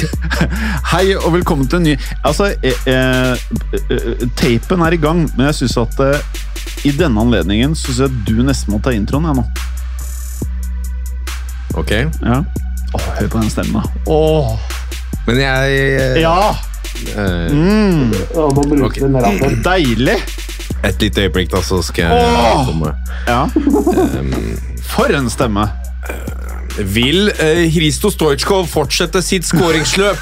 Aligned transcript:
hei 0.92 1.12
og 1.16 1.32
velkommen 1.34 1.68
til 1.68 1.80
en 1.80 1.86
ny 1.90 1.94
Altså, 2.24 2.52
eh, 2.64 2.86
eh, 2.88 3.34
eh, 3.90 4.24
tapen 4.38 4.82
er 4.86 4.96
i 4.96 5.00
gang, 5.02 5.24
men 5.36 5.46
jeg 5.50 5.58
syns 5.62 5.76
at 5.82 6.00
eh, 6.04 6.40
i 6.88 6.92
denne 6.96 7.20
anledningen 7.22 7.74
syns 7.78 8.00
jeg 8.04 8.10
du 8.26 8.34
nesten 8.46 8.72
må 8.74 8.80
ta 8.82 8.92
introen, 8.94 9.28
jeg 9.28 9.38
nå. 9.38 9.44
Ok. 11.78 11.92
Ja. 12.22 12.40
Åh, 12.92 13.06
hør 13.18 13.28
på 13.32 13.40
den 13.42 13.50
stemmen, 13.52 13.80
da. 13.80 13.82
Åh. 14.12 14.54
Men 15.28 15.38
jeg 15.40 15.76
eh, 15.96 16.20
Ja! 16.24 16.52
eh, 17.16 17.52
Mm, 17.52 18.12
Ok. 18.82 18.98
deilig! 19.64 20.18
Et 20.82 20.98
lite 21.04 21.22
øyeblikk, 21.28 21.52
da, 21.52 21.60
så 21.62 21.78
skal 21.86 22.10
jeg 22.10 22.12
Åh! 22.26 22.66
komme. 22.66 22.90
Ja. 23.28 23.46
For 24.90 25.14
en 25.14 25.30
stemme! 25.30 25.68
Vil 26.78 27.28
eh, 27.36 27.66
Hristo 27.72 28.08
Stojkov 28.12 28.68
fortsette 28.72 29.20
sitt 29.24 29.44
skåringsløp? 29.44 30.20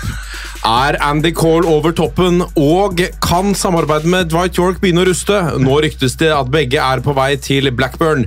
Er 0.67 0.99
Andy 1.01 1.31
Cole 1.37 1.69
over 1.71 1.95
toppen, 1.97 2.43
og 2.59 3.01
kan 3.23 3.55
samarbeidet 3.57 4.11
med 4.11 4.33
Dwight 4.33 4.59
York 4.59 4.81
begynne 4.83 5.05
å 5.05 5.09
ruste? 5.09 5.39
Nå 5.63 5.79
ryktes 5.85 6.19
det 6.21 6.33
at 6.35 6.51
begge 6.53 6.83
er 6.83 7.05
på 7.05 7.15
vei 7.17 7.33
til 7.41 7.71
Blackburn. 7.73 8.27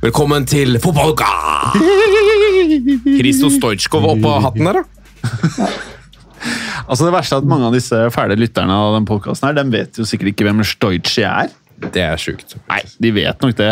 Velkommen 0.00 0.46
til 0.48 0.78
fotballuka! 0.80 1.26
Hristo 3.18 3.50
Stojkov 3.52 4.06
oppå 4.14 4.36
hatten 4.46 4.70
der, 4.70 4.80
da. 4.80 5.70
Altså 6.90 7.04
Det 7.06 7.12
verste 7.12 7.36
er 7.36 7.42
at 7.42 7.50
mange 7.50 7.68
av 7.68 7.74
disse 7.76 7.98
fæle 8.14 8.38
lytterne 8.38 8.74
av 8.74 8.96
den 8.96 9.06
de 9.58 9.64
vet 9.74 9.98
jo 10.00 10.06
sikkert 10.08 10.32
ikke 10.32 10.46
hvem 10.48 10.62
Stojci 10.66 11.26
er. 11.28 11.50
Det 11.80 12.02
er 12.04 12.20
sjukt. 12.20 12.58
Nei, 12.68 12.82
de 13.00 13.12
vet 13.16 13.40
nok 13.40 13.56
det. 13.58 13.70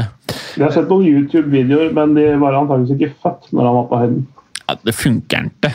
Jeg 0.57 0.65
har 0.65 0.73
sett 0.75 0.89
noen 0.91 1.07
YouTube-videoer, 1.09 1.93
men 1.97 2.17
de 2.17 2.31
var 2.41 2.57
antakeligvis 2.57 2.97
ikke 2.97 3.13
født 3.25 3.53
når 3.53 3.69
han 3.69 3.77
var 3.77 3.87
på 3.91 4.01
høyden. 4.03 4.25
Ja, 4.63 4.77
det 4.85 4.97
funker 4.97 5.51
ikke. 5.51 5.75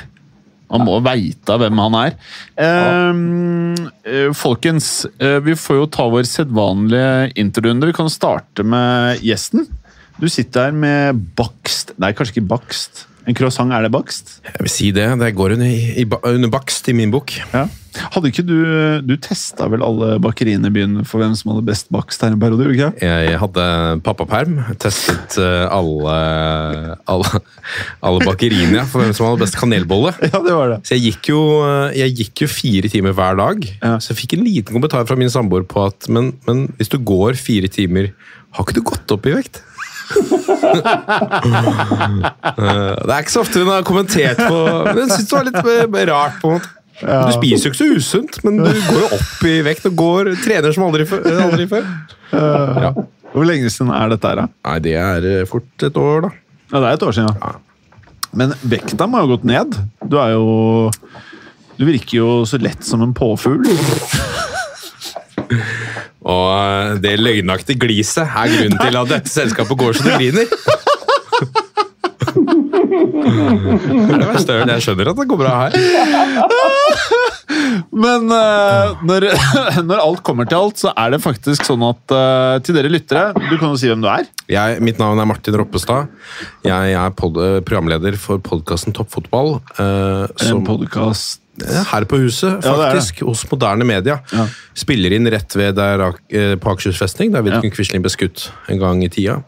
Man 0.74 0.88
må 0.88 0.98
veite 1.06 1.58
hvem 1.62 1.82
han 1.84 1.96
er. 2.00 2.16
Ehm, 2.66 3.76
eh, 4.10 4.32
folkens, 4.34 5.06
eh, 5.20 5.38
vi 5.46 5.54
får 5.54 5.78
jo 5.78 5.90
ta 5.94 6.08
vår 6.10 6.26
sedvanlige 6.26 7.34
interrunde. 7.38 7.86
Vi 7.92 7.94
kan 7.94 8.10
starte 8.10 8.66
med 8.66 9.22
gjesten. 9.22 9.68
Du 10.18 10.28
sitter 10.30 10.70
her 10.70 10.76
med 10.78 11.22
bakst 11.38 11.96
Nei, 11.98 12.12
kanskje 12.14 12.38
ikke 12.38 12.50
bakst. 12.54 13.06
En 13.24 13.38
croissant, 13.38 13.72
er 13.72 13.86
det 13.86 13.94
bakst? 13.94 14.40
Jeg 14.44 14.66
vil 14.66 14.72
si 14.72 14.90
det. 14.96 15.06
Det 15.22 15.32
går 15.38 15.56
under, 15.56 15.70
i, 15.70 16.04
under 16.04 16.52
bakst 16.52 16.90
i 16.92 16.96
min 16.98 17.12
bok. 17.14 17.32
Ja. 17.54 17.68
Hadde 18.14 18.32
ikke 18.32 18.42
du 18.42 18.56
Du 19.06 19.14
testa 19.22 19.68
vel 19.70 19.84
alle 19.86 20.16
bakeriene 20.24 20.72
i 20.72 20.74
byen 20.74 21.04
for 21.06 21.22
hvem 21.22 21.36
som 21.38 21.52
hadde 21.54 21.66
best 21.68 21.92
bakst 21.94 22.24
her 22.26 22.34
en 22.34 22.42
periode? 22.42 22.72
ikke? 22.74 22.90
Jeg 23.06 23.38
hadde 23.40 23.66
pappaperm. 24.06 24.58
Testet 24.82 25.38
eh, 25.42 25.66
alle, 25.70 26.16
alle, 27.14 27.44
alle 28.04 28.26
bakeriene 28.26 28.84
for 28.90 29.04
hvem 29.04 29.14
som 29.16 29.30
hadde 29.30 29.44
best 29.46 29.60
kanelbolle. 29.60 30.16
Ja, 30.34 30.40
det 30.42 30.56
var 30.58 30.72
det. 30.72 30.80
Så 30.88 30.98
jeg 30.98 31.12
gikk, 31.12 31.30
jo, 31.30 31.42
eh, 31.68 32.00
jeg 32.02 32.16
gikk 32.18 32.44
jo 32.46 32.50
fire 32.50 32.90
timer 32.90 33.14
hver 33.16 33.38
dag. 33.40 33.68
Ja. 33.84 33.98
Så 34.02 34.12
jeg 34.14 34.24
fikk 34.24 34.38
en 34.40 34.48
liten 34.48 34.74
kommentar 34.74 35.06
fra 35.08 35.18
min 35.20 35.32
samboer 35.32 35.68
på 35.70 35.86
at 35.86 36.10
men, 36.10 36.34
men 36.48 36.66
hvis 36.80 36.90
du 36.92 36.98
går 36.98 37.38
fire 37.38 37.70
timer, 37.72 38.10
har 38.54 38.66
ikke 38.66 38.80
du 38.80 38.84
gått 38.86 39.14
opp 39.14 39.30
i 39.30 39.36
vekt? 39.38 39.62
Eh, 42.54 42.96
det 43.04 43.12
er 43.14 43.20
ikke 43.24 43.34
så 43.34 43.42
ofte 43.44 43.62
hun 43.64 43.70
har 43.72 43.84
kommentert 43.88 44.40
på 44.40 44.58
Men 44.88 45.00
jeg 45.04 45.10
syns 45.16 45.30
det 45.30 45.36
var 45.38 45.48
litt 45.50 45.58
eh, 46.00 46.06
rart. 46.12 46.40
på 46.42 46.52
en 46.52 46.58
måte. 46.60 46.70
Du 47.04 47.32
spiser 47.36 47.68
jo 47.68 47.72
ikke 47.74 47.80
så 47.82 47.88
usunt, 47.98 48.38
men 48.46 48.60
du 48.62 48.70
går 48.70 49.00
jo 49.02 49.08
opp 49.18 49.42
i 49.50 49.56
vekt 49.66 49.88
og 49.90 49.96
går, 50.00 50.30
trener 50.44 50.72
som 50.76 50.86
aldri, 50.88 51.04
før- 51.10 51.26
aldri 51.48 51.66
før. 51.72 51.84
Ja. 52.34 52.92
Hvor 53.34 53.48
lenge 53.50 53.70
siden 53.74 53.90
er 53.98 54.12
dette 54.14 54.30
her, 54.30 54.44
da? 54.44 54.46
Nei, 54.70 54.78
det 54.86 54.94
er 55.02 55.26
eh, 55.32 55.46
fort 55.50 55.86
et 55.88 55.98
år, 56.00 56.28
da. 56.28 56.32
Ja, 56.72 56.78
det 56.80 56.88
er 56.92 56.94
et 57.00 57.06
år 57.10 57.16
siden. 57.18 57.34
Ja. 57.42 57.52
Men 58.40 58.54
vekta 58.66 59.06
må 59.10 59.20
ha 59.22 59.28
gått 59.30 59.44
ned. 59.46 59.76
Du 60.10 60.16
er 60.22 60.32
jo 60.34 60.46
Du 61.78 61.84
virker 61.90 62.16
jo 62.20 62.30
så 62.50 62.58
lett 62.62 62.86
som 62.86 63.02
en 63.06 63.14
påfugl. 63.18 63.66
Og 66.24 66.46
eh, 66.56 66.96
det 67.04 67.18
løgnaktige 67.20 67.82
gliset 67.84 68.24
er 68.24 68.52
grunnen 68.54 68.80
til 68.80 69.00
at 69.02 69.12
dette 69.12 69.32
selskapet 69.34 69.80
går 69.80 69.98
så 69.98 70.08
det 70.08 70.20
griner. 70.22 70.48
Det 72.34 74.14
er 74.14 74.22
det 74.22 74.30
verste 74.30 74.56
jeg. 74.56 74.70
Jeg 74.70 74.86
skjønner 74.86 75.12
at 75.12 75.20
det 75.20 75.28
går 75.30 75.40
bra 75.42 75.54
her. 75.66 75.76
Men 77.94 78.32
eh, 78.34 79.04
når, 79.06 79.28
når 79.90 80.04
alt 80.06 80.24
kommer 80.26 80.48
til 80.50 80.60
alt, 80.62 80.80
så 80.86 80.94
er 80.96 81.14
det 81.14 81.22
faktisk 81.24 81.68
sånn 81.68 81.84
at 81.90 82.16
eh, 82.16 82.56
til 82.66 82.78
dere 82.78 82.92
lyttere 82.92 83.26
Du 83.36 83.56
kan 83.60 83.70
jo 83.70 83.78
si 83.80 83.92
hvem 83.92 84.04
du 84.04 84.10
er. 84.12 84.26
Jeg, 84.52 84.80
mitt 84.86 85.02
navn 85.02 85.20
er 85.22 85.30
Martin 85.30 85.60
Roppestad. 85.60 86.10
Jeg 86.66 86.98
er 86.98 87.16
pod 87.20 87.38
programleder 87.68 88.18
for 88.22 88.42
podkasten 88.44 88.96
Toppfotball. 88.96 89.58
Som, 89.76 90.64
En 90.64 90.68
podkast 90.68 91.43
her 91.62 92.06
på 92.10 92.18
huset, 92.18 92.50
Ja, 92.64 92.72
det 92.74 92.78
det. 92.80 92.92
faktisk. 92.94 93.20
Hos 93.28 93.44
Moderne 93.52 93.86
Media. 93.86 94.20
Ja. 94.34 94.48
Spiller 94.74 95.14
inn 95.14 95.28
rett 95.30 95.54
ved 95.56 95.76
der, 95.76 96.02
eh, 96.32 96.56
på 96.56 96.72
Akershus 96.72 96.98
festning, 96.98 97.32
der 97.32 97.42
Vidkun 97.46 97.70
Ja. 97.70 97.76
Quisling 97.76 98.02
ble 98.02 98.10
skutt 98.10 98.52
en 98.70 98.80
gang 98.80 99.04
i 99.04 99.10
tida. 99.10 99.44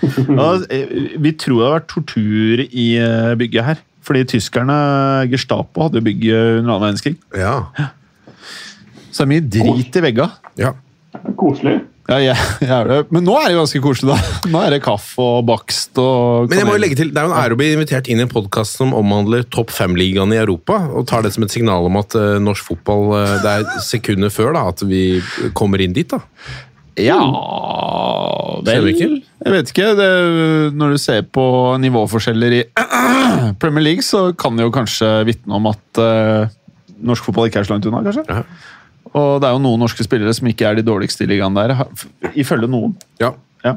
ja, 0.00 0.48
eh, 0.70 0.86
Vi 1.20 1.32
tror 1.32 1.58
det 1.60 1.66
har 1.68 1.80
vært 1.80 1.88
tortur 1.92 2.64
i 2.72 2.96
eh, 2.96 3.34
bygget 3.36 3.64
her. 3.64 3.78
Fordi 4.02 4.24
tyskerne, 4.24 5.28
Gestapo, 5.30 5.82
hadde 5.84 6.00
bygget 6.02 6.58
under 6.62 6.72
annen 6.72 6.96
verdenskrig. 6.96 7.16
Ja. 7.36 7.66
Så 9.12 9.26
det 9.26 9.26
er 9.26 9.32
mye 9.34 9.48
drit 9.50 9.96
i 9.96 10.00
vegga. 10.00 10.30
ja. 10.56 10.72
Koselig. 11.36 11.82
Ja, 12.10 12.18
ja, 12.18 12.34
er. 12.80 13.04
Men 13.14 13.22
nå 13.26 13.36
er 13.38 13.52
det 13.52 13.58
ganske 13.60 13.80
koselig, 13.84 14.16
da. 14.16 14.38
Nå 14.50 14.62
er 14.64 14.74
det 14.74 14.80
kaffe 14.82 15.22
og 15.22 15.44
bakst 15.46 15.98
og 16.02 16.50
Men 16.50 16.58
jeg 16.58 16.66
må 16.66 16.74
jo 16.74 16.82
legge 16.82 16.98
til, 16.98 17.12
det 17.14 17.22
er 17.22 17.28
jo 17.28 17.34
en 17.34 17.38
ære 17.38 17.54
å 17.54 17.60
bli 17.60 17.68
invitert 17.76 18.10
inn 18.10 18.22
i 18.22 18.24
en 18.26 18.32
podkast 18.32 18.80
som 18.80 18.94
omhandler 18.98 19.46
topp 19.54 19.70
fem-ligaene 19.74 20.34
i 20.34 20.40
Europa, 20.42 20.80
og 20.90 21.06
tar 21.10 21.22
det 21.26 21.30
som 21.36 21.46
et 21.46 21.54
signal 21.54 21.86
om 21.86 22.00
at 22.00 22.16
uh, 22.18 22.40
norsk 22.42 22.72
fotball 22.72 23.14
uh, 23.14 23.36
Det 23.44 23.52
er 23.60 23.84
sekunder 23.86 24.34
før 24.34 24.56
da, 24.58 24.64
at 24.72 24.82
vi 24.90 25.04
kommer 25.54 25.82
inn 25.84 25.94
dit. 25.94 26.10
da. 26.10 26.22
Ja 27.00 27.20
Ser 28.66 28.82
Vel? 28.84 29.20
Jeg 29.40 29.52
vet 29.54 29.70
ikke. 29.72 29.92
Det, 29.96 30.08
når 30.76 30.96
du 30.96 30.98
ser 31.00 31.22
på 31.32 31.44
nivåforskjeller 31.80 32.58
i 32.58 32.64
Premier 33.62 33.86
League, 33.86 34.04
så 34.04 34.30
kan 34.36 34.58
det 34.58 34.66
jo 34.66 34.74
kanskje 34.74 35.08
vitne 35.30 35.56
om 35.56 35.70
at 35.70 36.02
uh, 36.02 36.50
norsk 37.00 37.30
fotball 37.30 37.48
ikke 37.48 37.62
er 37.62 37.70
så 37.70 37.76
langt 37.76 37.88
unna, 37.88 38.02
kanskje. 38.04 38.26
Ja. 38.28 38.42
Og 39.16 39.40
det 39.42 39.48
er 39.48 39.56
jo 39.56 39.62
noen 39.62 39.80
norske 39.82 40.04
spillere 40.06 40.32
som 40.36 40.48
ikke 40.50 40.68
er 40.68 40.78
de 40.78 40.84
dårligste 40.86 41.24
i 41.24 41.30
ligaen 41.32 41.56
der, 41.56 41.74
ifølge 42.38 42.68
noen. 42.70 42.94
Ja. 43.22 43.32
Ja. 43.64 43.76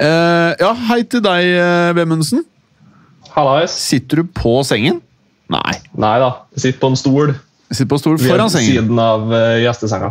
Uh, 0.00 0.50
ja, 0.60 0.70
hei 0.90 1.02
til 1.10 1.22
deg, 1.24 1.46
eh, 1.58 1.90
Vemundsen. 1.98 2.42
Hallais. 3.34 3.74
Sitter 3.74 4.22
du 4.22 4.32
på 4.34 4.56
sengen? 4.66 4.98
Nei. 5.50 5.76
Nei 5.98 6.16
da, 6.22 6.30
jeg 6.54 6.64
sitter 6.64 6.82
på 6.82 6.90
en 6.92 6.98
stol 6.98 7.32
Sitter 7.70 7.88
på 7.90 7.96
en 7.98 8.02
stol 8.02 8.18
foran 8.22 8.50
sengen. 8.50 8.82
siden 8.82 8.98
av 9.02 9.28
uh, 9.30 9.58
gjestesenga. 9.62 10.10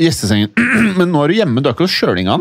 Gjestesengen. 0.00 0.52
Men 0.98 1.12
nå 1.12 1.24
er 1.24 1.32
du 1.32 1.38
hjemme, 1.42 1.60
du 1.60 1.68
er 1.68 1.76
ikke 1.76 1.84
hos 1.84 1.96
sjølinga? 1.96 2.38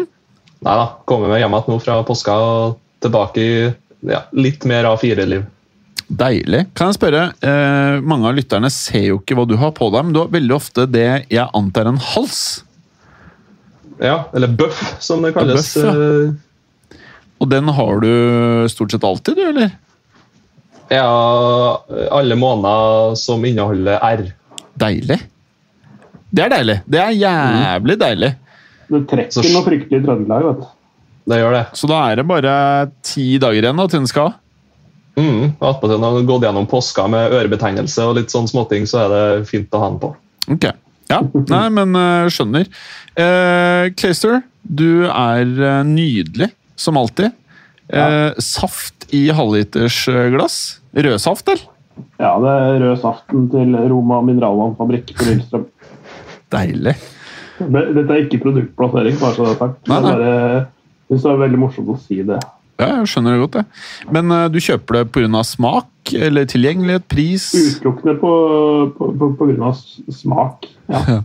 Nei 0.64 0.78
da, 0.80 0.88
kommer 1.08 1.32
meg 1.32 1.44
hjem 1.44 1.58
igjen 1.58 1.74
nå 1.74 1.80
fra 1.84 2.00
påska 2.08 2.38
og 2.40 2.78
tilbake 3.04 3.44
i 3.44 3.52
ja, 4.08 4.24
litt 4.38 4.64
mer 4.70 4.88
A4-liv. 4.94 5.44
Deilig. 6.08 6.62
Kan 6.78 6.88
jeg 6.92 6.96
spørre, 6.96 7.24
eh, 7.44 7.98
Mange 8.00 8.30
av 8.30 8.36
lytterne 8.38 8.70
ser 8.72 9.10
jo 9.10 9.18
ikke 9.20 9.36
hva 9.36 9.44
du 9.48 9.58
har 9.60 9.74
på 9.76 9.90
deg, 9.92 10.06
men 10.08 10.14
du 10.16 10.22
har 10.22 10.30
veldig 10.32 10.56
ofte 10.56 10.86
det 10.90 11.26
jeg 11.30 11.48
antar 11.54 11.86
er 11.86 11.90
en 11.96 11.98
hals. 12.14 12.64
Ja, 14.00 14.24
eller 14.34 14.48
bøff, 14.48 14.80
som 15.04 15.22
det 15.26 15.34
kalles. 15.36 15.74
ja. 15.76 15.92
eh, 15.92 16.98
Og 17.42 17.50
den 17.52 17.68
har 17.68 18.00
du 18.02 18.12
stort 18.72 18.92
sett 18.92 19.04
alltid, 19.04 19.36
du, 19.36 19.44
eller? 19.50 19.72
Ja, 20.90 21.04
alle 22.16 22.36
måneder 22.40 23.16
som 23.20 23.44
inneholder 23.46 24.00
R. 24.00 24.24
Deilig. 24.80 25.20
Det 26.32 26.44
er 26.46 26.50
deilig. 26.56 26.78
Det 26.88 27.00
er 27.04 27.12
jævlig 27.18 27.98
deilig. 28.00 28.32
Det 28.88 29.04
trekker 29.12 29.52
noe 29.52 29.66
fryktelig 29.66 30.00
i 30.00 30.06
Trøndelag, 30.06 30.46
vet 30.48 30.62
du. 30.64 30.68
Det 31.28 31.40
gjør 31.42 31.56
det. 31.58 31.64
Så 31.76 31.90
da 31.92 31.98
er 32.08 32.16
det 32.22 32.28
bare 32.30 32.54
ti 33.04 33.26
dager 33.44 33.60
igjen 33.66 33.76
da, 33.82 33.88
til 33.92 34.00
den 34.00 34.08
skal. 34.08 34.32
Mm, 35.18 35.56
Attpåtil 35.58 35.98
når 36.02 36.14
du 36.14 36.20
har 36.20 36.28
gått 36.30 36.46
gjennom 36.46 36.68
påska 36.70 37.08
med 37.10 37.34
ørebetegnelse 37.34 38.06
og 38.06 38.20
litt 38.20 38.34
sånn 38.34 38.50
småting, 38.50 38.86
så 38.90 39.06
er 39.06 39.14
det 39.14 39.48
fint 39.50 39.74
å 39.74 39.82
ha 39.82 39.90
den 39.90 40.02
på. 40.04 40.12
Ok. 40.54 40.68
Ja, 41.08 41.22
nei, 41.24 41.66
men 41.72 41.96
uh, 41.96 42.28
skjønner. 42.32 42.68
Uh, 43.16 43.88
Clayster, 43.96 44.42
du 44.62 45.08
er 45.08 45.48
uh, 45.48 45.82
nydelig, 45.88 46.52
som 46.76 47.00
alltid. 47.00 47.32
Uh, 47.88 48.36
Saft 48.44 49.08
i 49.16 49.30
halvliters 49.32 50.02
uh, 50.12 50.28
glass. 50.34 50.58
Rødsaft, 50.98 51.48
eller? 51.48 51.64
Ja, 52.22 52.36
det 52.42 52.50
er 52.50 52.80
rød 52.82 53.00
saften 53.02 53.48
til 53.50 53.74
Roma 53.90 54.20
mineralvannfabrikk 54.26 55.16
på 55.18 55.30
Lillestrøm. 55.30 55.64
Deilig. 56.54 56.94
Dette 57.58 58.06
er 58.06 58.26
ikke 58.26 58.42
produktplassering, 58.44 59.18
bare 59.22 59.34
så 59.34 59.46
det 59.48 59.54
er 59.56 59.60
sagt. 59.64 59.80
Nei, 59.90 60.02
nei. 60.06 60.14
Det 60.20 60.28
er 60.34 60.58
Jeg 61.08 61.16
synes 61.16 61.24
det 61.24 61.32
er 61.32 61.42
veldig 61.42 61.60
morsomt 61.62 61.90
å 61.94 61.98
si 62.04 62.20
det. 62.28 62.38
Ja, 62.78 62.92
jeg 63.00 63.10
skjønner 63.10 63.34
det 63.34 63.44
godt, 63.46 63.56
jeg. 63.62 64.12
Men 64.14 64.34
uh, 64.34 64.44
du 64.54 64.60
kjøper 64.62 65.00
det 65.00 65.06
pga. 65.16 65.44
smak 65.48 66.14
eller 66.14 66.46
tilgjengelighet, 66.48 67.08
pris? 67.10 67.50
Utelukkende 67.58 68.14
på, 68.22 68.34
på, 68.98 69.10
på, 69.18 69.32
på 69.40 69.48
grunn 69.50 69.66
av 69.66 69.80
smak. 70.14 70.70
Ja. 70.92 71.02
Ja. 71.08 71.24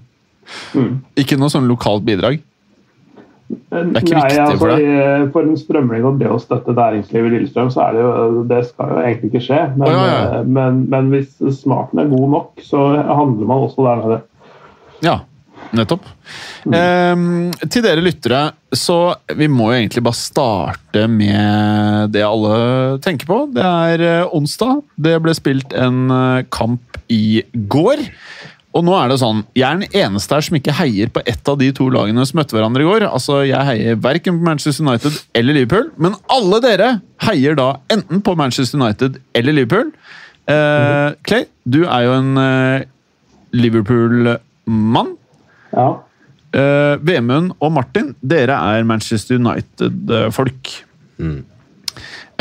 Ikke 1.20 1.38
noe 1.38 1.52
sånn 1.52 1.68
lokalt 1.70 2.02
bidrag? 2.06 2.40
Det 3.52 3.80
er 3.80 4.00
ikke 4.00 4.16
viktig 4.16 4.58
for 4.60 4.72
deg? 4.72 4.86
deg? 4.86 5.26
For 5.34 5.44
en 5.44 5.58
strømling 5.60 6.06
og 6.08 6.20
det 6.20 6.30
å 6.32 6.38
støtte 6.40 6.74
næringslivet 6.76 7.28
i 7.28 7.34
Lillestrøm, 7.34 7.68
så 7.72 7.84
er 7.86 7.96
det 7.96 8.04
jo 8.04 8.44
Det 8.48 8.60
skal 8.70 8.94
jo 8.94 9.02
egentlig 9.02 9.30
ikke 9.32 9.44
skje. 9.44 9.60
Men, 9.76 9.86
Å, 9.88 9.92
ja, 9.92 10.06
ja. 10.08 10.22
eh, 10.38 10.46
men, 10.56 10.80
men 10.92 11.10
hvis 11.12 11.36
smaken 11.60 12.00
er 12.02 12.08
god 12.12 12.32
nok, 12.36 12.64
så 12.64 12.86
handler 12.96 13.50
man 13.50 13.66
også 13.66 13.86
der 13.86 14.02
nede. 14.02 14.18
Ja, 15.04 15.18
nettopp. 15.76 16.06
Ehm, 16.72 17.50
til 17.66 17.84
dere 17.84 18.04
lyttere, 18.04 18.42
så 18.72 19.14
vi 19.36 19.48
må 19.50 19.70
jo 19.72 19.80
egentlig 19.80 20.04
bare 20.06 20.18
starte 20.18 21.06
med 21.10 22.12
det 22.14 22.24
alle 22.26 22.98
tenker 23.04 23.28
på. 23.28 23.42
Det 23.52 23.64
er 23.66 24.06
eh, 24.08 24.34
onsdag. 24.36 24.82
Det 24.96 25.18
ble 25.24 25.34
spilt 25.36 25.76
en 25.76 26.06
eh, 26.12 26.46
kamp 26.52 27.00
i 27.12 27.42
går. 27.52 28.04
Og 28.72 28.84
nå 28.86 28.94
er 28.96 29.10
det 29.10 29.18
sånn, 29.20 29.42
Jeg 29.52 29.66
er 29.68 29.80
den 29.82 29.96
eneste 30.00 30.32
her 30.32 30.44
som 30.46 30.56
ikke 30.56 30.76
heier 30.78 31.10
på 31.12 31.20
ett 31.28 31.48
av 31.48 31.58
de 31.60 31.68
to 31.76 31.90
lagene 31.92 32.24
som 32.24 32.38
møtte 32.40 32.56
hverandre 32.56 32.84
i 32.84 32.88
går. 32.88 33.04
Altså, 33.10 33.42
Jeg 33.44 33.68
heier 33.68 34.00
verken 34.00 34.38
på 34.38 34.48
Manchester 34.48 34.86
United 34.86 35.18
eller 35.36 35.58
Liverpool, 35.58 35.90
men 36.00 36.16
alle 36.32 36.60
dere 36.64 36.92
heier 37.26 37.58
da 37.58 37.74
enten 37.92 38.22
på 38.24 38.36
Manchester 38.38 38.80
United 38.80 39.20
eller 39.36 39.58
Liverpool. 39.58 39.92
Eh, 40.48 41.12
Clay, 41.28 41.44
du 41.68 41.82
er 41.84 42.06
jo 42.06 42.14
en 42.16 42.32
eh, 42.40 42.86
Liverpool-mann. 43.52 45.12
Ja. 45.72 45.88
Uh, 46.52 46.94
Vemund 47.00 47.54
og 47.58 47.72
Martin, 47.72 48.12
dere 48.20 48.58
er 48.74 48.84
Manchester 48.84 49.40
United-folk. 49.40 50.74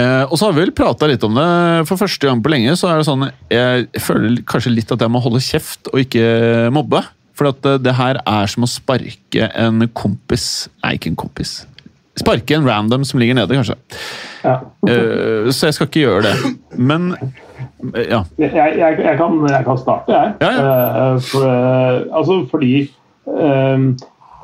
Eh, 0.02 0.24
og 0.26 0.38
så 0.40 0.48
har 0.48 0.56
vi 0.56 0.64
vel 0.64 0.76
prata 0.76 1.10
litt 1.10 1.24
om 1.28 1.36
det. 1.38 1.48
For 1.90 2.00
første 2.00 2.28
gang 2.28 2.42
på 2.44 2.52
lenge 2.54 2.76
så 2.80 2.92
er 2.92 3.02
det 3.02 3.08
sånn 3.10 3.28
Jeg 3.52 4.02
føler 4.02 4.40
kanskje 4.48 4.74
litt 4.74 4.94
at 4.94 5.04
jeg 5.04 5.14
må 5.14 5.22
holde 5.24 5.44
kjeft 5.44 5.92
og 5.92 6.00
ikke 6.04 6.24
mobbe. 6.74 7.04
For 7.38 7.52
at 7.52 7.68
eh, 7.68 7.82
det 7.82 7.96
her 7.98 8.22
er 8.22 8.52
som 8.52 8.66
å 8.68 8.70
sparke 8.70 9.52
en 9.58 9.86
kompis 9.98 10.48
Nei, 10.82 10.96
ikke 10.98 11.12
en 11.14 11.20
kompis. 11.20 11.62
Sparke 12.20 12.58
en 12.58 12.68
random 12.68 13.06
som 13.08 13.22
ligger 13.22 13.38
nede, 13.38 13.56
kanskje. 13.56 13.78
ja. 14.44 14.58
uh, 14.84 15.48
så 15.48 15.70
jeg 15.70 15.78
skal 15.78 15.88
ikke 15.88 16.02
gjøre 16.04 16.26
det. 16.28 16.52
Men 16.76 17.14
uh, 17.16 18.02
ja. 18.04 18.20
Jeg, 18.38 18.52
jeg, 18.52 18.98
jeg, 19.00 19.16
kan, 19.18 19.38
jeg 19.48 19.64
kan 19.66 19.80
starte, 19.80 20.18
jeg. 20.18 20.34
Ja, 20.44 20.50
Eh, 20.52 21.22
for, 21.24 21.48
altså 22.12 22.36
fordi 22.52 22.74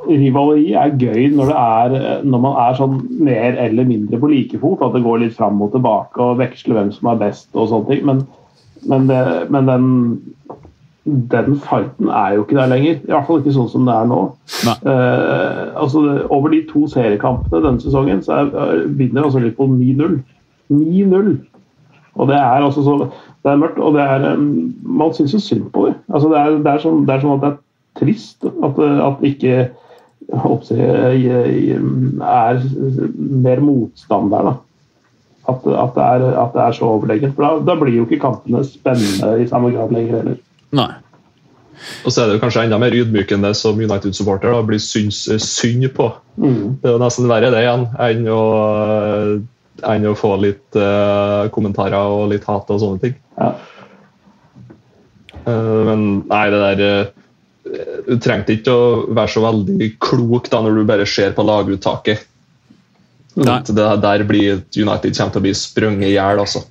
rivaleri 0.07 0.71
er 0.77 0.95
gøy 0.99 1.27
når, 1.35 1.51
det 1.51 1.57
er, 1.57 2.23
når 2.27 2.41
man 2.43 2.57
er 2.61 2.77
sånn 2.77 2.97
mer 3.23 3.57
eller 3.63 3.87
mindre 3.89 4.19
på 4.21 4.29
like 4.31 4.59
fot. 4.61 4.83
At 4.85 4.95
det 4.95 5.03
går 5.05 5.23
litt 5.23 5.37
fram 5.37 5.61
og 5.63 5.73
tilbake 5.75 6.23
og 6.23 6.39
veksler 6.41 6.79
hvem 6.79 6.93
som 6.95 7.11
er 7.11 7.21
best 7.21 7.49
og 7.55 7.69
sånne 7.71 7.91
ting. 7.91 8.05
Men, 8.07 8.23
men, 8.87 9.07
det, 9.09 9.21
men 9.53 9.69
den, 9.71 9.89
den 11.33 11.59
fighten 11.65 12.11
er 12.13 12.37
jo 12.37 12.45
ikke 12.45 12.59
der 12.59 12.71
lenger. 12.73 13.01
I 13.01 13.13
hvert 13.15 13.29
fall 13.29 13.43
ikke 13.43 13.57
sånn 13.57 13.71
som 13.73 13.89
det 13.89 13.97
er 13.97 14.09
nå. 14.11 14.23
Eh, 14.77 15.61
altså, 15.81 16.05
over 16.29 16.53
de 16.53 16.63
to 16.69 16.87
seriekampene 16.91 17.63
denne 17.65 17.83
sesongen 17.83 18.23
så 18.25 18.41
er, 18.41 18.51
er, 18.53 18.87
vinner 18.99 19.27
altså 19.27 19.43
Liverpool 19.43 19.75
9-0. 19.75 20.19
9-0! 20.73 21.37
Og 22.17 22.31
det 22.31 22.37
er 22.37 22.63
altså 22.65 22.81
så 22.81 22.97
det 23.45 23.53
er 23.53 23.59
mørkt, 23.61 23.77
og 23.79 23.93
det 23.93 24.01
er 24.01 24.33
um, 24.33 24.73
Man 24.83 25.13
syns 25.13 25.33
jo 25.33 25.39
synd 25.39 25.69
på 25.71 25.85
dem. 25.85 25.93
Altså 26.09 26.29
det, 26.29 26.37
er, 26.39 26.55
det, 26.65 26.71
er 26.71 26.81
sånn, 26.83 27.03
det 27.07 27.13
er 27.13 27.21
sånn 27.23 27.35
at 27.37 27.43
det 27.43 27.51
er 27.51 27.59
trist 27.99 28.47
at, 28.47 28.79
at 28.79 29.27
ikke 29.27 29.57
jeg 30.27 31.27
er 32.19 32.63
mer 33.15 33.59
motstander. 33.63 34.49
da. 34.49 34.53
At, 35.47 35.63
at, 35.63 35.91
det 35.95 36.03
er, 36.03 36.25
at 36.41 36.53
det 36.53 36.61
er 36.61 36.71
så 36.75 36.85
overlegent. 36.85 37.35
For 37.35 37.45
da, 37.45 37.51
da 37.63 37.75
blir 37.79 37.95
jo 37.95 38.05
ikke 38.07 38.19
kampene 38.19 38.63
spennende 38.67 39.37
i 39.39 39.47
samme 39.47 39.71
grad 39.71 39.93
lenger 39.95 40.17
heller. 40.19 40.39
Nei. 40.75 40.91
Og 42.03 42.11
så 42.11 42.23
er 42.23 42.27
det 42.27 42.37
jo 42.37 42.41
kanskje 42.41 42.65
enda 42.65 42.79
mer 42.81 42.95
ydmykende 42.95 43.53
som 43.55 43.77
United-supporter 43.79 44.51
da 44.51 44.63
blir 44.65 44.81
synd 44.81 45.87
på. 45.95 46.09
Mm. 46.35 46.81
Det 46.81 46.89
er 46.89 46.97
jo 46.97 47.03
nesten 47.03 47.29
verre 47.29 47.51
det 47.53 47.61
igjen 47.63 47.85
enn 48.03 48.27
å, 48.33 48.41
enn 49.93 50.09
å 50.09 50.15
få 50.17 50.33
litt 50.41 50.79
uh, 50.79 51.47
kommentarer 51.53 52.17
og 52.17 52.31
litt 52.33 52.47
hat 52.49 52.73
og 52.73 52.81
sånne 52.81 53.03
ting. 53.05 53.15
Ja. 53.37 53.53
Uh, 55.45 55.85
men 55.87 56.07
nei, 56.27 56.43
det 56.51 56.63
der 56.65 56.83
eh, 56.87 57.13
Du 58.07 58.15
trengte 58.23 58.55
ikke 58.55 58.73
å 58.73 58.87
være 59.11 59.33
så 59.33 59.43
veldig 59.43 59.91
klok 60.03 60.49
da 60.53 60.61
når 60.63 60.79
du 60.79 60.87
bare 60.89 61.07
ser 61.09 61.35
på 61.37 61.45
laguttaket. 61.47 62.25
At 63.45 63.69
det 63.69 63.89
der 64.01 64.23
blir 64.25 64.63
United 64.73 65.13
kommer 65.13 65.35
til 65.35 65.41
å 65.41 65.45
bli 65.45 65.53
sprunget 65.57 66.09
i 66.09 66.15
hjel, 66.15 66.41
altså. 66.41 66.63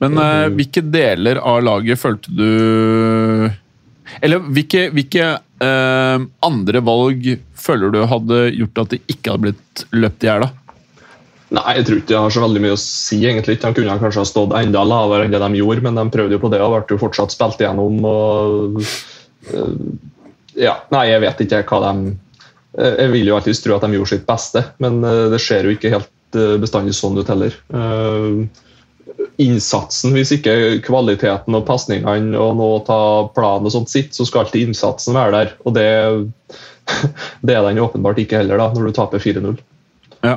Men 0.00 0.16
eh, 0.20 0.46
hvilke 0.56 0.82
deler 0.86 1.40
av 1.44 1.58
laget 1.66 2.00
følte 2.00 2.32
du 2.32 3.50
Eller 4.24 4.40
hvilke, 4.40 4.86
hvilke 4.96 5.26
eh, 5.36 6.22
andre 6.46 6.80
valg 6.86 7.28
føler 7.60 7.92
du 7.92 8.00
hadde 8.08 8.38
gjort 8.56 8.80
at 8.84 8.94
det 8.94 9.02
ikke 9.12 9.34
hadde 9.34 9.44
blitt 9.48 9.84
løpt 9.92 10.24
i 10.24 10.30
hjel? 10.30 10.46
da? 10.46 10.56
Nei, 11.50 11.74
jeg 11.80 11.86
tror 11.86 11.98
ikke 11.98 12.12
det 12.12 12.18
har 12.22 12.32
så 12.32 12.42
veldig 12.44 12.60
mye 12.62 12.74
å 12.76 12.78
si, 12.78 13.16
egentlig. 13.26 13.56
De 13.58 13.72
kunne 13.74 13.96
kanskje 13.98 14.22
ha 14.22 14.28
stått 14.28 14.52
enda 14.54 14.84
lavere 14.86 15.26
enn 15.26 15.32
det 15.34 15.40
de 15.42 15.58
gjorde, 15.58 15.82
men 15.82 15.98
de 15.98 16.04
prøvde 16.14 16.36
jo 16.36 16.42
på 16.44 16.50
det 16.52 16.60
og 16.62 16.76
ble 16.76 16.94
jo 16.94 17.00
fortsatt 17.00 17.34
spilt 17.34 17.62
igjennom. 17.62 17.96
og 18.06 18.84
ja, 20.58 20.74
Nei, 20.92 21.04
jeg 21.10 21.22
vet 21.24 21.44
ikke 21.44 21.62
hva 21.68 21.78
de 21.86 22.10
eh, 22.78 22.96
Jeg 23.04 23.12
vil 23.14 23.30
jo 23.30 23.36
alltid 23.36 23.60
tro 23.64 23.76
at 23.76 23.86
de 23.86 23.96
gjorde 23.96 24.12
sitt 24.14 24.26
beste, 24.28 24.64
men 24.82 24.98
eh, 25.06 25.28
det 25.32 25.40
ser 25.42 25.66
jo 25.66 25.74
ikke 25.74 25.94
helt 25.94 26.38
eh, 26.38 26.56
bestandig 26.62 26.96
sånn 26.98 27.18
ut 27.20 27.30
heller. 27.30 27.56
Eh, 27.74 28.66
Innsatsen, 29.40 30.14
hvis 30.16 30.32
ikke 30.36 30.52
kvaliteten 30.84 31.56
og 31.56 31.66
pasningene 31.68 32.38
og 32.40 32.54
nå 32.56 32.68
ta 32.86 33.00
planen 33.34 33.68
og 33.68 33.74
sånt 33.74 33.92
sitt, 33.92 34.14
så 34.16 34.24
skal 34.28 34.44
alltid 34.44 34.68
innsatsen 34.68 35.16
være 35.16 35.34
der. 35.34 35.52
Og 35.64 35.74
det, 35.76 35.88
det 37.46 37.56
er 37.56 37.66
den 37.66 37.82
åpenbart 37.84 38.20
ikke 38.22 38.40
heller, 38.40 38.60
da, 38.60 38.70
når 38.76 38.88
du 38.90 38.96
taper 38.96 39.22
4-0. 39.22 39.58
Ja. 40.24 40.36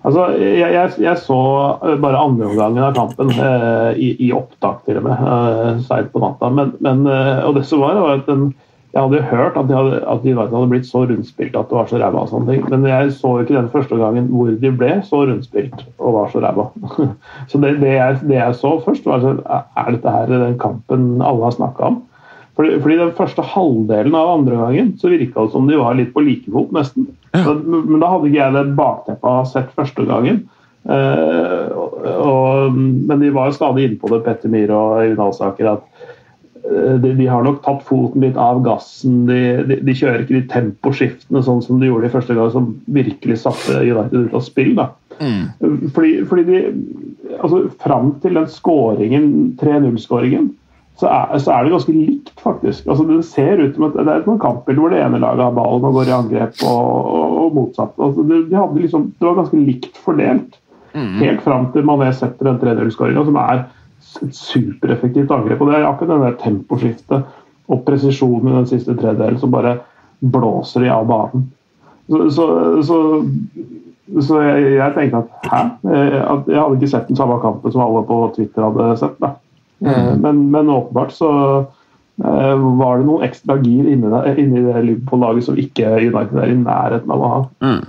Altså, 0.00 0.30
jeg, 0.40 0.72
jeg, 0.72 0.92
jeg 1.04 1.20
så 1.20 1.38
eh, 1.84 1.98
bare 2.00 2.22
andreomgangen 2.24 2.86
av 2.86 2.96
kampen 2.96 3.34
eh, 3.34 4.00
i, 4.00 4.14
i 4.24 4.30
opptak, 4.32 4.80
til 4.86 5.00
og 5.00 5.04
med. 5.04 5.28
Eh, 5.28 5.82
seint 5.84 6.08
på 6.14 6.22
natta. 6.22 6.48
Men, 6.56 6.72
men, 6.80 7.04
eh, 7.04 7.42
og 7.44 7.58
det 7.58 7.66
som 7.68 7.82
var, 7.84 8.00
var 8.00 8.22
at 8.22 8.30
den, 8.30 8.48
jeg 8.94 9.04
hadde 9.04 9.20
hørt 9.30 9.58
at, 9.60 9.68
de 9.68 9.76
hadde, 9.76 10.00
at 10.08 10.24
de 10.24 10.32
hadde 10.34 10.62
blitt 10.72 10.88
så 10.88 11.04
rundspilt 11.04 11.54
at 11.54 11.68
det 11.70 11.76
var 11.78 11.90
så 11.90 12.00
ræva. 12.00 12.24
og 12.24 12.32
sånne 12.32 12.48
ting. 12.50 12.64
Men 12.72 12.88
jeg 12.88 13.12
så 13.14 13.36
ikke 13.42 13.58
den 13.58 13.70
første 13.70 13.98
gangen 14.00 14.32
hvor 14.32 14.50
de 14.64 14.72
ble 14.80 14.96
så 15.06 15.22
rundspilt 15.28 15.84
og 16.00 16.16
var 16.16 16.32
så 16.32 16.42
ræva. 16.42 16.70
så 17.50 17.60
det, 17.62 17.76
det, 17.84 17.92
jeg, 17.98 18.18
det 18.24 18.38
jeg 18.40 18.56
så 18.58 18.72
først, 18.86 19.06
var 19.06 19.28
at 19.28 19.68
Er 19.78 19.92
dette 19.94 20.16
her 20.16 20.32
den 20.32 20.58
kampen 20.58 21.10
alle 21.20 21.44
har 21.44 21.54
snakka 21.54 21.92
om? 21.92 22.00
Fordi, 22.58 22.80
fordi 22.82 22.96
den 22.98 23.14
første 23.16 23.44
halvdelen 23.46 24.16
av 24.18 24.34
andre 24.34 24.58
gangen 24.58 24.94
så 24.98 25.12
virka 25.12 25.44
det 25.44 25.52
som 25.52 25.68
de 25.68 25.78
var 25.80 25.94
litt 25.96 26.10
på 26.16 26.24
like 26.24 26.50
fot, 26.50 26.72
nesten. 26.74 27.06
Så, 27.30 27.54
men 27.62 28.00
da 28.02 28.08
hadde 28.10 28.30
ikke 28.30 28.40
jeg 28.40 28.56
det 28.56 28.78
bakteppet 28.78 29.28
av 29.30 29.44
sett 29.48 29.74
første 29.76 30.06
gangen. 30.08 30.40
Eh, 30.88 31.66
og, 31.76 31.98
og, 32.10 32.78
men 32.78 33.20
de 33.22 33.34
var 33.34 33.50
jo 33.50 33.58
stadig 33.58 33.86
inne 33.86 34.00
på 34.00 34.10
det, 34.12 34.22
Petter 34.24 34.50
Myhre 34.52 34.78
og 34.78 35.02
Øyvind 35.04 35.22
Alsaker, 35.22 35.68
at 35.76 36.08
eh, 36.64 36.96
de, 37.02 37.12
de 37.18 37.28
har 37.30 37.44
nok 37.46 37.60
tatt 37.66 37.84
foten 37.86 38.24
litt 38.24 38.40
av 38.40 38.62
gassen. 38.66 39.22
De, 39.28 39.40
de, 39.68 39.78
de 39.86 39.96
kjører 39.96 40.24
ikke 40.24 40.38
de 40.38 40.46
temposkiftene 40.50 41.44
sånn 41.46 41.62
som 41.66 41.82
de 41.82 41.90
gjorde 41.90 42.08
de 42.08 42.14
første 42.16 42.38
gang, 42.38 42.50
som 42.54 42.72
virkelig 42.90 43.42
satte 43.44 43.82
United 43.84 44.30
ut 44.30 44.36
av 44.40 44.44
spill. 44.46 44.74
da. 44.80 44.90
Fordi, 45.20 46.12
fordi 46.24 46.46
de 46.48 46.60
altså 47.40 47.66
Fram 47.82 48.14
til 48.22 48.34
den 48.38 48.48
skåringen, 48.50 49.26
3-0-skåringen, 49.60 50.50
så 51.00 51.08
er, 51.08 51.38
så 51.40 51.52
er 51.54 51.64
det 51.64 51.72
ganske 51.72 51.94
likt, 51.96 52.32
faktisk. 52.44 52.86
Altså 52.86 53.06
Det 53.08 53.24
ser 53.24 53.62
ut 53.62 53.76
som 53.76 53.86
at 53.88 53.94
det 53.96 54.06
er 54.06 54.20
et 54.20 54.40
kampbilde 54.42 54.82
hvor 54.82 54.92
det 54.92 55.00
ene 55.00 55.20
laget 55.22 55.44
har 55.46 55.54
ballen 55.56 55.86
og 55.88 55.96
går 55.96 56.10
i 56.10 56.16
angrep, 56.16 56.64
og, 56.68 56.88
og, 57.16 57.36
og 57.44 57.54
motsatt. 57.56 57.94
Altså 57.96 58.24
det, 58.28 58.40
de 58.50 58.82
liksom, 58.82 59.06
det 59.16 59.28
var 59.28 59.38
ganske 59.40 59.62
likt 59.64 60.00
fordelt. 60.04 60.58
Helt 61.20 61.44
fram 61.44 61.68
til 61.72 61.86
Mané 61.86 62.10
setter 62.18 62.50
den 62.50 62.58
3-0-skåringa, 62.60 63.22
som 63.28 63.38
er 63.38 63.62
et 64.26 64.34
supereffektivt 64.36 65.30
angrep. 65.30 65.60
og 65.60 65.70
Det 65.70 65.78
er 65.78 65.86
akkurat 65.88 66.16
det 66.16 66.26
der 66.26 66.38
temposkiftet 66.42 67.36
og 67.70 67.84
presisjonen 67.86 68.50
i 68.50 68.56
den 68.58 68.66
siste 68.66 68.96
tredjedelen 68.98 69.38
som 69.38 69.52
bare 69.54 69.76
blåser 70.20 70.84
de 70.84 70.90
av 70.92 71.06
banen. 71.08 71.46
Så, 72.10 72.26
så, 72.34 72.46
så 72.82 72.98
så 74.18 74.40
jeg, 74.42 74.72
jeg 74.74 74.94
tenkte 74.96 75.20
at 75.22 75.50
hæ? 75.52 75.60
Eh, 75.86 76.16
At 76.32 76.48
jeg 76.50 76.58
hadde 76.58 76.78
ikke 76.80 76.90
sett 76.90 77.08
den 77.08 77.18
samme 77.18 77.36
kampen 77.42 77.72
som 77.72 77.84
alle 77.84 78.02
på 78.08 78.18
Twitter 78.34 78.66
hadde 78.66 78.96
sett. 78.98 79.14
da. 79.22 79.36
Eh, 79.86 80.16
Men, 80.16 80.50
men 80.50 80.70
åpenbart 80.70 81.12
så 81.12 81.30
eh, 82.24 82.56
var 82.80 82.98
det 82.98 83.06
noen 83.08 83.24
ekstra 83.24 83.56
gir 83.62 83.88
inni 83.88 84.10
inni 84.36 84.64
det 84.66 84.84
Liverpool-laget 84.84 85.48
som 85.48 85.58
ikke 85.58 85.94
United 85.96 86.36
er 86.36 86.52
i 86.52 86.58
nærheten 86.60 87.14
av 87.14 87.24
å 87.24 87.32
ha. 87.34 87.40
Mm. 87.64 87.80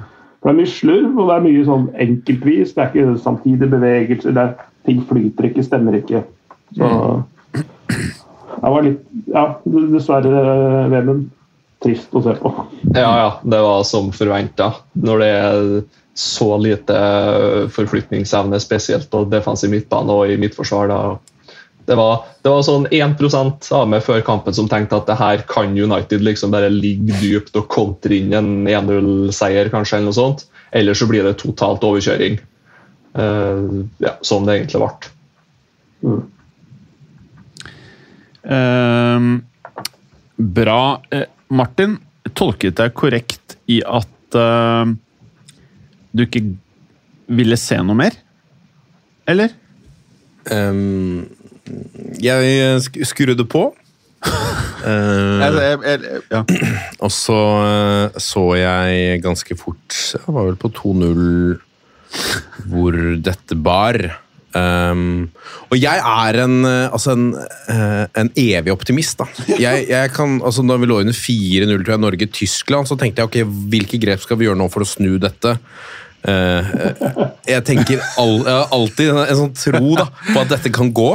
For 0.42 0.50
Det 0.50 0.54
er 0.54 0.60
mye 0.62 0.74
slurv 0.74 1.20
og 1.20 1.28
det 1.28 1.36
er 1.36 1.46
mye 1.46 1.66
sånn 1.68 1.90
enkeltvis. 2.08 2.74
Det 2.74 2.84
er 2.84 2.90
ikke 2.90 3.18
samtidige 3.22 3.74
bevegelser. 3.76 4.34
Det 4.38 4.46
er, 4.48 4.70
ting 4.88 5.04
flyter 5.06 5.52
ikke, 5.52 5.66
stemmer 5.68 6.00
ikke. 6.00 6.24
Så 6.74 6.88
det 7.52 8.72
var 8.74 8.84
litt 8.86 9.04
Ja, 9.32 9.46
dessverre, 9.66 10.88
Vemund. 10.92 11.30
Trist 11.82 12.14
å 12.14 12.22
se 12.22 12.36
på. 12.38 12.50
Ja, 12.94 13.10
ja, 13.18 13.30
det 13.42 13.60
var 13.66 13.80
som 13.90 14.12
forventa. 14.14 14.68
Når 15.02 15.22
det 15.22 15.30
er 15.34 15.62
så 16.14 16.50
lite 16.62 16.98
forflytningsevne, 17.74 18.60
spesielt 18.62 19.14
og 19.18 19.32
defensiv 19.32 19.72
midtbane 19.74 20.14
og 20.14 20.30
i 20.30 20.38
midtforsvar. 20.38 20.92
da 20.92 21.00
det 21.92 21.98
var, 22.00 22.24
det 22.40 22.52
var 22.54 22.64
sånn 22.64 22.86
1 22.88 23.74
av 23.76 23.90
meg 23.92 24.04
før 24.06 24.22
kampen 24.24 24.56
som 24.56 24.70
tenkte 24.72 25.02
at 25.02 25.10
det 25.10 25.18
her 25.20 25.44
kan 25.50 25.76
United 25.76 26.24
liksom 26.24 26.54
bare 26.54 26.72
ligge 26.72 27.18
dypt 27.20 27.58
og 27.60 27.68
kontre 27.72 28.16
inn 28.16 28.32
en 28.38 28.52
1-0-seier, 28.64 29.68
kanskje, 29.74 30.00
eller 30.00 30.12
noe 30.12 30.16
sånt. 30.16 30.46
Eller 30.72 30.96
så 30.96 31.08
blir 31.10 31.28
det 31.28 31.36
totalt 31.42 31.84
overkjøring. 31.84 32.40
Uh, 33.12 33.84
ja, 34.00 34.16
som 34.24 34.48
det 34.48 34.62
egentlig 34.62 34.80
ble. 34.80 35.12
Ehm, 38.44 39.42
bra. 40.36 41.02
Eh, 41.12 41.28
Martin, 41.52 41.98
tolket 42.34 42.80
jeg 42.80 42.96
korrekt 42.98 43.58
i 43.72 43.82
at 43.84 44.40
eh, 44.40 44.94
du 46.16 46.24
ikke 46.26 46.46
ville 47.32 47.60
se 47.60 47.78
noe 47.84 48.00
mer? 48.00 48.16
Eller? 49.30 49.54
Ehm, 50.52 51.28
jeg 52.22 53.08
skrudde 53.08 53.48
på. 53.50 53.70
Eh, 54.82 55.42
ja. 56.32 56.40
og 57.06 57.12
så 57.14 57.38
eh, 57.62 58.16
så 58.18 58.42
jeg 58.58 59.20
ganske 59.22 59.54
fort 59.54 59.94
Jeg 60.16 60.34
var 60.34 60.48
vel 60.48 60.58
på 60.58 60.72
2-0 60.74 61.60
hvor 62.72 62.98
dette 63.22 63.58
bar. 63.62 64.00
Um, 64.52 65.30
og 65.72 65.78
jeg 65.80 66.02
er 66.02 66.40
en, 66.44 66.58
eh, 66.68 66.90
altså 66.92 67.14
en, 67.14 67.30
en 68.18 68.32
evig 68.36 68.74
optimist. 68.74 69.22
Jeg, 69.62 69.86
jeg 69.88 70.12
kan, 70.12 70.42
altså 70.44 70.66
Da 70.68 70.76
vi 70.82 70.90
lå 70.90 70.98
under 71.06 71.16
4-0 71.16 71.72
tror 71.86 71.94
jeg 71.94 72.04
Norge-Tyskland, 72.04 72.90
så 72.90 72.98
tenkte 73.00 73.22
jeg 73.22 73.30
ok, 73.30 73.54
hvilke 73.72 74.02
grep 74.02 74.26
skal 74.26 74.42
vi 74.42 74.50
gjøre 74.50 74.60
nå 74.60 74.68
for 74.74 74.84
å 74.84 74.90
snu 74.90 75.14
dette? 75.22 75.56
Eh, 76.22 76.72
jeg 77.50 77.66
tenker 77.66 78.02
all, 78.22 78.40
alltid 78.46 79.12
en, 79.16 79.36
sånn 79.40 79.58
tro 79.58 79.98
da, 79.98 80.08
på 80.30 80.40
at 80.44 80.54
dette 80.54 80.72
kan 80.74 80.92
gå. 80.94 81.10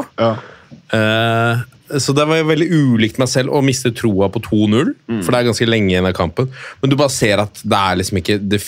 Eh, 0.97 1.65
så 2.03 2.15
det 2.17 2.25
var 2.27 2.43
veldig 2.49 2.67
ulikt 2.67 3.21
meg 3.23 3.31
selv 3.31 3.55
å 3.55 3.63
miste 3.63 3.93
troa 3.95 4.27
på 4.33 4.43
2-0, 4.43 4.89
for 5.21 5.31
det 5.31 5.39
er 5.39 5.49
ganske 5.53 5.69
lenge 5.69 5.93
igjen 5.93 6.09
av 6.09 6.17
kampen. 6.19 6.49
Men 6.81 6.91
du 6.91 6.97
bare 6.99 7.15
ser 7.15 7.43
at 7.45 7.63
det 7.63 7.79
er 7.79 8.01
liksom 8.01 8.19
ikke 8.19 8.41
det, 8.43 8.59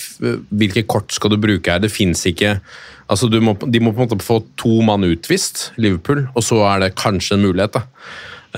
Hvilke 0.54 0.84
kort 0.86 1.10
skal 1.14 1.34
du 1.34 1.40
bruke 1.42 1.74
her? 1.74 1.82
Det 1.82 1.90
fins 1.90 2.22
ikke 2.30 2.60
altså 3.08 3.26
du 3.32 3.40
må, 3.42 3.56
De 3.66 3.80
må 3.82 3.90
på 3.90 4.04
en 4.04 4.06
måte 4.06 4.22
få 4.22 4.38
to 4.60 4.78
mann 4.86 5.06
utvist, 5.08 5.72
Liverpool, 5.80 6.26
og 6.36 6.44
så 6.46 6.60
er 6.70 6.84
det 6.84 6.96
kanskje 7.00 7.38
en 7.38 7.46
mulighet. 7.48 7.80
da. 7.80 7.86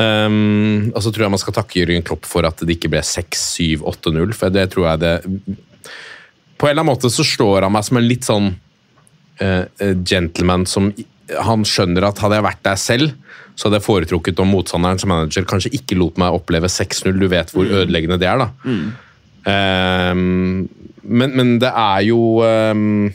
Um, 0.01 0.93
og 0.95 1.01
så 1.03 1.11
tror 1.11 1.27
jeg 1.27 1.35
man 1.35 1.41
skal 1.43 1.57
takke 1.57 1.81
Jørgen 1.81 2.05
Klopp 2.07 2.29
for 2.29 2.47
at 2.47 2.61
det 2.63 2.77
ikke 2.77 2.93
ble 2.93 3.03
6-7-8-0, 3.05 4.37
for 4.39 4.55
det 4.55 4.69
tror 4.75 4.93
jeg 4.93 5.03
det 5.03 5.15
På 6.61 6.69
en 6.69 6.75
eller 6.75 6.85
annen 6.85 6.93
måte 6.93 7.11
så 7.12 7.25
slår 7.25 7.64
han 7.64 7.73
meg 7.75 7.87
som 7.87 7.99
en 8.00 8.07
litt 8.07 8.29
sånn 8.29 8.50
eh, 9.40 9.64
gentleman 10.05 10.67
som 10.69 10.90
Han 11.47 11.64
skjønner 11.64 12.05
at 12.09 12.21
hadde 12.21 12.40
jeg 12.40 12.45
vært 12.45 12.64
der 12.67 12.81
selv, 12.81 13.12
så 13.55 13.69
hadde 13.69 13.79
jeg 13.79 13.87
foretrukket 13.87 14.40
om 14.43 14.50
motstanderen 14.50 14.99
som 15.00 15.12
manager 15.12 15.47
kanskje 15.49 15.73
ikke 15.79 15.99
lot 16.00 16.19
meg 16.21 16.35
oppleve 16.35 16.69
6-0. 16.71 17.14
Du 17.21 17.29
vet 17.31 17.52
hvor 17.55 17.69
ødeleggende 17.69 18.19
det 18.21 18.26
er, 18.26 18.43
da. 18.43 18.49
Ehm, 19.49 20.67
men, 21.02 21.37
men 21.38 21.55
det 21.62 21.71
er 21.71 22.02
jo 22.09 22.19
ehm, 22.45 23.12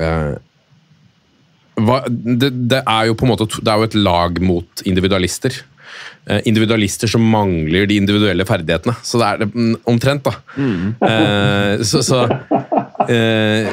uh, 0.00 0.32
hva, 1.84 2.00
det, 2.08 2.50
det 2.70 2.80
er 2.80 3.08
jo 3.08 3.16
på 3.18 3.26
en 3.26 3.32
måte 3.32 3.46
Det 3.50 3.70
er 3.70 3.80
jo 3.80 3.88
et 3.88 3.96
lag 3.98 4.40
mot 4.42 4.84
individualister. 4.86 5.56
Eh, 6.24 6.40
individualister 6.48 7.10
som 7.10 7.20
mangler 7.20 7.84
de 7.84 7.98
individuelle 8.00 8.46
ferdighetene. 8.48 8.94
Så 9.04 9.20
det 9.20 9.26
er 9.28 9.42
det 9.42 9.48
mm, 9.52 9.74
omtrent, 9.92 10.24
da. 10.24 10.32
Eh, 11.04 11.82
så 11.84 12.00
så 12.00 12.22
eh, 13.12 13.68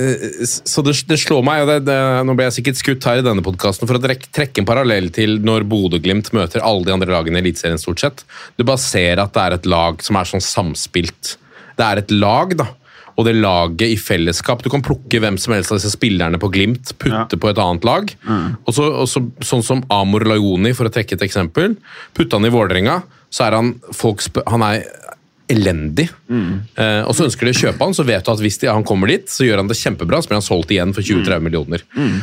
eh, 0.00 0.24
så 0.48 0.84
det, 0.86 0.94
det 1.10 1.18
slår 1.20 1.44
meg, 1.44 1.66
og 1.66 1.84
det, 1.84 1.98
nå 2.24 2.36
ble 2.38 2.46
jeg 2.48 2.56
sikkert 2.56 2.80
skutt 2.80 3.08
her 3.10 3.20
i 3.20 3.26
denne 3.26 3.44
podkasten 3.44 3.90
for 3.90 4.00
å 4.00 4.02
trekke 4.08 4.64
en 4.64 4.68
parallell 4.68 5.10
til 5.12 5.36
når 5.44 5.68
Bodø-Glimt 5.68 6.32
møter 6.32 6.64
alle 6.64 6.88
de 6.88 6.96
andre 6.96 7.12
lagene 7.12 7.42
i 7.42 7.44
Eliteserien, 7.44 7.82
stort 7.82 8.00
sett. 8.00 8.24
Du 8.56 8.64
bare 8.64 8.80
ser 8.80 9.20
at 9.20 9.36
det 9.36 9.44
er 9.44 9.58
et 9.58 9.68
lag 9.68 10.00
som 10.00 10.16
er 10.16 10.32
sånn 10.32 10.46
samspilt. 10.48 11.36
Det 11.76 11.90
er 11.90 12.00
et 12.00 12.16
lag, 12.16 12.56
da. 12.56 12.70
Og 13.16 13.26
det 13.28 13.34
laget 13.36 13.92
i 13.92 13.96
fellesskap 14.00 14.62
Du 14.64 14.70
kan 14.72 14.82
plukke 14.82 15.20
hvem 15.20 15.36
som 15.38 15.52
helst 15.52 15.72
av 15.72 15.78
disse 15.80 15.92
spillerne 15.92 16.38
på 16.40 16.48
Glimt, 16.54 16.94
putte 16.98 17.36
på 17.38 17.50
et 17.50 17.58
annet 17.60 17.84
lag. 17.84 18.08
Og 18.66 18.72
så, 18.76 18.86
og 19.02 19.08
så, 19.10 19.20
sånn 19.44 19.62
som 19.66 19.84
Amor 19.92 20.24
Lajoni, 20.24 20.72
for 20.74 20.88
å 20.88 20.92
trekke 20.94 21.18
et 21.18 21.26
eksempel. 21.28 21.76
Putte 22.16 22.38
han 22.38 22.48
i 22.48 22.52
Vålerenga, 22.54 23.02
så 23.32 23.46
er 23.48 23.58
han 23.58 23.74
folk 23.92 24.24
Han 24.48 24.62
er 24.66 24.84
elendig. 25.52 26.06
Eh, 26.80 27.02
og 27.04 27.12
så 27.16 27.26
ønsker 27.26 27.44
de 27.44 27.52
å 27.52 27.58
kjøpe 27.58 27.84
han, 27.84 27.92
så 27.92 28.04
vet 28.08 28.24
du 28.24 28.30
at 28.32 28.40
hvis 28.40 28.56
de, 28.62 28.68
han 28.72 28.84
kommer 28.88 29.10
dit, 29.10 29.26
så 29.28 29.44
gjør 29.44 29.60
han 29.60 29.68
det 29.68 29.76
kjempebra, 29.76 30.22
så 30.22 30.30
blir 30.30 30.38
han 30.38 30.46
solgt 30.46 30.70
igjen 30.72 30.94
for 30.96 31.04
20-30 31.04 31.42
millioner. 31.44 31.82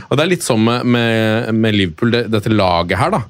Og 0.10 0.16
Det 0.18 0.24
er 0.24 0.32
litt 0.32 0.46
sånn 0.48 0.64
med, 0.66 0.88
med, 0.96 1.52
med 1.54 1.76
Liverpool, 1.78 2.12
det, 2.16 2.24
dette 2.34 2.50
laget 2.50 2.98
her. 2.98 3.12
da. 3.14 3.22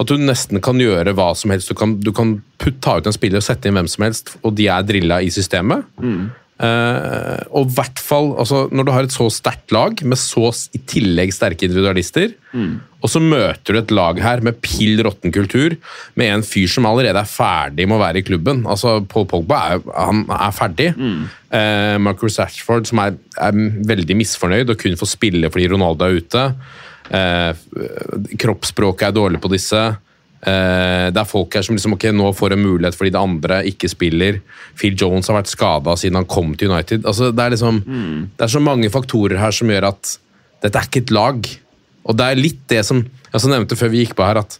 At 0.00 0.08
du 0.08 0.14
nesten 0.16 0.62
kan 0.64 0.78
gjøre 0.80 1.12
hva 1.18 1.32
som 1.36 1.50
helst. 1.52 1.68
Du 1.68 1.74
kan, 1.76 1.96
du 2.00 2.12
kan 2.16 2.36
putt, 2.62 2.78
ta 2.80 2.94
ut 3.00 3.06
en 3.10 3.16
spiller 3.16 3.42
og 3.42 3.44
sette 3.48 3.68
inn 3.68 3.74
hvem 3.76 3.88
som 3.90 4.06
helst, 4.06 4.36
og 4.44 4.54
de 4.56 4.68
er 4.72 4.86
drilla 4.86 5.18
i 5.20 5.32
systemet. 5.34 5.82
Eh, 6.60 7.40
og 7.56 7.70
i 7.70 7.72
hvert 7.72 8.00
fall 8.04 8.34
altså, 8.42 8.66
Når 8.68 8.84
du 8.84 8.90
har 8.92 9.06
et 9.06 9.14
så 9.14 9.30
sterkt 9.32 9.72
lag, 9.72 10.02
med 10.04 10.18
så 10.20 10.50
i 10.76 10.80
tillegg 10.90 11.32
sterke 11.32 11.64
individualister, 11.64 12.34
og 13.00 13.08
så 13.08 13.22
møter 13.22 13.72
du 13.72 13.78
et 13.80 13.94
lag 13.96 14.18
her 14.20 14.42
med 14.44 14.58
pill 14.60 15.00
råtten 15.06 15.32
kultur, 15.32 15.76
med 16.20 16.34
en 16.34 16.44
fyr 16.44 16.68
som 16.68 16.88
allerede 16.90 17.22
er 17.22 17.30
ferdig 17.30 17.86
med 17.88 17.96
å 17.96 18.02
være 18.02 18.20
i 18.20 18.26
klubben. 18.26 18.66
Altså, 18.68 18.98
Paul 19.08 19.24
Pogba 19.30 19.62
er, 19.70 19.80
han 19.94 20.26
er 20.36 20.52
ferdig. 20.56 20.90
Eh, 21.56 21.96
Marcus 22.02 22.36
Ashford, 22.44 22.90
som 22.90 23.00
er, 23.06 23.16
er 23.40 23.64
veldig 23.88 24.18
misfornøyd 24.20 24.74
og 24.74 24.80
kun 24.82 25.00
får 25.00 25.14
spille 25.14 25.52
fordi 25.52 25.70
Ronaldo 25.72 26.06
er 26.06 26.20
ute. 26.20 26.46
Uh, 27.10 27.56
kroppsspråket 28.38 29.08
er 29.08 29.14
dårlig 29.16 29.40
på 29.42 29.50
disse. 29.50 29.80
Eh, 30.40 31.10
det 31.12 31.20
er 31.20 31.28
folk 31.28 31.52
her 31.58 31.64
som 31.66 31.76
liksom, 31.76 31.94
ok, 31.98 32.06
nå 32.16 32.30
får 32.36 32.54
en 32.56 32.62
mulighet 32.64 32.96
fordi 32.96 33.12
det 33.12 33.20
andre 33.20 33.58
ikke 33.68 33.90
spiller. 33.92 34.38
Phil 34.80 34.96
Jones 34.96 35.28
har 35.28 35.36
vært 35.40 35.52
skada 35.52 35.96
siden 36.00 36.16
han 36.20 36.28
kom 36.30 36.54
til 36.56 36.72
United. 36.72 37.04
Altså, 37.04 37.28
det, 37.32 37.44
er 37.44 37.56
liksom, 37.56 37.82
det 38.38 38.46
er 38.46 38.52
så 38.54 38.62
mange 38.64 38.88
faktorer 38.92 39.40
her 39.42 39.52
som 39.52 39.68
gjør 39.72 39.90
at 39.92 40.14
dette 40.64 40.76
er 40.80 40.88
ikke 40.88 41.04
et 41.04 41.12
lag. 41.16 41.50
Og 42.08 42.16
det 42.16 42.26
er 42.30 42.40
litt 42.40 42.62
det 42.72 42.84
som 42.88 43.02
jeg 43.04 43.50
nevnte 43.52 43.76
før 43.78 43.92
vi 43.92 44.00
gikk 44.04 44.16
på 44.18 44.24
her, 44.26 44.40
at 44.40 44.56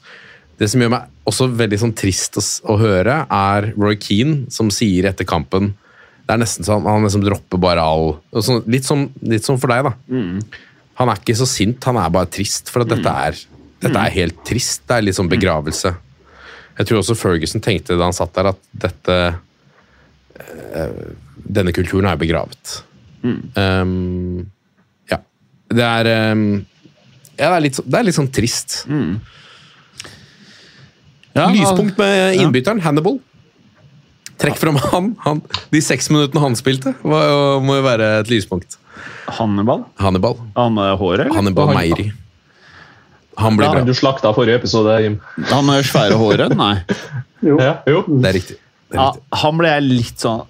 det 0.60 0.68
som 0.70 0.82
gjør 0.84 0.92
meg 0.92 1.08
også 1.30 1.46
veldig 1.56 1.78
sånn 1.80 1.94
trist 1.96 2.36
å, 2.36 2.42
å 2.72 2.76
høre, 2.80 3.22
er 3.32 3.70
Roy 3.80 3.96
Keane 4.00 4.50
som 4.52 4.68
sier 4.74 5.06
etter 5.08 5.24
kampen 5.28 5.70
Det 6.26 6.34
er 6.34 6.40
nesten 6.42 6.66
sånn 6.66 6.84
Han 6.84 7.02
liksom 7.06 7.22
dropper 7.24 7.58
bare 7.62 7.80
all 7.82 8.12
sånn- 8.44 8.62
litt, 8.70 8.84
som, 8.86 9.06
litt 9.24 9.46
som 9.46 9.56
for 9.60 9.72
deg, 9.72 9.88
da. 9.88 9.94
Han 11.00 11.08
er 11.08 11.16
ikke 11.22 11.36
så 11.40 11.46
sint, 11.48 11.80
han 11.88 11.96
er 11.96 12.12
bare 12.12 12.28
trist. 12.28 12.68
For 12.68 12.84
at 12.84 12.90
dette, 12.92 13.08
er, 13.08 13.38
dette 13.80 13.96
er 14.06 14.14
helt 14.14 14.40
trist. 14.46 14.82
Det 14.88 14.96
er 14.98 15.06
litt 15.06 15.16
sånn 15.16 15.30
begravelse. 15.30 15.94
Jeg 16.78 16.88
tror 16.88 17.00
også 17.02 17.16
Ferguson 17.18 17.60
tenkte 17.64 17.96
da 17.98 18.06
han 18.08 18.16
satt 18.16 18.32
der, 18.36 18.50
at 18.54 18.60
dette 18.86 19.16
eh, 20.40 20.92
Denne 21.50 21.72
kulturen 21.76 22.06
er 22.08 22.16
begravet. 22.20 22.76
Um, 23.24 24.46
ja. 25.10 25.18
Det 25.68 25.84
er 25.84 26.08
um, 26.32 26.44
Ja, 27.36 27.48
det 27.50 27.56
er 27.56 27.64
litt, 27.66 27.80
det 27.84 27.98
er 27.98 28.06
litt 28.06 28.16
sånn 28.16 28.30
trist. 28.32 28.84
Ja, 31.36 31.48
Lyspunkt 31.54 31.98
med 32.00 32.36
innbytteren, 32.40 32.80
Hannibal. 32.84 33.18
Trekk 34.40 34.56
fram 34.56 34.78
han, 34.80 35.10
han. 35.24 35.42
De 35.72 35.80
seks 35.84 36.08
minuttene 36.12 36.40
han 36.42 36.56
spilte, 36.56 36.94
var, 37.04 37.60
må 37.64 37.76
jo 37.76 37.84
være 37.84 38.06
et 38.22 38.30
lyspunkt. 38.32 38.78
Hannibal? 39.36 39.84
Hannibal. 40.00 40.38
Han 40.56 40.74
med 40.78 40.94
håret, 41.00 41.26
eller? 41.26 41.36
Hannibal 41.36 41.70
Han- 41.72 41.76
Meiri. 41.80 42.06
Han 43.40 43.56
blir 43.58 43.66
Ja, 43.68 43.72
bra. 43.78 43.84
du 43.88 43.92
slakta 43.96 44.32
forrige 44.36 44.60
episode, 44.60 44.94
Jim. 45.04 45.18
Han 45.50 45.66
med 45.68 45.84
svære 45.88 46.16
håret? 46.20 46.54
Nei. 46.64 46.74
Jo. 47.44 47.56
Ja, 47.60 47.74
jo. 47.88 48.02
Det 48.08 48.30
er 48.32 48.36
riktig. 48.40 48.56
Det 48.90 48.98
er 48.98 49.02
Ja, 49.02 49.10
han 49.42 49.60
ble 49.60 49.70
jeg 49.74 49.86
litt 49.88 50.20
sånn 50.24 50.42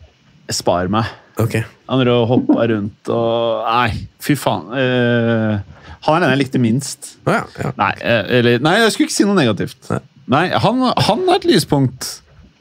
Spar 0.50 0.88
meg. 0.90 1.06
Ok. 1.38 1.60
Han 1.90 2.00
drev 2.02 2.24
og 2.24 2.28
hoppa 2.32 2.64
rundt 2.72 3.10
og 3.14 3.66
Nei, 3.68 3.92
fy 4.22 4.34
faen. 4.38 4.64
Uh, 4.74 5.84
han 6.06 6.16
er 6.16 6.24
den 6.24 6.32
jeg 6.34 6.40
likte 6.40 6.60
minst. 6.62 7.12
Ja, 7.28 7.44
ja. 7.60 7.70
Nei, 7.78 7.92
eh, 8.00 8.24
eller, 8.40 8.58
nei, 8.64 8.72
jeg 8.80 8.92
skulle 8.94 9.06
ikke 9.10 9.14
si 9.18 9.26
noe 9.28 9.36
negativt. 9.38 9.78
Nei. 9.92 10.00
Nei, 10.30 10.42
han, 10.64 10.82
han 11.06 11.22
er 11.28 11.38
et 11.40 11.46
lyspunkt. 11.50 12.08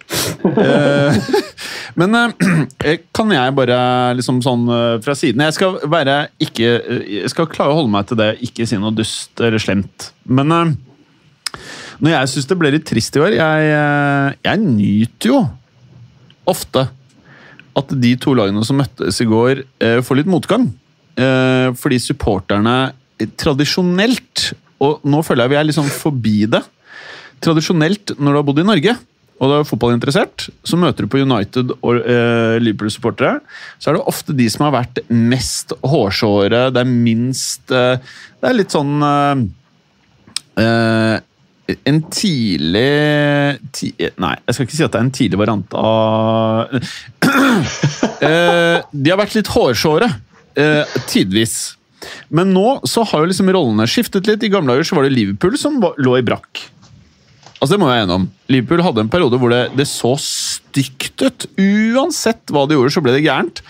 Eh, 0.10 1.16
Men 2.00 2.16
eh, 2.86 3.00
kan 3.16 3.32
jeg 3.34 3.56
bare 3.58 3.80
liksom 4.18 4.42
sånn 4.46 4.68
eh, 4.72 4.98
fra 5.04 5.16
siden 5.18 5.44
Jeg 5.46 5.56
skal 5.58 5.80
være 5.90 6.20
ikke 6.42 6.70
eh, 6.80 7.02
Jeg 7.20 7.34
skal 7.34 7.50
klare 7.52 7.74
å 7.74 7.80
holde 7.82 7.94
meg 7.94 8.08
til 8.10 8.20
det, 8.20 8.32
ikke 8.46 8.68
si 8.70 8.80
noe 8.80 8.94
dust 8.96 9.42
eller 9.44 9.62
slemt. 9.62 10.12
Men 10.30 10.56
eh, 10.56 10.72
når 12.00 12.16
jeg 12.16 12.32
syns 12.34 12.48
det 12.50 12.60
ble 12.62 12.72
litt 12.76 12.88
trist 12.88 13.18
i 13.18 13.24
år 13.24 13.36
Jeg, 13.36 13.74
eh, 13.76 14.38
jeg 14.48 14.64
nyter 14.64 15.34
jo 15.34 15.42
ofte 16.50 16.88
at 17.78 17.92
de 18.02 18.16
to 18.20 18.34
lagene 18.36 18.64
som 18.66 18.80
møttes 18.82 19.20
i 19.22 19.28
går, 19.30 19.62
eh, 19.80 20.00
får 20.04 20.18
litt 20.20 20.30
motgang. 20.32 20.66
Eh, 21.20 21.70
fordi 21.78 22.00
supporterne 22.02 22.74
eh, 23.20 23.30
tradisjonelt 23.40 24.50
Og 24.82 25.06
nå 25.08 25.22
føler 25.26 25.46
jeg 25.46 25.54
vi 25.54 25.60
er 25.60 25.68
liksom 25.68 25.88
forbi 25.92 26.38
det. 26.50 26.64
Tradisjonelt, 27.44 28.16
når 28.18 28.32
du 28.32 28.40
har 28.40 28.48
bodd 28.48 28.62
i 28.64 28.68
Norge 28.68 28.96
og 29.40 29.48
du 29.48 29.54
er 29.56 29.68
fotballinteressert, 29.68 30.50
så 30.68 30.76
møter 30.80 31.06
du 31.06 31.12
på 31.14 31.22
United 31.24 31.72
og 31.80 32.02
eh, 32.04 32.58
Liverpool-supportere. 32.60 33.40
Så 33.80 33.90
er 33.90 33.96
det 33.96 34.04
ofte 34.12 34.36
de 34.36 34.50
som 34.52 34.66
har 34.68 34.76
vært 34.76 35.00
mest 35.08 35.72
hårsåre, 35.80 36.66
det 36.76 36.84
er 36.84 36.92
minst 36.92 37.72
eh, 37.72 37.96
Det 38.40 38.50
er 38.50 38.58
litt 38.58 38.76
sånn 38.76 39.00
eh, 39.08 39.44
eh, 40.66 41.16
En 41.88 42.00
tidlig 42.12 42.86
ti, 43.76 43.94
Nei, 44.20 44.34
jeg 44.44 44.56
skal 44.58 44.68
ikke 44.68 44.78
si 44.78 44.86
at 44.88 44.96
det 44.96 45.00
er 45.00 45.08
en 45.08 45.16
tidlig 45.22 45.40
variant 45.40 45.76
av 45.80 46.74
Eh, 48.20 48.78
De 48.92 49.12
har 49.14 49.20
vært 49.22 49.38
litt 49.38 49.48
hårsåre, 49.54 50.10
eh, 50.60 50.98
tidvis. 51.08 51.78
Men 52.36 52.52
nå 52.56 52.82
så 52.88 53.06
har 53.08 53.24
jo 53.24 53.30
liksom 53.32 53.52
rollene 53.56 53.88
skiftet 53.88 54.28
litt. 54.28 54.44
I 54.44 54.52
gamle 54.52 54.74
dager 54.76 54.88
så 54.88 54.98
var 54.98 55.08
det 55.08 55.14
Liverpool 55.16 55.56
som 55.60 55.80
lå 55.80 56.18
i 56.20 56.26
brakk. 56.28 56.66
Altså 57.60 57.76
Det 57.76 57.80
må 57.82 57.92
jeg 57.92 58.04
gjennom. 58.06 58.28
Liverpool 58.48 58.84
hadde 58.86 59.04
en 59.04 59.12
periode 59.12 59.40
hvor 59.40 59.52
det, 59.52 59.64
det 59.76 59.88
så 59.90 60.14
stygt 60.24 61.24
ut. 61.24 61.48
Uansett 61.60 62.54
hva 62.56 62.64
de 62.68 62.78
gjorde, 62.78 62.94
så 62.96 63.04
ble 63.04 63.18
det 63.18 63.26
gærent. 63.26 63.64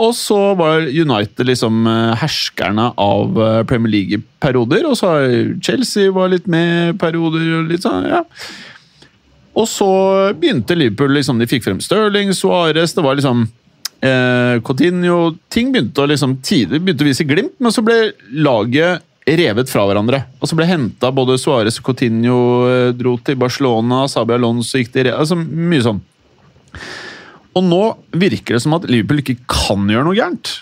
Og 0.00 0.12
så 0.16 0.38
var 0.56 0.84
United 0.88 1.48
liksom 1.48 1.86
eh, 1.88 2.14
herskerne 2.20 2.90
av 3.00 3.38
eh, 3.40 3.60
Premier 3.68 3.92
League 3.92 4.18
i 4.18 4.22
perioder. 4.44 4.88
Og 4.88 4.96
så 4.98 5.12
har 5.12 5.36
Chelsea 5.64 6.12
var 6.12 6.32
litt 6.32 6.48
med 6.48 6.72
i 6.94 6.96
perioder. 7.00 7.44
og 7.60 7.70
litt 7.72 7.84
sånn, 7.84 8.08
ja. 8.08 8.22
Og 9.56 9.68
så 9.68 9.90
begynte 10.36 10.76
Liverpool 10.76 11.14
liksom, 11.16 11.38
De 11.40 11.48
fikk 11.48 11.64
frem 11.64 11.78
Stirling, 11.80 12.34
Suárez 12.36 12.92
Det 12.92 13.04
var 13.04 13.16
liksom 13.16 13.46
eh, 14.04 14.58
Coutinho 14.60 15.32
Ting 15.48 15.70
begynte 15.72 16.04
å 16.04 16.10
liksom 16.10 16.34
tider 16.44 16.82
begynte 16.82 17.06
å 17.06 17.08
vise 17.08 17.24
glimt, 17.24 17.54
men 17.56 17.72
så 17.72 17.84
ble 17.86 18.10
laget 18.36 19.00
revet 19.26 19.70
fra 19.70 19.86
hverandre. 19.88 20.22
Og 20.40 20.48
så 20.48 20.58
ble 20.58 20.68
henta 20.68 21.10
både 21.14 21.38
Suárez 21.40 21.80
og 21.80 21.88
Coutinho 21.88 22.38
eh, 22.70 22.92
dro 22.94 23.16
til 23.26 23.38
Barcelona, 23.40 24.04
Sabi 24.10 24.36
Alonso 24.36 24.78
gikk 24.78 24.92
til 24.94 25.10
altså 25.12 25.38
Mye 25.40 25.82
sånn. 25.82 26.00
Og 27.56 27.64
nå 27.64 27.82
virker 28.12 28.56
det 28.56 28.62
som 28.62 28.76
at 28.76 28.86
Liverpool 28.90 29.22
ikke 29.22 29.38
kan 29.48 29.86
gjøre 29.90 30.06
noe 30.06 30.18
gærent. 30.18 30.52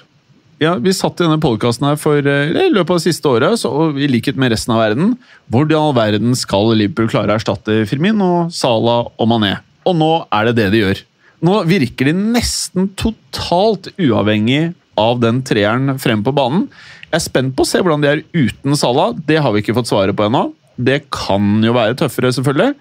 Ja, 0.62 0.76
Vi 0.78 0.94
satt 0.94 1.18
i 1.18 1.26
denne 1.26 1.42
podkasten 1.42 1.88
her 1.88 1.98
for 2.00 2.16
eh, 2.22 2.52
i 2.54 2.70
løpet 2.72 2.94
av 2.94 3.00
det 3.00 3.08
siste 3.08 3.28
året, 3.28 3.58
så, 3.60 3.72
og 3.72 3.98
i 4.00 4.08
likhet 4.08 4.38
med 4.40 4.54
resten 4.54 4.72
av 4.76 4.84
verden. 4.84 5.16
Hvordan 5.52 5.74
i 5.74 5.80
all 5.80 5.96
verden 5.98 6.38
skal 6.38 6.70
Liverpool 6.72 7.10
klare 7.12 7.34
å 7.34 7.40
erstatte 7.40 7.82
Firmin 7.90 8.22
og 8.24 8.54
Salah 8.54 9.10
og 9.10 9.28
Mané? 9.30 9.58
Og 9.84 9.98
nå 9.98 10.12
er 10.32 10.48
det 10.48 10.56
det 10.62 10.70
de 10.72 10.84
gjør. 10.84 11.02
Nå 11.44 11.58
virker 11.68 12.08
de 12.08 12.14
nesten 12.16 12.88
totalt 12.96 13.90
uavhengig 13.98 14.72
av 14.96 15.18
den 15.20 15.42
treeren 15.44 15.98
frem 16.00 16.22
på 16.24 16.32
banen. 16.32 16.68
Jeg 17.14 17.20
er 17.20 17.28
spent 17.28 17.52
på 17.54 17.62
å 17.62 17.68
se 17.68 17.78
hvordan 17.78 18.02
de 18.02 18.08
er 18.10 18.20
uten 18.34 18.74
Salah. 18.74 19.12
Det 19.14 19.36
har 19.38 19.52
vi 19.54 19.60
ikke 19.62 19.76
fått 19.76 19.86
svaret 19.86 20.16
på 20.18 20.24
ennå. 20.26 20.48
Det 20.74 21.04
kan 21.14 21.62
jo 21.62 21.70
være 21.76 21.94
tøffere, 22.00 22.32
selvfølgelig. 22.34 22.74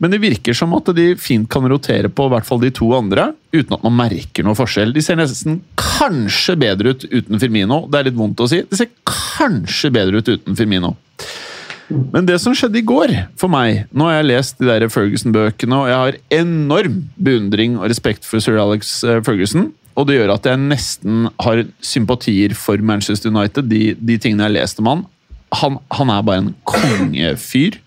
Men 0.00 0.14
det 0.14 0.22
virker 0.22 0.56
som 0.56 0.72
at 0.78 0.88
de 0.96 1.10
fint 1.20 1.44
kan 1.52 1.68
rotere 1.68 2.08
på 2.08 2.24
i 2.24 2.32
hvert 2.32 2.48
fall 2.48 2.62
de 2.62 2.70
to 2.72 2.88
andre, 2.96 3.28
uten 3.52 3.76
at 3.76 3.84
man 3.84 3.98
merker 3.98 4.46
noe 4.46 4.56
forskjell. 4.56 4.94
De 4.96 5.04
ser 5.04 5.20
nesten 5.20 5.60
kanskje 5.76 6.56
bedre 6.64 6.94
ut 6.94 7.04
uten 7.12 7.42
Firmino. 7.42 7.82
Det 7.92 8.00
er 8.00 8.08
litt 8.08 8.16
vondt 8.16 8.40
å 8.40 8.48
si. 8.48 8.62
De 8.64 8.80
ser 8.80 8.88
kanskje 9.04 9.92
bedre 9.92 10.24
ut 10.24 10.32
uten 10.32 10.56
Firmino. 10.56 10.94
Men 11.92 12.24
det 12.24 12.40
som 12.40 12.56
skjedde 12.56 12.80
i 12.80 12.86
går, 12.88 13.12
for 13.36 13.52
meg 13.52 13.82
Nå 13.92 14.06
har 14.08 14.22
jeg 14.22 14.30
lest 14.30 14.56
de 14.56 14.70
der 14.70 14.88
Ferguson-bøkene, 14.88 15.76
og 15.76 15.90
jeg 15.92 16.00
har 16.00 16.20
enorm 16.40 17.02
beundring 17.20 17.76
og 17.76 17.90
respekt 17.92 18.24
for 18.24 18.40
sir 18.40 18.56
Alex 18.56 18.96
eh, 19.04 19.20
Ferguson. 19.28 19.74
Og 19.94 20.08
det 20.08 20.18
gjør 20.18 20.34
at 20.34 20.48
jeg 20.48 20.60
nesten 20.60 21.28
har 21.42 21.62
sympatier 21.84 22.54
for 22.58 22.80
Manchester 22.82 23.30
United, 23.30 23.68
de, 23.70 23.94
de 23.94 24.18
tingene 24.18 24.44
jeg 24.44 24.50
har 24.50 24.56
lest 24.56 24.82
om 24.82 24.90
han. 24.90 25.06
Han, 25.60 25.78
han 25.94 26.10
er 26.10 26.26
bare 26.26 26.42
en 26.42 26.52
kongefyr. 26.66 27.78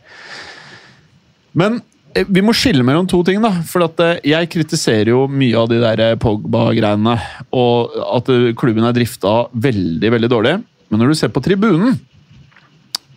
Men 1.58 1.82
eh, 2.16 2.24
vi 2.24 2.44
må 2.46 2.56
skille 2.56 2.86
mellom 2.88 3.10
to 3.12 3.20
ting. 3.28 3.42
da, 3.44 3.52
for 3.68 3.84
eh, 3.84 4.22
Jeg 4.24 4.52
kritiserer 4.54 5.12
jo 5.12 5.26
mye 5.28 5.58
av 5.60 5.68
de 5.72 5.82
der 5.84 6.04
eh, 6.06 6.18
Pogba-greiene, 6.22 7.18
og 7.52 7.98
at 8.08 8.32
klubben 8.60 8.88
er 8.88 8.96
drifta 8.96 9.40
veldig 9.52 10.14
veldig 10.16 10.32
dårlig. 10.32 10.58
Men 10.88 11.04
når 11.04 11.12
du 11.12 11.20
ser 11.20 11.34
på 11.36 11.44
tribunen, 11.44 11.98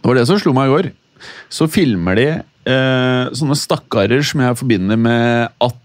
det 0.01 0.09
var 0.09 0.19
det 0.19 0.27
som 0.27 0.41
slo 0.41 0.55
meg 0.57 0.71
i 0.71 0.75
går, 0.75 0.91
så 1.53 1.69
filmer 1.71 2.19
de 2.19 2.27
eh, 2.33 3.31
sånne 3.37 3.59
stakkarer 3.59 4.25
som 4.27 4.43
jeg 4.43 4.59
forbinder 4.59 4.99
med 4.99 5.53
at 5.63 5.79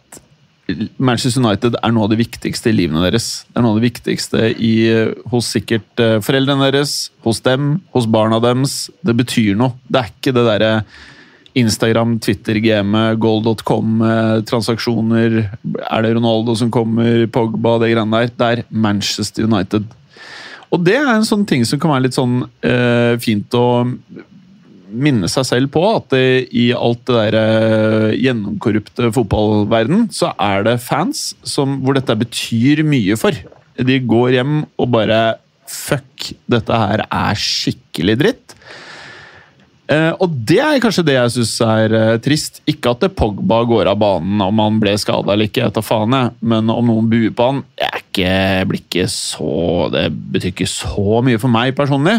Manchester 0.97 1.43
United 1.43 1.75
er 1.77 1.93
noe 1.93 2.07
av 2.07 2.13
det 2.13 2.19
viktigste 2.23 2.71
i 2.71 2.75
livene 2.75 3.03
deres. 3.05 3.45
Det 3.49 3.59
er 3.59 3.65
noe 3.65 3.75
av 3.75 3.81
det 3.81 3.89
viktigste 3.89 4.47
i, 4.57 4.75
hos 5.29 5.49
sikkert 5.53 6.01
eh, 6.01 6.17
foreldrene 6.25 6.71
deres, 6.71 6.95
hos 7.25 7.41
dem, 7.45 7.75
hos 7.93 8.07
barna 8.09 8.39
deres. 8.41 8.87
Det 9.05 9.13
betyr 9.17 9.53
noe. 9.59 9.77
Det 9.85 10.01
er 10.01 10.09
ikke 10.09 10.33
det 10.35 10.45
derre 10.47 10.71
Instagram, 11.55 12.17
Twitter, 12.19 12.57
gamet, 12.63 13.19
goal.com, 13.21 14.01
eh, 14.03 14.39
transaksjoner 14.49 15.37
Er 15.45 16.03
det 16.03 16.15
Ronaldo 16.17 16.57
som 16.59 16.71
kommer, 16.73 17.27
Pogba, 17.31 17.77
det 17.83 17.93
greiene 17.93 18.25
der. 18.25 18.33
Det 18.33 18.49
er 18.49 18.65
Manchester 18.69 19.45
United. 19.47 19.85
Og 20.73 20.81
det 20.83 20.97
er 20.97 21.13
en 21.13 21.27
sånn 21.27 21.45
ting 21.47 21.63
som 21.67 21.79
kan 21.79 21.93
være 21.93 22.07
litt 22.07 22.17
sånn 22.17 22.41
eh, 22.65 23.15
fint 23.21 23.53
å 23.55 23.85
minne 24.95 25.29
seg 25.31 25.47
selv 25.47 25.71
på 25.73 25.83
at 25.89 26.09
det, 26.13 26.25
i 26.55 26.69
alt 26.75 27.03
det 27.07 27.15
der 27.17 27.37
eh, 27.39 28.15
gjennomkorrupte 28.23 29.11
fotballverden, 29.15 30.07
så 30.15 30.33
er 30.41 30.65
det 30.67 30.79
fans 30.83 31.33
som, 31.45 31.79
hvor 31.83 31.97
dette 31.97 32.17
betyr 32.19 32.83
mye 32.87 33.17
for. 33.19 33.37
De 33.75 33.99
går 34.03 34.37
hjem 34.39 34.61
og 34.79 34.93
bare 34.95 35.23
Fuck, 35.65 36.27
dette 36.45 36.77
her 36.77 37.01
er 37.09 37.39
skikkelig 37.41 38.13
dritt. 38.19 38.53
Eh, 39.85 40.11
og 40.17 40.33
det 40.49 40.57
er 40.65 40.79
kanskje 40.81 41.03
det 41.05 41.13
jeg 41.13 41.33
syns 41.35 41.53
er 41.65 41.93
eh, 41.93 42.15
trist. 42.23 42.61
Ikke 42.69 42.95
at 42.95 43.05
Pogba 43.17 43.59
går 43.69 43.91
av 43.91 43.99
banen 44.01 44.41
om 44.41 44.61
han 44.63 44.79
ble 44.81 44.95
skada 45.01 45.33
eller 45.33 45.49
ikke, 45.49 45.61
jeg 45.61 45.73
vet 45.73 45.85
faen 45.85 46.15
jeg. 46.17 46.33
men 46.41 46.71
om 46.73 46.89
noen 46.89 47.09
buer 47.11 47.33
på 47.35 47.49
han 47.51 47.61
jeg 47.77 48.01
ikke, 48.01 48.31
blir 48.69 48.81
ikke 48.81 49.05
så 49.11 49.89
Det 49.93 50.07
betyr 50.09 50.53
ikke 50.53 50.69
så 50.71 51.21
mye 51.25 51.41
for 51.41 51.53
meg 51.53 51.75
personlig. 51.77 52.17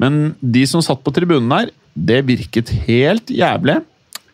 Men 0.00 0.34
de 0.40 0.64
som 0.68 0.82
satt 0.84 1.02
på 1.04 1.12
tribunen 1.14 1.50
der, 1.52 1.72
det 1.94 2.24
virket 2.26 2.72
helt 2.88 3.30
jævlig. 3.30 3.78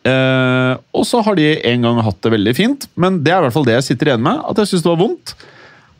Eh, 0.01 0.73
og 0.97 1.05
så 1.05 1.21
har 1.21 1.37
de 1.37 1.51
en 1.69 1.85
gang 1.85 1.99
hatt 2.01 2.21
det 2.25 2.33
veldig 2.33 2.53
fint, 2.57 2.87
men 2.97 3.19
det 3.21 3.33
er 3.33 3.41
i 3.41 3.45
hvert 3.45 3.53
fall 3.53 3.67
det 3.67 3.75
jeg 3.77 3.91
sitter 3.91 4.11
igjen 4.11 4.23
med. 4.25 4.41
At 4.49 4.61
jeg 4.61 4.71
syns 4.71 4.85
det 4.85 4.93
var 4.93 5.01
vondt. 5.03 5.35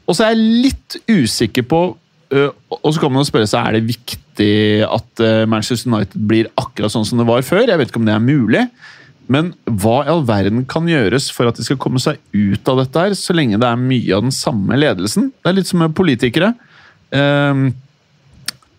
Og 0.10 0.18
så 0.18 0.26
er 0.26 0.34
jeg 0.34 0.64
litt 0.66 0.98
usikker 1.08 1.64
på 1.70 1.82
øh, 2.34 2.50
Og 2.82 2.90
så 2.90 3.04
kan 3.04 3.14
man 3.14 3.28
spørre 3.28 3.48
seg 3.48 3.62
er 3.62 3.78
det 3.78 3.92
viktig 3.92 4.50
at 4.88 5.22
øh, 5.22 5.44
Manchester 5.48 5.92
United 5.92 6.26
blir 6.28 6.50
akkurat 6.60 6.92
sånn 6.92 7.06
som 7.08 7.22
det 7.22 7.28
var 7.30 7.46
før. 7.46 7.68
Jeg 7.70 7.80
vet 7.80 7.94
ikke 7.94 8.02
om 8.02 8.10
det 8.10 8.18
er 8.18 8.26
mulig. 8.26 8.66
Men 9.32 9.54
hva 9.70 10.02
i 10.04 10.12
all 10.12 10.26
verden 10.28 10.66
kan 10.68 10.90
gjøres 10.90 11.30
for 11.32 11.48
at 11.48 11.60
de 11.60 11.64
skal 11.64 11.80
komme 11.80 12.02
seg 12.04 12.20
ut 12.34 12.68
av 12.72 12.82
dette 12.82 13.06
her, 13.06 13.14
så 13.16 13.36
lenge 13.38 13.60
det 13.62 13.70
er 13.70 13.80
mye 13.80 14.18
av 14.18 14.26
den 14.26 14.36
samme 14.36 14.80
ledelsen? 14.80 15.30
Det 15.40 15.52
er 15.52 15.58
litt 15.60 15.70
som 15.70 15.80
med 15.84 15.96
politikere. 15.96 16.52
Ehm, 17.16 17.70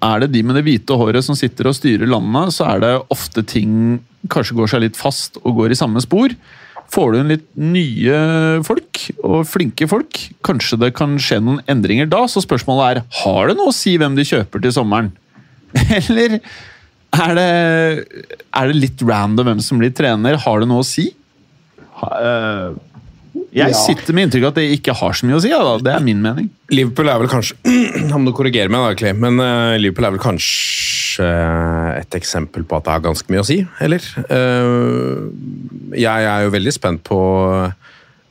er 0.02 0.22
det 0.22 0.32
de 0.34 0.42
med 0.46 0.58
det 0.58 0.64
hvite 0.66 0.96
håret 0.98 1.24
som 1.24 1.38
sitter 1.38 1.70
og 1.70 1.76
styrer 1.78 2.10
landet, 2.10 2.54
så 2.56 2.66
er 2.72 2.82
det 2.82 2.92
ofte 3.14 3.44
ting 3.46 4.00
kanskje 4.32 4.56
går 4.58 4.70
seg 4.70 4.84
litt 4.84 4.98
fast 4.98 5.38
og 5.42 5.56
går 5.60 5.74
i 5.74 5.78
samme 5.78 6.02
spor. 6.02 6.34
Får 6.92 7.12
du 7.12 7.20
inn 7.20 7.32
litt 7.32 7.46
nye 7.56 8.16
folk, 8.66 9.00
og 9.24 9.46
flinke 9.48 9.88
folk, 9.88 10.18
kanskje 10.44 10.78
det 10.82 10.92
kan 10.98 11.14
skje 11.22 11.40
noen 11.40 11.62
endringer 11.70 12.10
da. 12.10 12.26
Så 12.28 12.42
spørsmålet 12.44 12.84
er 13.00 13.22
har 13.22 13.48
det 13.48 13.56
noe 13.58 13.72
å 13.72 13.76
si 13.76 13.94
hvem 14.00 14.18
de 14.18 14.26
kjøper 14.28 14.62
til 14.62 14.74
sommeren. 14.76 15.12
Eller 16.02 16.38
er 17.12 17.34
det, 17.38 17.48
er 18.52 18.68
det 18.68 18.78
litt 18.78 19.04
random 19.08 19.48
hvem 19.48 19.64
som 19.64 19.80
blir 19.80 19.94
trener? 19.96 20.36
Har 20.44 20.60
det 20.60 20.68
noe 20.68 20.84
å 20.84 20.86
si? 20.88 21.08
Ha, 22.02 22.10
øh, 22.18 22.76
jeg 23.52 23.76
sitter 23.76 24.16
med 24.16 24.26
inntrykk 24.26 24.46
av 24.46 24.52
at 24.54 24.58
det 24.62 24.78
ikke 24.78 24.94
har 24.96 25.16
så 25.16 25.28
mye 25.28 25.36
å 25.36 25.42
si. 25.44 25.50
Da. 25.52 25.74
Det 25.84 25.92
er 25.92 26.04
min 26.04 26.22
mening. 26.24 26.48
Liverpool 26.72 27.10
er 27.12 27.20
vel 27.20 27.28
kanskje 27.32 27.56
Han 28.14 28.24
må 28.24 28.32
korrigere 28.36 28.72
meg, 28.72 28.80
da, 28.80 28.96
Clay, 28.98 29.12
men 29.18 29.40
uh, 29.42 29.76
Liverpool 29.80 30.08
er 30.08 30.14
vel 30.14 30.22
kanskje 30.22 31.28
et 31.98 32.16
eksempel 32.16 32.64
på 32.64 32.78
at 32.78 32.86
det 32.86 32.94
har 32.94 33.04
ganske 33.04 33.28
mye 33.32 33.42
å 33.42 33.46
si, 33.46 33.58
eller? 33.84 34.06
Uh, 34.30 35.28
jeg 35.92 36.28
er 36.30 36.46
jo 36.46 36.54
veldig 36.54 36.72
spent 36.72 37.02
på 37.04 37.18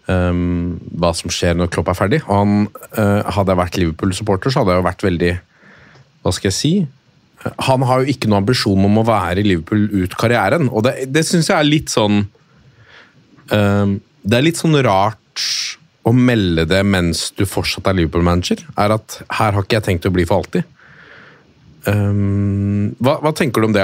eh, 0.10 0.40
hva 0.98 1.12
som 1.14 1.30
skjer 1.30 1.54
når 1.60 1.70
Klopp 1.76 1.92
er 1.94 2.00
ferdig. 2.00 2.24
Han, 2.26 2.66
uh, 2.98 3.22
hadde 3.30 3.54
jeg 3.54 3.62
vært 3.62 3.78
Liverpool-supporter, 3.78 4.50
så 4.50 4.64
hadde 4.64 4.74
jeg 4.74 4.82
jo 4.82 4.88
vært 4.90 5.06
veldig 5.06 5.32
Hva 6.26 6.34
skal 6.34 6.50
jeg 6.50 6.58
si? 6.58 6.74
Han 7.70 7.86
har 7.86 8.02
jo 8.02 8.14
ikke 8.14 8.30
noen 8.30 8.42
ambisjon 8.42 8.86
om 8.90 9.00
å 9.02 9.06
være 9.06 9.42
i 9.42 9.46
Liverpool 9.46 9.86
ut 9.94 10.18
karrieren, 10.18 10.70
og 10.70 10.86
det, 10.86 11.08
det 11.14 11.24
syns 11.26 11.50
jeg 11.50 11.58
er 11.58 11.70
litt 11.70 11.94
sånn 11.94 12.24
eh, 13.54 13.94
Det 14.22 14.38
er 14.38 14.46
litt 14.46 14.60
sånn 14.62 14.78
rart 14.86 15.40
å 16.06 16.14
melde 16.18 16.66
det 16.70 16.82
mens 16.88 17.30
du 17.38 17.46
fortsatt 17.50 17.90
er 17.90 18.00
Liverpool-manager. 18.00 18.64
Er 18.80 18.96
at 18.98 19.22
her 19.38 19.56
har 19.56 19.66
ikke 19.66 19.80
jeg 19.80 19.88
tenkt 19.90 20.08
å 20.10 20.14
bli 20.14 20.26
for 20.30 20.42
alltid. 20.42 20.68
Um, 21.82 22.92
hva, 23.02 23.16
hva, 23.24 23.32
tenker 23.34 23.64
du 23.64 23.72
om 23.72 23.74
det, 23.74 23.84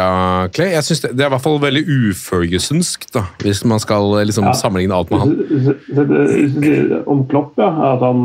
Clay? 0.54 0.69
Jeg 0.76 0.86
synes 0.86 1.00
det, 1.02 1.10
det, 1.17 1.23
er 1.23 1.32
i 1.32 1.34
hvert 1.34 1.41
fall 1.41 1.58
veldig 1.63 1.82
ufølgesundsk, 1.88 3.08
da, 3.15 3.23
hvis 3.41 3.63
man 3.65 3.82
skal 3.82 4.12
liksom, 4.19 4.52
ja. 4.52 4.58
sammenligne 4.58 4.97
alt 4.97 5.10
med 5.13 5.23
han. 5.23 7.02
Om 7.10 7.23
Klopp, 7.32 7.58
ja. 7.58 7.71
At 7.95 8.06
han 8.06 8.21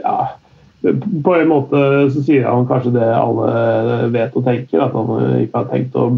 ja, 0.00 0.16
På 1.26 1.36
en 1.36 1.52
måte 1.52 1.82
så 2.14 2.24
sier 2.24 2.48
han 2.48 2.64
kanskje 2.70 2.94
det 2.96 3.10
alle 3.12 4.08
vet 4.14 4.40
og 4.40 4.48
tenker, 4.48 4.80
at 4.86 4.96
han 4.96 5.42
ikke 5.42 5.60
har 5.60 5.68
tenkt 5.74 6.00
å 6.00 6.08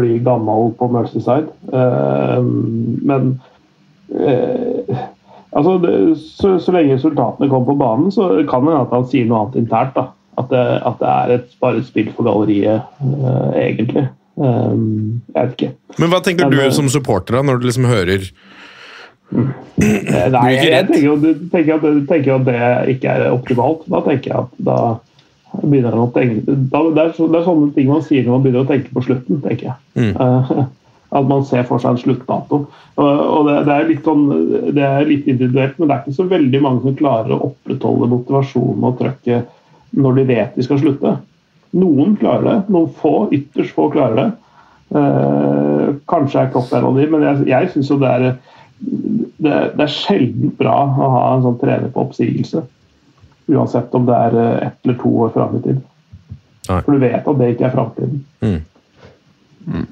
bli 0.00 0.16
gammel 0.24 0.72
på 0.80 0.88
Mercyside. 0.96 1.52
Uh, 1.68 2.40
men 3.04 3.34
uh, 4.14 5.02
altså, 5.52 5.76
det, 5.82 5.96
så, 6.22 6.54
så, 6.62 6.74
lenge 6.74 6.96
resultatene 6.96 7.50
kommer 7.50 7.72
på 7.72 7.80
banen, 7.82 8.14
så 8.14 8.32
kan 8.48 8.64
det 8.64 8.74
hende 8.74 8.86
at 8.86 8.96
han 8.96 9.06
sier 9.10 9.28
noe 9.28 9.44
annet 9.44 9.62
internt. 9.64 9.94
da 9.98 10.10
at 10.40 10.48
det, 10.50 10.64
at 10.86 11.00
det 11.00 11.10
er 11.10 11.34
et, 11.36 11.52
bare 11.60 11.80
et 11.80 11.88
spill 11.88 12.08
for 12.16 12.28
galleriet, 12.28 12.86
eh, 13.02 13.58
egentlig. 13.64 14.06
Um, 14.40 15.20
jeg 15.34 15.42
vet 15.42 15.52
ikke. 15.56 15.72
Men 15.98 16.12
hva 16.12 16.22
tenker 16.24 16.48
Men, 16.48 16.54
du 16.54 16.62
eh, 16.64 16.72
som 16.72 16.88
supporter 16.88 17.36
da, 17.36 17.42
når 17.44 17.60
du 17.60 17.66
liksom 17.66 17.88
hører 17.90 18.30
mm. 19.34 19.50
Nei, 20.36 20.46
jeg, 20.54 20.86
tenker, 20.88 21.04
jo, 21.04 21.16
tenker, 21.52 21.76
at, 21.76 21.84
tenker 22.08 22.34
at 22.38 22.46
det 22.48 22.96
ikke 22.96 23.12
er 23.16 23.34
optimalt. 23.34 23.84
Da 23.90 24.02
tenker 24.06 24.32
jeg 24.32 24.46
at 24.46 24.58
da 24.70 24.80
begynner 25.60 25.96
han 25.96 26.04
å 26.04 26.10
tenke 26.14 26.44
da, 26.46 26.82
det, 26.94 27.02
er, 27.02 27.14
det, 27.18 27.38
er, 27.40 27.46
sånne 27.46 27.72
ting 27.74 27.88
man 27.90 28.04
sier 28.06 28.22
når 28.22 28.36
man 28.36 28.44
begynner 28.44 28.64
å 28.64 28.70
tenke 28.70 28.92
på 28.94 29.04
slutten, 29.04 29.40
tenker 29.44 29.72
jeg. 29.72 29.78
Mm. 29.98 30.68
At 31.10 31.26
man 31.26 31.42
ser 31.46 31.64
for 31.66 31.82
seg 31.82 31.96
en 31.96 31.98
sluttdato. 31.98 32.60
Og 33.00 33.48
det, 33.48 33.56
det, 33.66 33.74
er 33.74 33.88
litt 33.88 34.04
sånn, 34.06 34.28
det 34.76 34.84
er 34.86 35.08
litt 35.08 35.26
individuelt, 35.26 35.78
men 35.78 35.88
det 35.88 35.96
er 35.96 36.04
ikke 36.04 36.18
så 36.20 36.26
veldig 36.30 36.60
mange 36.62 36.84
som 36.84 36.98
klarer 36.98 37.34
å 37.34 37.48
opprettholde 37.48 38.10
motivasjonen 38.12 38.86
og 38.86 39.00
trøkket 39.00 39.98
når 39.98 40.20
de 40.20 40.26
vet 40.28 40.54
de 40.54 40.66
skal 40.66 40.78
slutte. 40.82 41.16
Noen 41.80 42.14
klarer 42.18 42.46
det, 42.46 42.56
noen 42.74 42.92
få, 43.00 43.14
ytterst 43.34 43.74
få 43.74 43.88
klarer 43.94 44.20
det. 44.20 44.28
Eh, 45.00 45.88
kanskje 46.10 46.44
er 46.44 46.50
Klopp 46.50 46.72
en 46.74 46.88
av 46.88 46.98
de, 46.98 47.06
men 47.10 47.26
jeg, 47.26 47.44
jeg 47.50 47.70
syns 47.74 47.90
jo 47.92 47.98
det 48.02 48.10
er, 48.10 48.26
det, 48.80 49.58
det 49.76 49.84
er 49.84 49.94
sjelden 49.94 50.54
bra 50.58 50.76
å 50.86 51.10
ha 51.14 51.22
en 51.34 51.44
sånn 51.46 51.60
trener 51.62 51.92
på 51.94 52.06
oppsigelse. 52.08 52.64
Uansett 53.50 53.94
om 53.94 54.06
det 54.08 54.18
er 54.28 54.38
eh, 54.38 54.66
ett 54.66 54.78
eller 54.84 54.98
to 55.02 55.14
år 55.26 55.34
fram 55.36 55.58
i 55.58 55.62
tid. 55.68 55.86
For 56.70 56.94
du 56.94 57.02
vet 57.02 57.26
at 57.26 57.38
det 57.38 57.52
ikke 57.54 57.66
er 57.66 57.74
framtiden. 57.74 58.24
Mm. 58.42 58.60
Mm. 59.66 59.86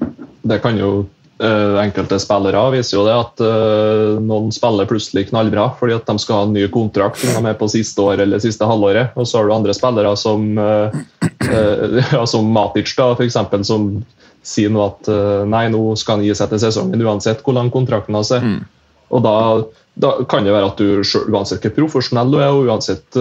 Det 0.49 0.61
kan 0.63 0.77
jo 0.79 0.91
Uh, 1.39 1.77
enkelte 1.79 2.17
spillere 2.19 2.61
viser 2.73 2.97
jo 2.97 3.05
det 3.07 3.13
at 3.15 3.39
uh, 3.39 4.17
noen 4.19 4.49
spiller 4.51 4.83
plutselig 4.89 5.29
knallbra 5.29 5.69
fordi 5.79 5.93
at 5.95 6.09
de 6.09 6.19
skal 6.19 6.35
ha 6.35 6.47
en 6.49 6.51
ny 6.51 6.65
kontrakt 6.67 7.21
når 7.23 7.37
de 7.37 7.47
er 7.47 7.55
på 7.55 7.69
siste 7.71 8.03
år 8.03 8.19
eller 8.25 8.43
siste 8.43 8.67
halvåret. 8.67 9.15
Og 9.15 9.23
så 9.23 9.39
har 9.39 9.47
du 9.47 9.53
andre 9.55 9.75
spillere 9.77 10.11
som, 10.19 10.43
uh, 10.59 10.91
ja, 12.11 12.25
som 12.27 12.51
Matic, 12.51 12.91
da, 12.97 13.13
for 13.13 13.23
eksempel, 13.23 13.63
som 13.63 13.87
sier 14.43 14.73
nå 14.73 14.83
at 14.83 15.07
nei, 15.51 15.65
nå 15.71 15.79
skal 15.99 16.17
han 16.17 16.25
gi 16.27 16.35
seg 16.35 16.51
til 16.51 16.61
sesongen 16.63 17.07
uansett 17.07 17.41
hvor 17.45 17.55
lang 17.55 17.71
kontrakten 17.71 18.15
hans 18.19 18.31
er. 18.35 18.43
Mm. 18.43 18.59
Og 19.15 19.23
da, 19.23 19.33
da, 19.99 20.13
kan 20.31 20.47
det 20.47 20.55
være 20.55 20.73
at 20.73 20.79
du 20.79 20.99
uansett 21.31 21.63
hvor 21.63 21.75
profesjonell 21.75 22.35
du 22.35 22.39
er, 22.39 22.51
og 22.51 22.67
uansett 22.71 23.19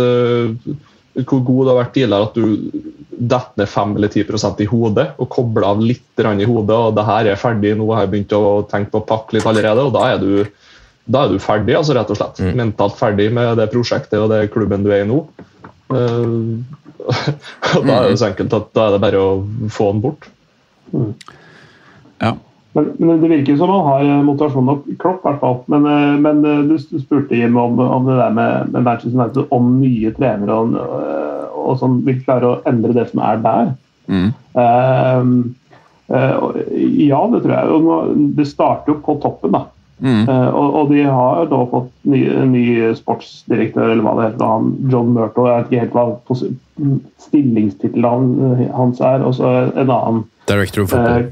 hvor 1.27 1.43
god 1.45 1.65
du 1.65 1.71
har 1.73 1.81
vært 1.81 1.95
tidligere, 1.97 2.29
at 2.29 2.37
du 2.39 2.97
detter 3.19 3.59
ned 3.59 3.71
5 3.73 3.97
eller 3.99 4.13
10% 4.15 4.63
i 4.63 4.69
hodet 4.71 5.07
og 5.19 5.29
kobler 5.33 5.67
av 5.67 5.81
litt 5.83 6.23
i 6.23 6.47
hodet. 6.47 6.77
og 6.77 6.95
det 6.95 7.05
her 7.09 7.27
er 7.27 7.41
ferdig, 7.41 7.75
Nå 7.77 7.89
har 7.93 8.05
jeg 8.05 8.13
begynt 8.13 8.33
å 8.37 8.63
tenke 8.71 8.93
på 8.93 9.03
å 9.03 9.07
pakke 9.09 9.37
litt 9.37 9.47
allerede. 9.47 9.85
og 9.87 9.93
Da 9.93 10.05
er 10.13 10.19
du, 10.23 10.47
da 11.07 11.25
er 11.25 11.33
du 11.33 11.39
ferdig, 11.39 11.77
altså 11.77 11.97
rett 11.97 12.11
og 12.11 12.21
slett. 12.21 12.39
Mm. 12.39 12.55
Mentalt 12.63 12.99
ferdig 12.99 13.33
med 13.33 13.57
det 13.59 13.71
prosjektet 13.73 14.21
og 14.21 14.31
det 14.31 14.51
klubben 14.55 14.85
du 14.87 14.93
er 14.93 15.03
i 15.03 15.09
nå. 15.09 15.25
Uh, 15.91 16.63
og 17.79 17.87
Da 17.87 18.03
er 18.03 18.11
det 18.11 18.19
så 18.21 18.29
enkelt 18.31 18.55
at 18.55 18.71
da 18.77 18.87
er 18.87 18.97
det 18.97 19.03
bare 19.03 19.23
å 19.23 19.33
få 19.73 19.93
den 19.93 20.05
bort. 20.05 20.31
Mm. 20.93 21.15
Ja. 22.23 22.37
Men, 22.77 22.91
men, 22.99 23.21
Det 23.23 23.31
virker 23.31 23.57
som 23.57 23.71
han 23.73 23.87
har 23.87 24.03
eh, 24.05 24.25
motivasjon 24.27 24.67
nok 24.69 24.91
Klopp, 25.01 25.23
i 25.23 25.29
hvert 25.31 25.41
fall. 25.41 25.61
Men, 25.73 25.87
eh, 25.89 26.19
men 26.21 26.69
du 26.69 26.77
spurte 26.79 27.37
Jim 27.39 27.57
om, 27.57 27.79
om, 27.81 28.07
det 28.07 28.19
der 28.21 28.35
med, 28.37 28.75
med 28.75 28.85
Manchester 28.85 29.19
United, 29.19 29.49
om 29.55 29.73
nye 29.81 30.13
trenere. 30.17 30.61
og 30.61 31.39
og 31.69 31.79
som 31.81 32.01
vil 32.07 32.21
klare 32.25 32.49
å 32.49 32.59
endre 32.69 32.95
det 32.97 33.09
som 33.11 33.23
er 33.25 33.41
der. 33.45 33.73
Mm. 34.09 34.29
Uh, 34.57 35.25
uh, 36.13 36.61
ja, 36.79 37.25
det 37.33 37.43
tror 37.45 37.55
jeg. 37.55 37.75
Og 37.75 38.23
det 38.39 38.49
starter 38.49 38.95
jo 38.95 39.01
på 39.05 39.19
toppen, 39.25 39.57
da. 39.57 39.65
Mm. 39.99 40.29
Uh, 40.29 40.49
og, 40.55 40.77
og, 40.79 40.93
de 40.95 41.03
har 41.03 41.49
da 41.51 41.63
fått 41.73 41.91
ny, 42.09 42.23
ny, 42.53 42.65
sportsdirektør, 42.99 43.93
eller 43.93 44.05
hva 44.07 44.15
det 44.19 44.29
heter. 44.31 44.53
Han, 44.55 44.71
John 44.93 45.13
Murto, 45.17 45.49
jeg 45.49 45.65
vet 45.65 45.73
ikke 45.73 45.87
helt 45.87 45.99
hva 45.99 46.07
stillingstittelen 47.29 48.31
hans 48.77 49.03
er. 49.03 49.27
Og 49.27 49.37
så 49.41 49.55
en 49.69 49.85
annen 49.85 50.25
Director 50.49 50.87
of 50.87 50.95
football. 50.95 51.29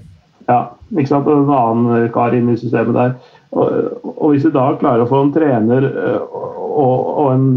Ja, 0.50 0.60
ikke 0.94 1.10
sant? 1.10 1.30
En 1.30 1.50
annen 1.50 2.10
kar 2.14 2.36
inn 2.36 2.52
i 2.52 2.58
systemet 2.60 2.96
der. 2.96 3.16
Og, 3.56 3.66
og, 4.12 4.28
hvis 4.32 4.46
vi 4.46 4.52
da 4.54 4.68
klarer 4.80 5.04
å 5.04 5.10
få 5.10 5.24
en 5.24 5.34
trener 5.34 5.86
og, 5.86 6.96
og 7.16 7.28
en 7.32 7.50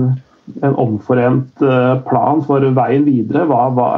en 0.61 0.75
omforent 0.75 1.61
eh, 1.61 1.95
plan 2.09 2.41
for 2.45 2.63
veien 2.75 3.05
videre. 3.07 3.45
Hva, 3.49 3.61
hva, 3.75 3.89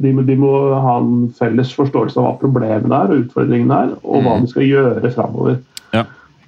de, 0.00 0.12
de, 0.26 0.38
må 0.38 0.52
ha 0.74 0.98
en 1.02 1.28
felles 1.36 1.72
forståelse 1.76 2.20
av 2.20 2.28
hva 2.28 2.34
problemene 2.40 3.00
er 3.02 3.12
og 3.12 3.24
utfordringene 3.24 3.80
er, 3.86 3.94
og 4.02 4.22
hva 4.22 4.36
mm. 4.36 4.44
de 4.44 4.52
skal 4.52 4.68
gjøre 4.68 5.12
framover. 5.16 5.58
Ja. 5.94 6.06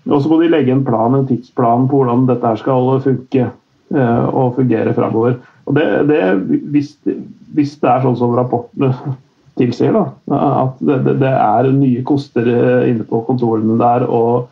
Og 0.08 0.22
så 0.22 0.30
må 0.30 0.40
de 0.42 0.50
legge 0.52 0.74
en 0.74 0.84
plan, 0.86 1.16
en 1.16 1.28
tidsplan 1.28 1.88
på 1.90 2.00
hvordan 2.00 2.26
dette 2.30 2.54
skal 2.62 2.92
funke 3.04 3.48
eh, 3.48 4.26
og 4.28 4.56
fungere 4.58 4.94
framover. 4.96 5.38
Og 5.68 5.76
det, 5.76 5.88
det, 6.08 6.22
hvis, 6.72 6.94
hvis, 7.56 7.76
det 7.82 7.90
er 7.92 8.04
sånn 8.06 8.16
som 8.20 8.36
rapportene 8.38 8.94
tilsier, 9.58 9.94
da, 9.94 10.38
at 10.64 10.80
det, 10.84 11.00
det, 11.20 11.32
er 11.32 11.70
nye 11.74 12.04
koster 12.06 12.48
eh, 12.52 12.88
inne 12.92 13.06
på 13.08 13.22
kontorene 13.26 13.78
der, 13.80 14.06
og, 14.06 14.48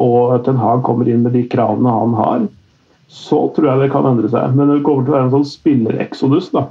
og 0.00 0.36
Ten 0.46 0.60
Hag 0.60 0.84
kommer 0.86 1.08
inn 1.10 1.24
med 1.24 1.36
de 1.36 1.44
kravene 1.50 1.92
han 1.92 2.16
har, 2.18 2.46
så 3.14 3.44
tror 3.54 3.70
jeg 3.70 3.84
det 3.84 3.92
kan 3.92 4.08
endre 4.08 4.30
seg. 4.32 4.56
Men 4.56 4.72
det 4.72 4.82
kommer 4.86 5.04
til 5.04 5.14
å 5.14 5.18
være 5.18 5.28
en 5.28 5.34
sånn 5.36 5.48
spillereksodus. 5.48 6.50
da. 6.54 6.66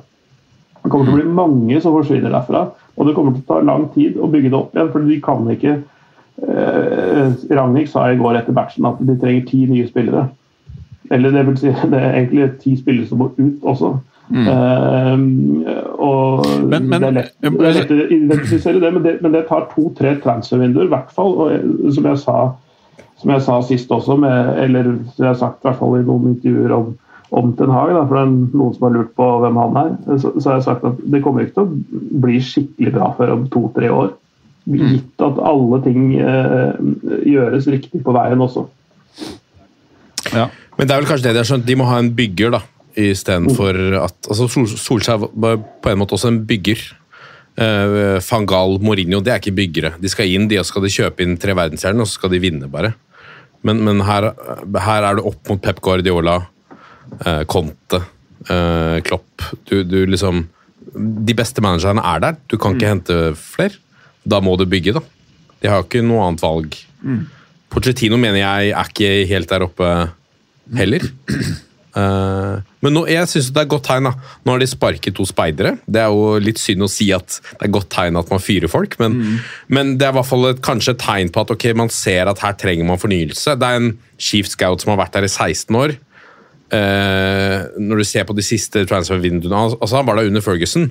Det 0.84 0.92
kommer 0.92 1.08
til 1.08 1.16
å 1.16 1.20
bli 1.22 1.36
mange 1.40 1.82
som 1.82 1.96
forsvinner 1.96 2.34
derfra. 2.34 2.68
Og 2.98 3.08
det 3.08 3.16
kommer 3.18 3.36
til 3.36 3.44
å 3.46 3.50
ta 3.50 3.66
lang 3.66 3.88
tid 3.96 4.20
å 4.20 4.30
bygge 4.30 4.52
det 4.52 4.60
opp 4.60 4.76
igjen, 4.76 4.92
for 4.94 5.08
de 5.08 5.20
kan 5.24 5.52
ikke 5.54 5.76
eh, 6.44 7.36
Ragnhild 7.50 7.90
sa 7.90 8.10
i 8.12 8.20
går 8.20 8.42
etter 8.42 8.56
batchen 8.56 8.90
at 8.90 9.02
de 9.02 9.16
trenger 9.22 9.48
ti 9.50 9.64
nye 9.70 9.88
spillere. 9.90 10.28
Eller 11.14 11.34
det 11.34 11.46
vil 11.48 11.60
si, 11.62 11.72
det 11.94 12.00
er 12.00 12.18
egentlig 12.18 12.50
ti 12.64 12.76
spillere 12.80 13.10
som 13.10 13.24
må 13.24 13.32
ut 13.38 13.70
også. 13.74 13.96
Mm. 14.32 14.46
Uh, 14.48 15.88
og 16.00 16.46
men, 16.64 16.88
men, 16.88 17.02
det, 17.04 17.08
er 17.10 17.16
lett, 17.18 17.34
det 17.44 17.52
er 17.52 17.76
lett 17.76 17.92
å 17.92 17.98
identifisere 18.08 18.80
det, 18.80 18.92
men 18.96 19.04
det, 19.04 19.18
men 19.22 19.36
det 19.36 19.44
tar 19.50 19.68
to-tre 19.74 20.16
transfervinduer, 20.24 20.88
i 20.88 20.94
hvert 20.94 21.12
fall. 21.16 21.36
Og 21.44 21.92
som 21.94 22.08
jeg 22.12 22.22
sa 22.24 22.38
som 23.24 23.32
jeg 23.32 23.44
sa 23.46 23.62
sist 23.64 23.92
også, 23.96 24.18
med, 24.20 24.52
eller 24.60 24.90
jeg 25.16 25.30
har 25.30 25.40
sagt 25.40 25.62
i 25.62 25.70
hvert 25.70 25.80
fall 25.80 25.96
i 25.96 26.04
noen 26.04 26.34
intervjuer 26.34 26.74
om, 26.76 26.90
om 27.40 27.54
Ten 27.56 27.72
Hag, 27.72 27.94
da, 27.96 28.02
for 28.04 28.20
det 28.20 28.24
er 28.26 28.34
noen 28.60 28.74
som 28.76 28.88
har 28.88 28.98
lurt 28.98 29.14
på 29.16 29.28
hvem 29.46 29.60
han 29.62 29.80
er, 29.80 29.94
så, 30.20 30.34
så 30.36 30.50
har 30.50 30.60
jeg 30.60 30.66
sagt 30.68 30.84
at 30.90 31.00
det 31.14 31.22
kommer 31.24 31.46
ikke 31.46 31.56
til 31.56 31.70
å 31.70 32.20
bli 32.26 32.42
skikkelig 32.44 32.94
bra 32.98 33.08
før 33.16 33.38
om 33.38 33.48
to-tre 33.54 33.92
år. 33.94 34.12
Gitt 34.64 35.24
at 35.24 35.40
alle 35.44 35.80
ting 35.84 36.04
eh, 36.20 36.76
gjøres 37.28 37.66
riktig 37.72 38.04
på 38.04 38.14
veien 38.16 38.44
også. 38.44 38.66
Ja. 40.32 40.50
Men 40.78 40.88
det 40.88 40.94
er 40.94 41.02
vel 41.02 41.10
kanskje 41.10 41.28
det 41.28 41.34
de 41.36 41.42
har 41.42 41.50
skjønt. 41.50 41.66
De 41.68 41.76
må 41.80 41.88
ha 41.88 41.98
en 42.00 42.14
bygger, 42.16 42.54
da. 42.56 42.62
Istedenfor 43.00 43.78
at 44.04 44.28
altså 44.30 44.46
Solskjær 44.78 45.24
var 45.34 45.58
på 45.82 45.92
en 45.92 46.00
måte 46.02 46.14
også 46.18 46.30
en 46.30 46.44
bygger. 46.48 46.82
Uh, 47.54 48.18
Fangal, 48.22 48.80
Mourinho, 48.82 49.20
det 49.22 49.34
er 49.34 49.42
ikke 49.42 49.56
byggere. 49.58 49.94
De 50.02 50.10
skal 50.10 50.30
inn, 50.30 50.48
de 50.50 50.58
og 50.62 50.66
skal 50.66 50.86
de 50.86 50.94
kjøpe 50.94 51.26
inn 51.26 51.36
tre 51.42 51.54
verdensstjerner, 51.58 52.02
og 52.02 52.10
så 52.10 52.18
skal 52.18 52.34
de 52.34 52.42
vinne, 52.42 52.70
bare. 52.70 52.96
Men, 53.64 53.84
men 53.86 54.02
her, 54.06 54.32
her, 54.34 55.06
er 55.06 55.18
du 55.18 55.28
opp 55.30 55.52
mot 55.52 55.62
Pep 55.62 55.82
Guardiola, 55.86 56.40
uh, 57.22 57.44
Conte, 57.50 58.02
uh, 58.50 58.98
Klopp 59.06 59.46
du, 59.70 59.84
du, 59.88 60.02
liksom 60.10 60.48
De 60.94 61.36
beste 61.38 61.62
managerne 61.64 62.02
er 62.06 62.24
der. 62.26 62.40
Du 62.50 62.58
kan 62.58 62.76
ikke 62.76 62.90
mm. 62.90 62.94
hente 62.94 63.20
flere. 63.40 63.80
Da 64.26 64.42
må 64.44 64.58
du 64.60 64.66
bygge, 64.70 64.98
da. 64.98 65.02
De 65.64 65.72
har 65.72 65.86
ikke 65.86 66.04
noe 66.06 66.26
annet 66.26 66.44
valg. 66.44 66.76
Mm. 67.02 67.24
Porcetino 67.74 68.20
mener 68.20 68.42
jeg 68.42 68.74
er 68.74 68.90
ikke 68.92 69.14
helt 69.30 69.50
der 69.50 69.66
oppe 69.66 69.94
heller. 70.78 71.06
Uh, 71.94 72.58
men 72.82 72.96
nå, 72.96 73.04
jeg 73.12 73.30
syns 73.30 73.52
det 73.54 73.62
er 73.64 73.70
godt 73.70 73.86
tegn. 73.88 74.10
da. 74.10 74.14
Nå 74.44 74.56
har 74.56 74.64
de 74.64 74.70
sparket 74.70 75.16
to 75.18 75.26
speidere. 75.30 75.76
Det 75.86 76.02
er 76.02 76.14
jo 76.14 76.40
litt 76.42 76.62
synd 76.62 76.86
å 76.86 76.92
si 76.92 77.12
at 77.16 77.38
det 77.52 77.68
er 77.68 77.74
godt 77.74 77.92
tegn 77.94 78.18
at 78.20 78.32
man 78.34 78.42
fyrer 78.44 78.72
folk, 78.72 78.98
men, 79.02 79.20
mm. 79.20 79.36
men 79.78 79.94
det 80.00 80.08
er 80.08 80.16
i 80.16 80.20
hvert 80.20 80.30
fall 80.30 80.50
et, 80.50 80.64
kanskje 80.66 80.96
et 80.96 81.04
tegn 81.04 81.30
på 81.34 81.44
at 81.44 81.54
okay, 81.54 81.76
man 81.78 81.94
ser 81.94 82.32
at 82.32 82.42
her 82.44 82.58
trenger 82.60 82.90
man 82.90 83.02
fornyelse. 83.02 83.58
Det 83.60 83.70
er 83.70 83.82
en 83.82 83.94
chief 84.18 84.50
scout 84.50 84.84
som 84.84 84.94
har 84.94 85.06
vært 85.06 85.20
der 85.20 85.30
i 85.30 85.32
16 85.32 85.80
år. 85.80 85.96
Uh, 86.74 87.70
når 87.78 88.00
du 88.02 88.06
ser 88.08 88.24
på 88.26 88.34
de 88.34 88.42
siste 88.42 88.82
transfer-vinduene 88.90 89.54
altså 89.76 90.00
Han 90.00 90.08
var 90.08 90.18
der 90.18 90.32
under 90.32 90.42
Ferguson, 90.42 90.88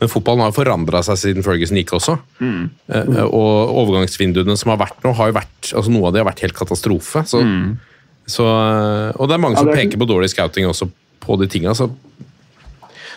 men 0.00 0.08
fotballen 0.08 0.40
har 0.40 0.54
forandra 0.56 1.02
seg 1.04 1.18
siden 1.20 1.44
Ferguson 1.44 1.76
gikk 1.76 1.92
også. 1.98 2.14
Mm. 2.40 2.70
Uh, 2.88 3.26
og 3.26 3.74
overgangsvinduene 3.82 4.56
som 4.56 4.72
har 4.72 4.80
vært 4.80 5.04
nå, 5.04 5.12
har 5.18 5.28
jo 5.28 5.36
vært 5.36 5.74
altså 5.74 5.92
noe 5.92 6.08
av 6.08 6.16
det 6.16 6.22
har 6.22 6.30
vært 6.30 6.46
helt 6.46 6.56
katastrofe. 6.56 7.26
så 7.28 7.44
mm 7.44 7.68
Så, 8.28 8.44
eh, 8.44 9.16
og 9.16 9.28
det 9.28 9.36
er 9.38 9.42
mange 9.42 9.56
Ja, 9.56 9.62
som 9.62 9.70
det 9.70 9.74
er- 9.74 9.82
peker 9.82 10.00
på 10.02 10.08
dårlig 10.10 10.28
scouting 10.30 10.68
også 10.68 10.88
på 11.24 11.38
de 11.40 11.46
tinga. 11.48 11.74
Så 11.74 11.90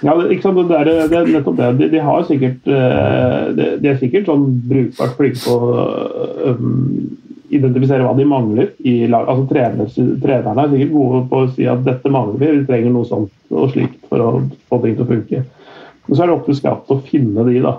Ja, 0.02 0.15
det, 0.17 0.32
ikke 0.34 0.41
sant? 0.47 0.58
Det, 0.67 0.78
er, 0.80 1.08
det 1.08 1.13
er 1.13 1.28
nettopp 1.30 1.58
det. 1.58 1.67
De, 1.78 1.89
de, 1.91 2.00
har 2.02 2.24
sikkert, 2.26 2.63
eh, 2.65 3.52
de, 3.54 3.65
de 3.84 3.89
er 3.91 4.00
sikkert 4.02 4.26
sånn 4.26 4.47
brukbart 4.65 5.13
flinke 5.19 5.43
på 5.43 5.54
å 5.54 5.84
um, 6.50 7.12
identifisere 7.54 8.08
hva 8.08 8.15
de 8.17 8.26
mangler 8.26 8.71
i. 8.82 8.95
Altså 9.12 9.45
treners, 9.52 10.00
Trenerne 10.24 10.63
er 10.65 10.74
sikkert 10.74 10.95
gode 10.95 11.21
på 11.30 11.43
å 11.43 11.52
si 11.54 11.67
at 11.69 11.84
dette 11.86 12.10
mangler 12.10 12.39
vi, 12.41 12.50
vi 12.58 12.65
trenger 12.65 12.95
noe 12.95 13.06
sånt 13.06 13.54
og 13.54 13.69
slikt 13.76 14.00
for 14.10 14.26
å 14.26 14.32
få 14.71 14.82
ting 14.82 14.95
til 14.97 15.06
å 15.06 15.12
funke. 15.12 15.43
Men 16.08 16.17
så 16.17 16.24
er 16.24 16.32
det 16.32 16.38
opp 16.39 16.50
til 16.50 16.58
skatt 16.58 16.89
å 16.95 17.02
finne 17.06 17.45
de, 17.45 17.60
da. 17.62 17.76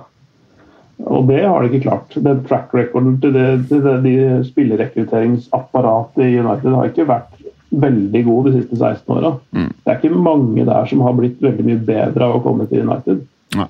Og 1.03 1.27
det 1.29 1.41
har 1.45 1.63
de 1.63 1.71
ikke 1.71 1.87
klart. 1.87 2.15
Den 2.25 2.43
track 2.47 2.75
recorden 2.77 3.17
til, 3.23 3.35
det, 3.35 3.47
til 3.71 3.83
det, 3.85 3.97
de 4.05 4.17
spillerekrutteringsapparatet 4.47 6.25
i 6.27 6.39
United 6.39 6.77
har 6.77 6.91
ikke 6.91 7.09
vært 7.09 7.43
veldig 7.73 8.23
god 8.27 8.49
de 8.49 8.55
siste 8.59 8.79
16 8.79 9.17
åra. 9.17 9.35
Det 9.53 9.91
er 9.91 9.99
ikke 9.99 10.23
mange 10.29 10.67
der 10.69 10.89
som 10.91 11.03
har 11.07 11.17
blitt 11.19 11.43
veldig 11.43 11.67
mye 11.67 11.83
bedre 11.87 12.29
av 12.29 12.39
å 12.39 12.43
komme 12.45 12.69
til 12.71 12.85
United. 12.87 13.23
Ja. 13.57 13.69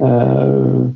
Uh, 0.00 0.90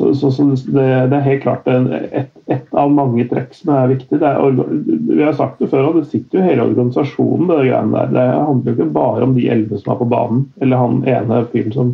så, 0.00 0.14
så, 0.14 0.30
så 0.32 0.44
det, 0.72 0.84
det 1.12 1.16
er 1.16 1.26
helt 1.26 1.42
klart 1.42 1.66
en, 1.68 1.90
et, 1.92 2.30
et 2.48 2.78
av 2.78 2.92
mange 2.94 3.26
trekk 3.28 3.50
som 3.56 3.74
er 3.74 3.90
viktig. 3.90 4.20
Er, 4.24 4.60
vi 4.86 5.20
har 5.20 5.34
sagt 5.36 5.60
det 5.60 5.68
før, 5.72 5.90
og 5.90 5.98
det 5.98 6.06
sitter 6.12 6.38
jo 6.38 6.46
hele 6.46 6.64
organisasjonen 6.70 7.50
det 7.50 7.58
greiene 7.66 7.96
der. 7.96 8.14
Det 8.14 8.24
handler 8.38 8.70
jo 8.70 8.76
ikke 8.78 8.94
bare 8.94 9.26
om 9.26 9.34
de 9.36 9.48
elleve 9.52 9.80
som 9.82 9.92
er 9.92 10.00
på 10.00 10.08
banen, 10.08 10.46
eller 10.62 10.80
han 10.80 11.02
ene 11.04 11.42
fyren 11.52 11.76
som 11.76 11.92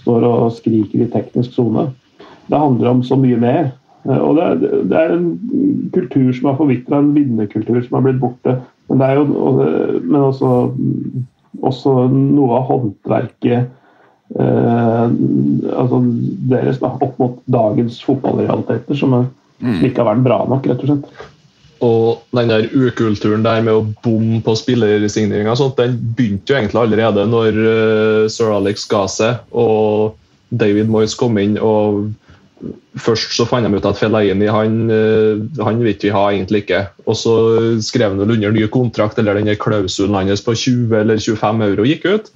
står 0.00 0.24
og 0.28 0.54
skriker 0.56 1.02
i 1.02 1.10
teknisk 1.12 1.56
sone. 1.56 1.88
Det 2.46 2.58
handler 2.62 2.90
om 2.92 3.02
så 3.02 3.16
mye 3.18 3.36
mer. 3.42 3.72
Eh, 4.08 4.18
Og 4.18 4.36
det, 4.36 4.44
er- 4.44 4.82
det 4.90 4.96
er 5.00 5.14
en 5.16 5.28
kultur 5.94 6.32
som 6.36 6.50
har 6.52 6.56
forvitra, 6.60 6.98
en 7.02 7.14
vinnerkultur 7.16 7.80
som 7.86 7.96
har 7.98 8.04
blitt 8.06 8.20
borte. 8.22 8.58
Men 8.88 8.98
det 9.02 9.06
er 9.06 9.16
jo 9.18 9.24
men 10.04 10.20
også, 10.22 10.50
også 11.62 11.94
noe 12.12 12.58
av 12.60 12.68
håndverket 12.68 13.64
eh, 14.38 15.06
altså 15.76 15.98
deres 16.50 16.78
da, 16.82 16.92
opp 17.02 17.16
mot 17.18 17.38
dagens 17.50 17.98
fotballrealiteter, 18.06 18.98
som, 18.98 19.16
er, 19.18 19.26
som 19.62 19.88
ikke 19.88 20.02
har 20.04 20.12
vært 20.14 20.26
bra 20.26 20.38
nok, 20.50 20.68
rett 20.70 20.84
og 20.84 20.92
slett. 20.92 21.24
Og 21.84 22.22
den 22.38 22.48
der 22.48 22.68
ukulturen 22.72 23.42
der 23.44 23.60
med 23.66 23.74
å 23.76 23.82
bomme 24.04 24.38
på 24.46 24.54
spillersigneringer 24.56 25.58
den 25.76 25.98
begynte 26.16 26.54
jo 26.54 26.56
egentlig 26.60 26.80
allerede 26.80 27.26
når 27.28 27.58
eh, 27.72 28.22
sir 28.32 28.54
Alex 28.54 28.86
ga 28.88 29.02
seg 29.12 29.42
og 29.52 30.14
David 30.56 30.88
Moyes 30.88 31.14
kom 31.18 31.36
inn. 31.42 31.58
og 31.58 32.06
Først 32.96 33.34
så 33.36 33.44
fant 33.44 33.66
de 33.68 33.76
ut 33.76 33.84
at 33.84 33.98
Fellaini 34.00 34.46
han, 34.48 34.76
eh, 34.90 35.42
han 35.62 35.80
vil 35.82 35.92
vi 36.00 36.08
ha 36.14 36.22
egentlig 36.32 36.62
ikke. 36.64 36.86
Og 37.06 37.18
så 37.20 37.34
skrev 37.84 38.14
han 38.14 38.22
vel 38.22 38.32
under 38.38 38.54
ny 38.56 38.64
kontrakt, 38.72 39.18
eller 39.20 39.36
denne 39.36 39.58
klausulen 39.60 40.16
hans 40.16 40.40
på 40.46 40.54
20 40.56 40.96
eller 41.02 41.20
25 41.20 41.66
euro 41.68 41.84
gikk 41.84 42.06
ut. 42.08 42.30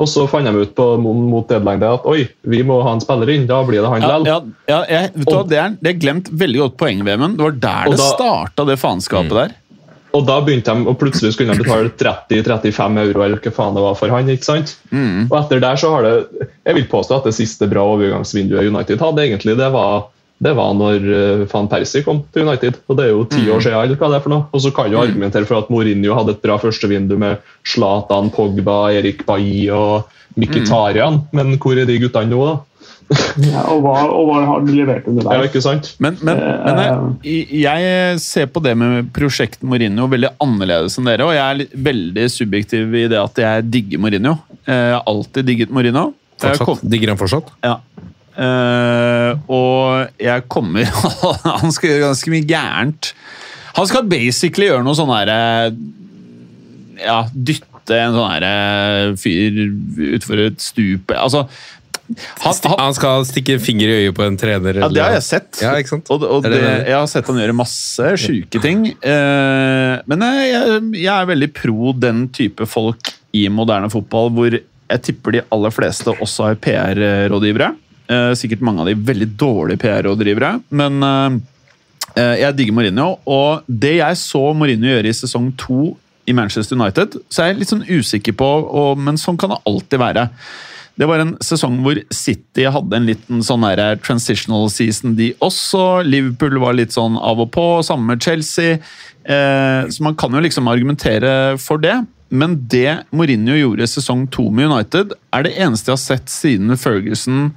Og 0.00 0.08
så 0.08 0.24
fant 0.32 0.48
de 0.48 0.62
ut 0.64 0.72
på, 0.74 0.84
mot 1.02 1.44
deadline 1.50 1.84
at 1.84 2.06
oi, 2.08 2.22
vi 2.48 2.62
må 2.64 2.78
ha 2.86 2.94
en 2.96 3.02
spiller 3.04 3.28
inn, 3.34 3.44
da 3.50 3.60
blir 3.68 3.82
det 3.84 3.90
han 3.92 4.00
Ja, 4.06 4.16
likevel. 4.16 4.52
ja, 4.64 4.72
ja, 4.72 4.78
jeg, 4.88 5.10
vet 5.18 5.28
du 5.28 5.34
hva, 5.34 5.42
det 5.50 5.58
er, 5.60 5.74
det 5.76 5.90
er 5.92 5.98
glemt 6.00 6.30
veldig 6.32 6.62
godt 6.62 6.76
poeng, 6.80 7.02
Vemund. 7.04 7.36
Det 7.36 7.44
var 7.44 7.58
der 7.66 7.90
det 7.92 7.98
da- 8.00 8.12
starta, 8.16 8.64
det 8.70 8.78
faenskapet 8.80 9.36
der. 9.36 9.52
Og 10.16 10.24
da 10.26 10.38
begynte 10.42 10.74
de, 10.74 10.86
og 10.90 10.96
plutselig 10.98 11.34
skulle 11.34 11.54
de 11.54 11.62
betale 11.62 11.90
30-35 12.30 13.02
euro 13.04 13.24
eller 13.24 13.42
hva 13.42 13.52
faen 13.54 13.76
det 13.76 13.84
var 13.84 13.98
for 13.98 14.12
han. 14.14 14.30
ikke 14.32 14.48
sant? 14.48 14.72
Og 15.28 15.36
etter 15.38 15.62
der 15.62 15.76
så 15.78 15.92
har 15.94 16.06
det 16.06 16.14
Jeg 16.66 16.78
vil 16.78 16.88
påstå 16.90 17.20
at 17.20 17.28
det 17.28 17.36
siste 17.36 17.68
bra 17.70 17.84
overgangsvinduet 17.92 18.70
United 18.70 19.02
hadde, 19.02 19.26
egentlig, 19.26 19.56
det 19.60 19.68
var, 19.74 20.08
det 20.42 20.54
var 20.58 20.72
når 20.74 21.06
uh, 21.06 21.44
van 21.52 21.68
Persie 21.70 22.02
kom 22.06 22.24
til 22.34 22.48
United. 22.48 22.80
Og 22.88 22.98
det 22.98 23.06
er 23.06 23.12
jo 23.14 23.26
ti 23.30 23.44
år 23.46 23.62
siden, 23.62 23.78
eller 23.78 24.00
hva 24.00 24.10
det 24.10 24.18
er 24.18 24.24
for 24.26 24.34
noe. 24.34 24.48
Og 24.50 24.64
så 24.64 24.72
kan 24.74 24.90
du 24.90 24.98
argumentere 24.98 25.46
for 25.46 25.62
at 25.62 25.70
Mourinho 25.70 26.16
hadde 26.18 26.34
et 26.36 26.42
bra 26.42 26.58
førstevindu 26.58 27.14
med 27.20 27.38
Zlatan, 27.66 28.32
Pogba, 28.34 28.80
Erik 28.98 29.22
Bailly 29.28 29.68
og 29.74 30.10
Mkhitaryan, 30.38 31.24
men 31.34 31.56
hvor 31.58 31.78
er 31.78 31.88
de 31.88 31.98
guttene 32.02 32.30
nå, 32.30 32.42
da? 32.46 32.58
Ja, 33.42 33.64
og, 33.72 33.80
hva, 33.82 33.94
og 34.14 34.28
hva 34.28 34.36
har 34.46 34.60
du 34.62 34.68
levert 34.70 35.06
Ja, 35.08 35.10
underveis? 35.10 35.48
ikke 35.50 35.62
sant? 35.64 35.88
Men, 35.98 36.16
men, 36.22 36.38
Eh, 36.38 36.66
men 36.68 37.16
jeg, 37.26 37.46
jeg 37.64 38.20
ser 38.22 38.46
på 38.54 38.62
det 38.62 38.76
med 38.78 39.08
prosjekt 39.16 39.64
Mourinho 39.66 40.06
veldig 40.12 40.30
annerledes 40.44 40.94
enn 41.00 41.08
dere. 41.10 41.26
Og 41.26 41.34
jeg 41.34 41.42
er 41.66 41.80
veldig 41.90 42.26
subjektiv 42.30 42.94
i 42.94 43.08
det 43.10 43.18
at 43.18 43.40
jeg 43.42 43.66
digger 43.74 43.98
Mourinho. 44.04 44.36
Eh, 44.62 44.74
Jeg 44.74 44.94
har 44.94 45.02
alltid 45.10 45.48
digget 45.50 45.72
Mourinho. 45.74 46.12
Fortsatt, 46.40 46.84
digger 46.88 47.10
han 47.12 47.18
fortsatt? 47.20 47.50
Ja. 47.66 47.74
Eh, 48.40 49.32
og 49.52 50.22
jeg 50.22 50.44
kommer 50.48 50.86
Han 51.60 51.74
skal 51.74 51.90
gjøre 51.90 52.04
ganske 52.06 52.30
mye 52.32 52.46
gærent. 52.48 53.10
Han 53.76 53.88
skal 53.90 54.06
basically 54.08 54.70
gjøre 54.70 54.86
noe 54.86 54.96
sånn 54.98 55.10
herre 55.12 55.40
Ja, 57.02 57.18
dytte 57.34 57.98
en 57.98 58.14
sånn 58.14 58.30
herre 58.36 58.54
fyr 59.18 59.60
utfor 60.14 60.42
et 60.46 60.62
stup 60.62 61.10
Altså 61.16 61.44
han, 62.18 62.54
han, 62.64 62.76
Han 62.80 62.96
skal 62.96 63.26
stikke 63.28 63.56
en 63.56 63.62
finger 63.62 63.90
i 63.90 63.98
øyet 64.04 64.16
på 64.16 64.24
en 64.26 64.38
trener? 64.40 64.80
ja, 64.82 64.88
det 64.90 65.02
har 65.04 65.14
jeg 65.18 65.26
sett. 65.26 65.60
Ja, 65.62 65.76
ikke 65.78 65.94
sant? 65.94 66.10
Og, 66.10 66.24
og 66.26 66.48
det, 66.48 66.58
jeg 66.60 66.96
har 66.96 67.06
sett 67.10 67.28
han 67.30 67.38
gjøre 67.42 67.56
masse 67.56 68.14
sjuke 68.20 68.62
ting. 68.62 68.88
Eh, 68.98 69.94
men 70.10 70.26
jeg, 70.26 70.80
jeg, 70.98 71.12
er 71.14 71.30
veldig 71.30 71.50
pro 71.56 71.94
den 71.96 72.26
type 72.34 72.66
folk 72.70 73.12
i 73.36 73.46
moderne 73.52 73.90
fotball, 73.92 74.32
hvor 74.34 74.56
jeg 74.90 75.04
tipper 75.06 75.36
de 75.36 75.44
aller 75.54 75.74
fleste 75.74 76.12
også 76.18 76.50
er 76.50 76.60
PR-rådgivere. 76.64 77.70
Eh, 78.10 78.32
sikkert 78.34 78.64
mange 78.66 78.82
av 78.82 78.90
de 78.90 78.96
veldig 79.06 79.28
dårlige 79.38 79.78
PR-rådgivere, 79.84 80.54
men 80.74 81.02
eh, 81.06 81.36
eh, 82.16 82.36
jeg 82.42 82.56
digger 82.58 82.74
Mourinho. 82.74 83.10
Og 83.30 83.68
det 83.70 84.00
jeg 84.00 84.18
så 84.18 84.42
Mourinho 84.56 84.90
gjøre 84.90 85.12
i 85.12 85.18
sesong 85.20 85.52
to 85.60 85.92
i 86.26 86.34
Manchester 86.36 86.78
United, 86.78 87.20
så 87.30 87.44
er 87.44 87.52
jeg 87.52 87.60
litt 87.60 87.72
sånn 87.72 87.86
usikker 87.86 88.34
på, 88.38 88.50
og, 88.66 88.98
men 88.98 89.18
sånn 89.18 89.38
kan 89.40 89.54
det 89.54 89.62
alltid 89.68 90.02
være. 90.02 90.26
Det 90.98 91.06
var 91.08 91.22
en 91.22 91.34
sesong 91.44 91.78
hvor 91.84 92.00
City 92.12 92.66
hadde 92.68 92.96
en 92.96 93.08
liten 93.08 93.44
sånn 93.46 93.64
der 93.64 94.00
transitional 94.04 94.68
season, 94.72 95.14
de 95.16 95.30
også. 95.44 96.02
Liverpool 96.04 96.58
var 96.60 96.76
litt 96.76 96.96
sånn 96.96 97.16
av 97.16 97.40
og 97.40 97.52
på, 97.54 97.66
samme 97.86 98.12
med 98.12 98.24
Chelsea. 98.24 98.80
Eh, 99.24 99.88
så 99.88 100.04
man 100.04 100.16
kan 100.18 100.34
jo 100.34 100.42
liksom 100.44 100.68
argumentere 100.70 101.56
for 101.62 101.80
det. 101.80 101.96
Men 102.30 102.54
det 102.70 103.00
Mourinho 103.16 103.56
gjorde 103.58 103.86
i 103.86 103.90
sesong 103.90 104.28
to 104.30 104.48
med 104.54 104.70
United, 104.70 105.16
er 105.34 105.46
det 105.46 105.56
eneste 105.58 105.90
jeg 105.90 105.96
har 105.96 106.04
sett 106.04 106.30
siden 106.30 106.76
Ferguson 106.78 107.50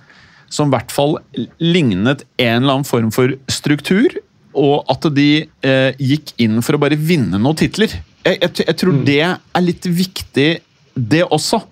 som 0.54 0.70
i 0.70 0.76
hvert 0.76 0.94
fall 0.94 1.18
lignet 1.62 2.24
en 2.42 2.62
eller 2.62 2.78
annen 2.78 2.88
form 2.88 3.10
for 3.14 3.34
struktur, 3.52 4.14
og 4.54 4.86
at 4.92 5.08
de 5.16 5.46
eh, 5.66 6.02
gikk 6.02 6.36
inn 6.42 6.60
for 6.66 6.78
å 6.78 6.82
bare 6.82 6.98
vinne 7.00 7.40
noen 7.42 7.58
titler. 7.58 7.94
Jeg, 8.24 8.38
jeg, 8.38 8.66
jeg 8.68 8.78
tror 8.80 9.00
det 9.06 9.22
er 9.26 9.66
litt 9.66 9.88
viktig, 9.90 10.50
det 10.94 11.24
også. 11.26 11.64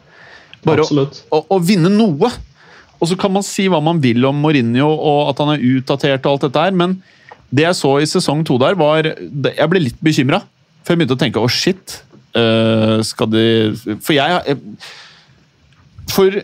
Bare 0.67 0.85
å, 0.85 1.05
å, 1.33 1.41
å 1.55 1.59
vinne 1.63 1.89
noe. 1.93 2.29
Og 3.01 3.09
så 3.09 3.17
kan 3.17 3.33
man 3.33 3.45
si 3.45 3.65
hva 3.71 3.79
man 3.83 4.01
vil 4.01 4.25
om 4.29 4.37
Mourinho 4.43 4.87
og 4.91 5.31
at 5.31 5.41
han 5.41 5.55
er 5.55 5.63
utdatert, 5.71 6.25
og 6.25 6.35
alt 6.35 6.45
dette 6.45 6.65
her, 6.67 6.75
men 6.77 6.99
det 7.51 7.65
jeg 7.65 7.79
så 7.79 7.95
i 7.99 8.07
sesong 8.07 8.45
to 8.47 8.55
der, 8.61 8.77
var 8.79 9.03
Jeg 9.03 9.69
ble 9.71 9.81
litt 9.83 9.97
bekymra. 10.03 10.39
For 10.81 10.93
jeg 10.93 11.01
begynte 11.01 11.17
å 11.17 11.21
tenke 11.21 11.41
å 11.41 11.49
shit, 11.51 11.97
øh, 12.37 13.01
skal 13.05 13.27
de 13.29 13.43
For 13.99 14.15
jeg, 14.15 14.37
jeg 14.47 14.61
For 16.13 16.37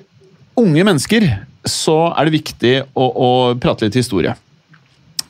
unge 0.58 0.84
mennesker 0.84 1.30
så 1.68 1.98
er 2.16 2.28
det 2.28 2.38
viktig 2.38 2.74
å, 2.96 3.06
å 3.06 3.30
prate 3.62 3.88
litt 3.88 3.98
historie. 4.00 4.34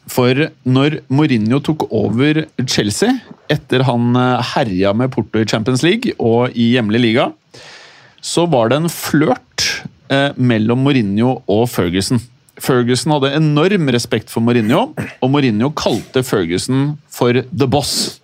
For 0.07 0.47
når 0.63 1.01
Mourinho 1.11 1.59
tok 1.63 1.87
over 1.91 2.45
Chelsea, 2.63 3.17
etter 3.51 3.83
han 3.87 4.15
eh, 4.15 4.51
herja 4.53 4.93
med 4.95 5.11
Porto 5.11 5.41
i 5.41 5.47
Champions 5.49 5.83
League 5.83 6.13
og 6.17 6.55
i 6.55 6.69
hjemlig 6.75 7.01
liga, 7.03 7.31
så 8.27 8.45
var 8.51 8.71
det 8.71 8.81
en 8.81 8.91
flørt 8.91 9.67
eh, 10.11 10.33
mellom 10.35 10.83
Mourinho 10.83 11.37
og 11.47 11.67
Ferguson. 11.71 12.19
Ferguson 12.57 13.13
hadde 13.13 13.35
enorm 13.37 13.91
respekt 13.93 14.31
for 14.33 14.43
Mourinho, 14.43 14.89
og 15.21 15.31
Mourinho 15.31 15.69
kalte 15.77 16.23
Ferguson 16.25 16.95
for 17.13 17.43
the 17.45 17.67
boss. 17.69 18.19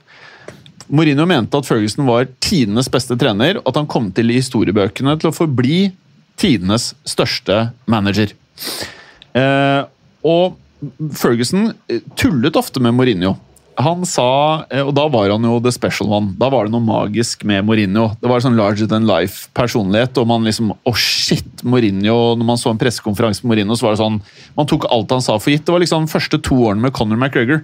Mourinho 0.90 1.26
mente 1.30 1.58
at 1.58 1.70
Ferguson 1.70 2.08
var 2.10 2.28
tidenes 2.44 2.90
beste 2.92 3.16
trener, 3.20 3.62
og 3.62 3.72
at 3.72 3.80
han 3.80 3.90
kom 3.90 4.10
til 4.16 4.34
i 4.34 4.40
historiebøkene 4.42 5.16
til 5.22 5.32
å 5.32 5.36
forbli 5.36 5.78
tidenes 6.42 6.92
største 7.08 7.70
manager. 7.90 8.34
Eh, 9.38 9.82
og 10.28 10.58
Ferguson 11.16 11.72
eh, 11.88 12.04
tullet 12.20 12.60
ofte 12.60 12.82
med 12.84 12.98
Mourinho. 12.98 13.38
Han 13.82 14.04
sa, 14.06 14.66
eh, 14.70 14.84
og 14.84 14.94
da 14.94 15.08
var 15.10 15.32
han 15.34 15.46
jo 15.48 15.60
the 15.64 15.72
special 15.74 16.10
one. 16.12 16.34
Da 16.38 16.50
var 16.54 16.68
det 16.68 16.74
noe 16.76 16.86
magisk 16.86 17.44
med 17.50 17.66
Mourinho. 17.66 18.12
Det 18.22 18.30
var 18.30 18.44
sånn 18.44 18.58
larger 18.60 18.88
than 18.88 19.08
life-personlighet. 19.10 20.18
og 20.18 20.28
man 20.28 20.44
liksom, 20.44 20.74
Å, 20.74 20.94
shit! 20.96 21.64
Mourinho, 21.64 22.36
Når 22.36 22.46
man 22.46 22.58
så 22.58 22.70
en 22.70 22.78
pressekonferanse 22.78 23.44
med 23.44 23.54
Mourinho, 23.54 23.76
så 23.76 23.88
var 23.88 23.96
det 23.96 24.04
sånn 24.04 24.22
Man 24.58 24.68
tok 24.68 24.86
alt 24.92 25.10
han 25.12 25.22
sa 25.22 25.38
for 25.40 25.50
gitt. 25.52 25.66
Det 25.66 25.74
var 25.74 25.80
liksom 25.80 26.06
de 26.06 26.12
første 26.12 26.42
to 26.42 26.56
årene 26.56 26.82
med 26.82 26.94
Conor 26.94 27.18
McGregor. 27.18 27.64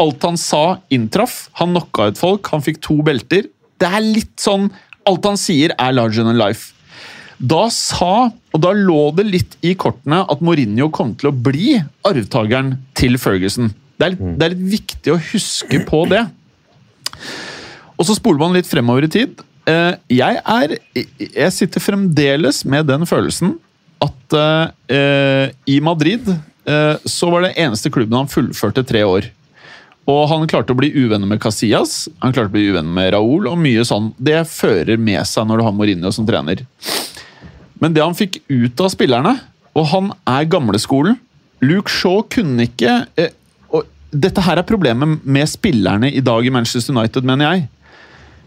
Alt 0.00 0.22
han 0.22 0.36
sa, 0.36 0.78
inntraff. 0.90 1.48
Han 1.60 1.72
knocka 1.74 2.10
ut 2.10 2.18
folk, 2.18 2.48
han 2.52 2.64
fikk 2.64 2.80
to 2.84 3.00
belter. 3.06 3.48
Det 3.78 3.88
er 3.88 4.00
litt 4.00 4.36
sånn 4.40 4.70
Alt 5.06 5.24
han 5.24 5.36
sier, 5.38 5.70
er 5.78 5.92
larger 5.94 6.24
than 6.26 6.36
life. 6.36 6.72
Da 7.38 7.68
sa, 7.70 8.32
og 8.32 8.60
da 8.64 8.72
lå 8.74 9.12
det 9.14 9.26
litt 9.28 9.56
i 9.62 9.76
kortene, 9.78 10.24
at 10.26 10.40
Mourinho 10.42 10.88
kom 10.90 11.12
til 11.14 11.30
å 11.30 11.36
bli 11.36 11.76
arvtakeren 12.02 12.72
til 12.98 13.14
Ferguson. 13.22 13.70
Det 13.96 14.04
er, 14.04 14.12
litt, 14.12 14.24
det 14.36 14.46
er 14.46 14.54
litt 14.54 14.72
viktig 14.76 15.12
å 15.14 15.20
huske 15.32 15.80
på 15.88 16.02
det. 16.10 16.22
Og 17.96 18.04
så 18.04 18.16
spoler 18.16 18.42
man 18.42 18.56
litt 18.56 18.68
fremover 18.68 19.06
i 19.06 19.12
tid. 19.12 19.40
Eh, 19.66 19.94
jeg 20.12 20.38
er 20.38 20.76
Jeg 21.18 21.54
sitter 21.54 21.82
fremdeles 21.82 22.62
med 22.68 22.86
den 22.90 23.06
følelsen 23.08 23.56
at 24.04 24.36
eh, 24.36 25.54
i 25.72 25.78
Madrid 25.80 26.28
eh, 26.28 26.94
så 27.08 27.30
var 27.32 27.46
det 27.46 27.56
eneste 27.56 27.90
klubben 27.90 28.18
han 28.20 28.30
fullførte 28.30 28.84
tre 28.86 29.02
år. 29.08 29.30
Og 30.06 30.20
han 30.30 30.44
klarte 30.46 30.74
å 30.74 30.78
bli 30.78 30.92
uvenner 30.94 31.26
med 31.26 31.40
Casillas, 31.42 32.04
han 32.22 32.34
klarte 32.36 32.52
å 32.52 32.54
bli 32.54 32.68
uvenner 32.68 32.92
med 32.94 33.10
Raúl. 33.16 33.48
og 33.50 33.58
mye 33.58 33.82
sånn. 33.88 34.12
Det 34.20 34.44
fører 34.46 35.00
med 35.00 35.24
seg 35.26 35.48
når 35.48 35.58
du 35.58 35.66
har 35.66 35.74
Mourinho 35.74 36.12
som 36.14 36.28
trener. 36.28 36.62
Men 37.80 37.96
det 37.96 38.04
han 38.04 38.14
fikk 38.14 38.38
ut 38.52 38.84
av 38.84 38.92
spillerne, 38.92 39.34
og 39.76 39.88
han 39.90 40.12
er 40.28 40.46
gamleskolen 40.48 41.18
Luke 41.64 41.90
Shaw 41.90 42.22
kunne 42.32 42.68
ikke 42.68 43.00
Dette 44.16 44.44
her 44.44 44.60
er 44.60 44.66
problemet 44.66 45.24
med 45.26 45.50
spillerne 45.50 46.08
i 46.08 46.22
dag 46.24 46.46
i 46.46 46.52
Manchester 46.54 46.94
United, 46.96 47.26
mener 47.26 47.50
jeg. 47.50 47.66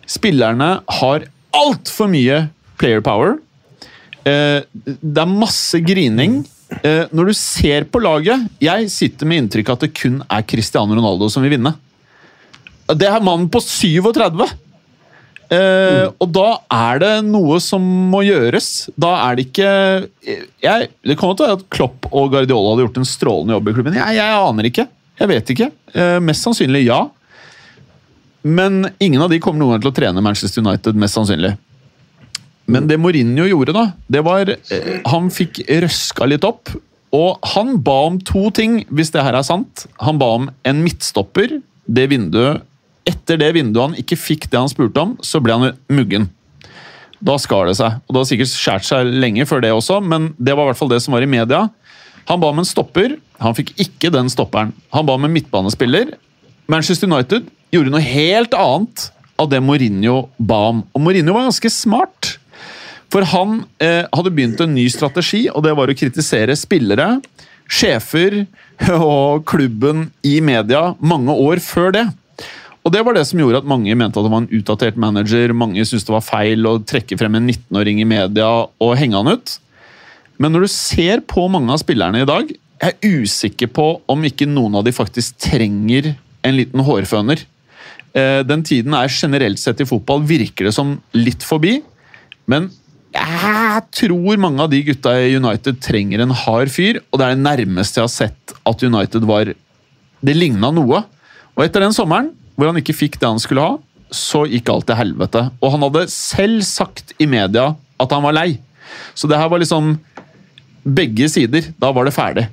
Spillerne 0.10 0.70
har 1.00 1.28
altfor 1.56 2.10
mye 2.10 2.48
player 2.80 3.04
power. 3.06 3.38
Eh, 4.26 4.64
det 4.86 5.22
er 5.22 5.30
masse 5.30 5.82
grining. 5.86 6.42
Eh, 6.84 7.06
når 7.14 7.32
du 7.32 7.34
ser 7.34 7.88
på 7.90 7.98
laget 7.98 8.44
Jeg 8.62 8.92
sitter 8.94 9.26
med 9.26 9.40
inntrykk 9.42 9.72
av 9.72 9.80
at 9.80 9.86
det 9.88 9.96
kun 9.98 10.20
er 10.22 10.44
Cristiano 10.46 10.94
Ronaldo 10.94 11.26
som 11.34 11.42
vil 11.42 11.56
vinne. 11.56 11.74
Det 12.90 13.08
er 13.10 13.24
mannen 13.26 13.50
på 13.52 13.62
37! 13.62 14.46
Eh, 15.50 16.06
og 16.22 16.28
da 16.30 16.60
er 16.70 17.00
det 17.02 17.14
noe 17.26 17.58
som 17.64 17.82
må 18.12 18.22
gjøres. 18.22 18.90
Da 18.94 19.16
er 19.26 19.38
det 19.38 19.48
ikke 19.48 19.72
jeg, 20.62 20.90
Det 21.02 21.16
kan 21.18 21.32
godt 21.32 21.42
være 21.42 21.58
at 21.58 21.66
Klopp 21.74 22.06
og 22.12 22.30
Guardiola 22.36 22.76
hadde 22.76 22.86
gjort 22.86 23.02
en 23.02 23.10
strålende 23.10 23.58
jobb 23.58 23.70
i 23.72 23.76
klubben. 23.78 23.98
Jeg, 23.98 24.18
jeg 24.20 24.42
aner 24.50 24.70
ikke. 24.70 24.86
Jeg 25.20 25.32
vet 25.32 25.54
ikke. 25.54 25.70
Eh, 25.94 26.18
mest 26.24 26.46
sannsynlig 26.46 26.86
ja. 26.88 27.04
Men 28.42 28.86
ingen 29.04 29.22
av 29.22 29.32
de 29.32 29.40
kommer 29.44 29.60
noen 29.60 29.76
gang 29.76 29.84
til 29.84 29.92
å 29.92 29.98
trene 29.98 30.24
Manchester 30.24 30.64
United, 30.64 30.96
mest 31.00 31.18
sannsynlig. 31.18 31.56
Men 32.70 32.88
det 32.88 33.00
Mourinho 33.02 33.48
gjorde, 33.50 33.74
da, 33.76 33.90
det 34.08 34.22
var 34.24 34.52
eh, 34.54 34.90
Han 35.10 35.32
fikk 35.34 35.64
røska 35.68 36.30
litt 36.30 36.46
opp. 36.48 36.72
Og 37.16 37.40
han 37.56 37.80
ba 37.82 37.98
om 38.12 38.20
to 38.22 38.50
ting, 38.54 38.84
hvis 38.94 39.10
det 39.16 39.24
her 39.26 39.36
er 39.36 39.46
sant. 39.46 39.88
Han 40.06 40.20
ba 40.22 40.30
om 40.38 40.50
en 40.64 40.84
midtstopper. 40.86 41.60
Det 41.90 42.10
vinduet 42.12 42.66
Etter 43.10 43.40
det 43.42 43.48
vinduet 43.56 43.88
han 43.88 43.96
ikke 43.98 44.18
fikk 44.20 44.44
det 44.52 44.60
han 44.60 44.70
spurte 44.70 45.02
om, 45.02 45.16
så 45.26 45.40
ble 45.42 45.56
han 45.56 45.78
muggen. 45.90 46.28
Da 47.26 47.40
skar 47.42 47.66
det 47.66 47.80
seg. 47.80 47.96
Og 48.06 48.14
det 48.14 48.22
har 48.22 48.28
sikkert 48.30 48.52
skåret 48.52 48.86
seg 48.86 49.10
lenge 49.24 49.48
før 49.50 49.64
det 49.64 49.72
også, 49.74 49.98
men 50.04 50.30
det 50.38 50.54
var 50.54 50.68
i 50.68 50.70
hvert 50.70 50.80
fall 50.80 50.92
det 50.92 51.00
som 51.02 51.16
var 51.16 51.26
i 51.26 51.32
media. 51.32 51.64
Han 52.30 52.42
ba 52.42 52.52
om 52.54 52.62
en 52.62 52.68
stopper. 52.68 53.18
Han 53.42 53.56
fikk 53.58 53.74
ikke 53.82 54.12
den 54.14 54.30
stopperen. 54.30 54.74
Han 54.94 55.08
ba 55.08 55.16
om 55.18 55.26
en 55.26 55.34
midtbanespiller. 55.34 56.14
Manchester 56.70 57.10
United 57.10 57.48
gjorde 57.74 57.94
noe 57.94 58.04
helt 58.06 58.54
annet 58.58 59.10
av 59.40 59.50
det 59.50 59.62
Mourinho 59.64 60.28
ba 60.38 60.60
om. 60.74 60.84
Og 60.94 61.02
Mourinho 61.02 61.34
var 61.34 61.48
ganske 61.48 61.72
smart. 61.74 62.36
For 63.10 63.26
han 63.26 63.64
eh, 63.82 64.06
hadde 64.06 64.34
begynt 64.36 64.62
en 64.62 64.76
ny 64.76 64.86
strategi, 64.94 65.48
og 65.50 65.64
det 65.66 65.74
var 65.78 65.90
å 65.90 65.98
kritisere 65.98 66.54
spillere, 66.60 67.16
sjefer 67.70 68.44
og 68.94 69.46
klubben 69.50 70.10
i 70.26 70.38
media 70.46 70.92
mange 71.02 71.34
år 71.34 71.62
før 71.64 71.96
det. 71.96 72.06
Og 72.86 72.94
Det 72.94 73.02
var 73.06 73.18
det 73.18 73.26
som 73.28 73.42
gjorde 73.42 73.60
at 73.60 73.68
mange 73.68 73.94
mente 73.98 74.18
at 74.18 74.26
det 74.26 74.32
var 74.32 74.44
en 74.46 74.54
utdatert 74.56 74.96
manager. 74.98 75.52
Mange 75.54 75.84
syntes 75.86 76.06
det 76.08 76.14
var 76.14 76.24
feil 76.26 76.66
å 76.66 76.78
trekke 76.80 77.18
frem 77.20 77.36
en 77.38 77.50
19-åring 77.50 78.00
i 78.02 78.08
media 78.08 78.48
og 78.66 78.94
henge 78.98 79.20
han 79.20 79.36
ut. 79.36 79.58
Men 80.40 80.56
når 80.56 80.66
du 80.66 80.72
ser 80.72 81.24
på 81.28 81.46
mange 81.52 81.74
av 81.74 81.82
spillerne 81.82 82.24
i 82.24 82.28
dag, 82.28 82.52
jeg 82.80 82.96
er 82.96 83.16
usikker 83.20 83.72
på 83.76 83.88
om 84.08 84.22
ikke 84.24 84.48
noen 84.48 84.78
av 84.80 84.86
de 84.88 84.96
faktisk 84.96 85.36
trenger 85.44 86.14
en 86.48 86.56
liten 86.56 86.84
hårføner. 86.88 87.42
Eh, 88.16 88.42
den 88.48 88.64
tiden 88.66 88.96
er 88.96 89.12
generelt 89.12 89.60
sett 89.60 89.84
i 89.84 89.88
fotball 89.88 90.24
virker 90.28 90.70
det 90.70 90.76
som 90.76 90.96
litt 91.18 91.44
forbi. 91.44 91.82
Men 92.50 92.70
jeg 93.12 93.84
tror 94.00 94.40
mange 94.40 94.64
av 94.64 94.72
de 94.72 94.80
gutta 94.88 95.18
i 95.20 95.36
United 95.36 95.82
trenger 95.84 96.24
en 96.24 96.36
hard 96.46 96.72
fyr, 96.72 97.02
og 97.10 97.20
det 97.20 97.28
er 97.28 97.36
det 97.36 97.44
nærmeste 97.44 98.00
jeg 98.00 98.08
har 98.08 98.16
sett 98.16 98.56
at 98.70 98.86
United 98.86 99.28
var 99.28 99.54
Det 100.20 100.34
ligna 100.36 100.68
noe. 100.76 101.06
Og 101.56 101.62
etter 101.64 101.80
den 101.80 101.96
sommeren 101.96 102.34
hvor 102.60 102.68
han 102.68 102.80
ikke 102.80 102.96
fikk 102.96 103.14
det 103.22 103.28
han 103.28 103.40
skulle 103.40 103.64
ha, 103.64 103.78
så 104.12 104.42
gikk 104.50 104.68
alt 104.68 104.90
til 104.90 104.98
helvete. 105.00 105.46
Og 105.64 105.72
han 105.72 105.86
hadde 105.86 106.10
selv 106.12 106.66
sagt 106.68 107.14
i 107.24 107.28
media 107.30 107.70
at 108.00 108.12
han 108.12 108.26
var 108.26 108.36
lei. 108.36 108.60
Så 109.16 109.30
det 109.32 109.40
her 109.40 109.48
var 109.48 109.62
liksom 109.64 109.94
begge 110.96 111.30
sider. 111.32 111.70
Da 111.82 111.92
var 111.96 112.08
det 112.08 112.16
ferdig. 112.16 112.48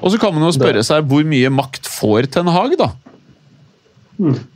Og 0.00 0.12
så 0.12 0.20
kan 0.20 0.32
man 0.34 0.46
jo 0.46 0.52
spørre 0.56 0.82
seg 0.86 1.08
hvor 1.10 1.24
mye 1.28 1.50
makt 1.52 1.88
får 1.90 2.30
Ten 2.32 2.48
Hag, 2.48 2.76
da? 2.80 2.92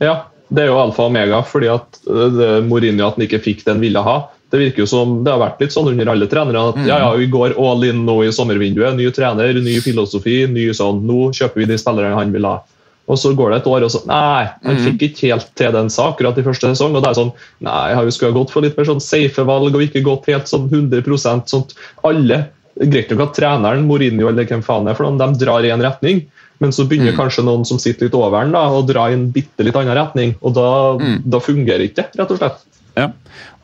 Ja, 0.01 0.15
det 0.49 0.63
er 0.63 0.71
jo 0.71 0.79
alfa 0.79 1.05
og 1.05 1.11
omega, 1.11 1.41
fordi 1.45 1.69
at 1.73 1.99
eh, 2.05 2.61
Mourinho 2.65 3.07
at 3.07 3.17
han 3.17 3.25
ikke 3.25 3.41
fikk 3.43 3.63
det 3.65 3.75
han 3.75 3.83
ville 3.83 4.01
ha. 4.05 4.17
Det 4.53 4.61
virker 4.61 4.83
jo 4.83 4.89
som 4.89 5.15
det 5.25 5.33
har 5.33 5.41
vært 5.41 5.61
litt 5.63 5.73
sånn 5.73 5.89
under 5.89 6.11
alle 6.13 6.27
trenere. 6.29 6.61
at 6.69 6.77
ja, 6.85 6.99
ja, 7.01 7.09
Vi 7.17 7.27
går 7.33 7.57
all 7.59 7.83
in 7.87 8.05
nå 8.05 8.19
i 8.23 8.31
sommervinduet. 8.33 8.95
Ny 8.97 9.09
trener, 9.13 9.57
ny 9.57 9.79
filosofi. 9.83 10.45
ny 10.47 10.69
sånn, 10.77 11.01
Nå 11.05 11.31
kjøper 11.35 11.63
vi 11.63 11.69
de 11.73 11.77
spillerne 11.81 12.15
han 12.17 12.33
vil 12.33 12.45
ha. 12.45 12.59
Og 13.05 13.19
så 13.21 13.33
går 13.37 13.51
det 13.51 13.57
et 13.59 13.67
år, 13.69 13.83
og 13.85 13.91
så 13.93 14.01
Nei, 14.09 14.45
han 14.65 14.79
fikk 14.81 15.03
ikke 15.09 15.27
helt 15.33 15.49
til 15.57 15.73
den 15.75 15.91
sa 15.93 16.07
akkurat 16.09 16.37
i 16.41 16.45
første 16.45 16.71
sesong. 16.71 16.95
og 16.97 17.03
det 17.03 17.11
er 17.11 17.19
sånn, 17.19 17.33
Nei, 17.61 17.81
jeg 17.91 17.97
har 17.99 18.07
jo 18.07 18.13
skulle 18.15 18.31
ha 18.33 18.37
gått 18.39 18.53
for 18.53 18.65
litt 18.65 18.77
mer 18.77 18.87
sånn 18.89 19.03
safe 19.03 19.45
valg 19.45 19.75
og 19.77 19.83
ikke 19.85 20.01
gått 20.05 20.29
helt 20.31 20.49
sånn 20.49 20.69
100% 20.71 21.51
sånn 21.51 21.67
alle 22.05 22.39
Greit 22.75 23.11
nok 23.11 23.29
at 23.29 23.37
treneren, 23.37 23.85
Mourinho 23.87 24.27
eller 24.27 24.47
hvem 24.49 24.63
faen 24.65 24.89
er 24.91 24.97
for 24.97 25.07
noen, 25.07 25.19
de 25.21 25.45
drar 25.45 25.63
i 25.63 25.71
en 25.71 25.83
retning. 25.83 26.25
Men 26.63 26.71
så 26.75 26.85
begynner 26.87 27.13
mm. 27.13 27.19
kanskje 27.19 27.43
noen 27.47 27.65
som 27.67 27.79
sitter 27.81 28.07
litt 28.07 28.15
over 28.15 28.43
den, 28.43 28.53
da, 28.55 28.65
å 28.71 28.83
dra 28.87 29.09
i 29.09 29.15
en 29.15 29.27
bitte 29.35 29.63
litt 29.65 29.75
annen 29.79 29.95
retning. 29.97 30.35
Og 30.41 30.55
da, 30.55 30.69
mm. 30.99 31.17
da 31.27 31.41
fungerer 31.43 31.87
ikke 31.87 32.01
det, 32.03 32.07
rett 32.19 32.35
og 32.35 32.39
slett. 32.39 32.61
Ja. 32.95 33.09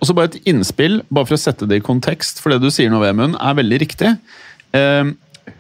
Og 0.02 0.08
så 0.10 0.16
bare 0.18 0.32
et 0.32 0.50
innspill, 0.50 1.02
bare 1.12 1.30
for 1.30 1.38
å 1.38 1.42
sette 1.42 1.68
det 1.70 1.80
i 1.80 1.86
kontekst, 1.86 2.42
for 2.44 2.54
det 2.54 2.60
du 2.64 2.72
sier 2.74 2.92
nå, 2.92 3.00
Vemund, 3.04 3.38
er 3.40 3.60
veldig 3.60 3.80
riktig. 3.84 4.16
Eh, 4.76 5.14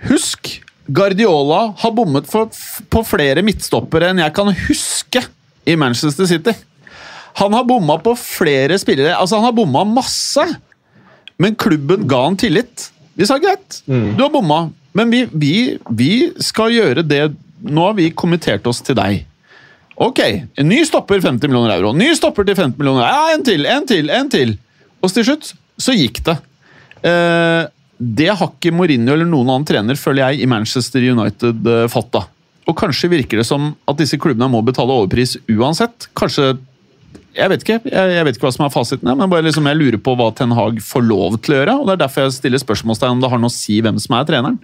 husk 0.09 0.57
Guardiola 0.91 1.61
har 1.79 1.93
bommet 1.95 2.27
for, 2.27 2.49
på 2.91 3.03
flere 3.07 3.43
midtstoppere 3.45 4.11
enn 4.11 4.19
jeg 4.23 4.35
kan 4.35 4.51
huske 4.65 5.23
i 5.67 5.77
Manchester 5.79 6.27
City. 6.27 6.55
Han 7.39 7.53
har 7.55 7.67
bomma 7.67 7.95
på 8.01 8.15
flere 8.19 8.75
spillere. 8.81 9.13
Altså, 9.15 9.37
han 9.37 9.47
har 9.47 9.55
bomma 9.55 9.85
masse, 9.87 10.43
men 11.39 11.55
klubben 11.55 12.07
ga 12.09 12.25
han 12.25 12.39
tillit. 12.39 12.89
Vi 13.21 13.27
sa 13.29 13.37
greit, 13.37 13.83
mm. 13.85 14.15
du 14.17 14.23
har 14.23 14.31
bomma, 14.33 14.63
men 14.97 15.11
vi, 15.13 15.25
vi, 15.29 15.55
vi, 15.93 16.13
skal 16.41 16.73
gjøre 16.73 17.05
det 17.05 17.27
Nå 17.61 17.83
har 17.85 17.93
vi 17.93 18.07
kommentert 18.17 18.65
oss 18.65 18.79
til 18.81 18.97
deg. 18.97 19.19
Ok, 20.01 20.17
en 20.57 20.65
ny 20.65 20.79
stopper 20.87 21.21
50 21.21 21.45
millioner 21.45 21.75
euro. 21.75 21.91
Ny 21.93 22.07
stopper 22.17 22.47
til 22.47 22.57
50 22.57 22.79
millioner 22.79 23.03
euro. 23.05 23.11
Ja, 23.13 23.35
en 23.35 23.45
til, 23.45 23.67
en 23.69 23.85
til, 23.85 24.09
en 24.09 24.31
til. 24.33 24.55
Og 24.97 25.13
til 25.13 25.27
slutt 25.27 25.51
så 25.77 25.93
gikk 25.93 26.23
det. 26.25 26.35
Eh, 27.05 27.69
det 28.01 28.31
har 28.33 28.49
ikke 28.49 28.73
Mourinho 28.73 29.13
eller 29.13 29.29
noen 29.29 29.51
annen 29.53 29.67
trener, 29.69 29.99
føler 30.01 30.31
jeg, 30.31 30.41
i 30.41 30.49
Manchester 30.49 31.05
United 31.05 31.69
fått. 31.93 32.09
da. 32.17 32.23
Og 32.65 32.77
kanskje 32.81 33.11
virker 33.13 33.43
det 33.43 33.45
som 33.45 33.75
at 33.85 34.01
disse 34.01 34.17
klubbene 34.21 34.49
må 34.49 34.63
betale 34.65 34.97
overpris 34.97 35.37
uansett. 35.53 36.09
Kanskje 36.17 36.55
Jeg 37.35 37.51
vet 37.51 37.63
ikke 37.63 37.77
jeg, 37.87 38.25
vet 38.27 38.35
ikke 38.35 38.47
hva 38.47 38.53
som 38.55 38.65
er 38.65 38.73
fasiten, 38.73 39.07
men 39.07 39.31
bare 39.31 39.45
liksom 39.45 39.69
jeg 39.69 39.79
lurer 39.79 40.01
på 40.03 40.15
hva 40.19 40.31
Ten 40.35 40.55
Hag 40.57 40.81
får 40.83 41.05
lov 41.07 41.39
til 41.39 41.55
å 41.55 41.61
gjøre. 41.61 41.77
og 41.79 41.87
Det 41.87 41.95
er 41.95 42.03
derfor 42.03 42.25
jeg 42.25 42.39
stiller 42.39 42.63
spørsmålstegn 42.63 43.15
om 43.15 43.23
det 43.23 43.31
har 43.31 43.41
noe 43.41 43.51
å 43.51 43.55
si 43.55 43.79
hvem 43.83 43.99
som 44.03 44.17
er 44.17 44.27
treneren. 44.27 44.59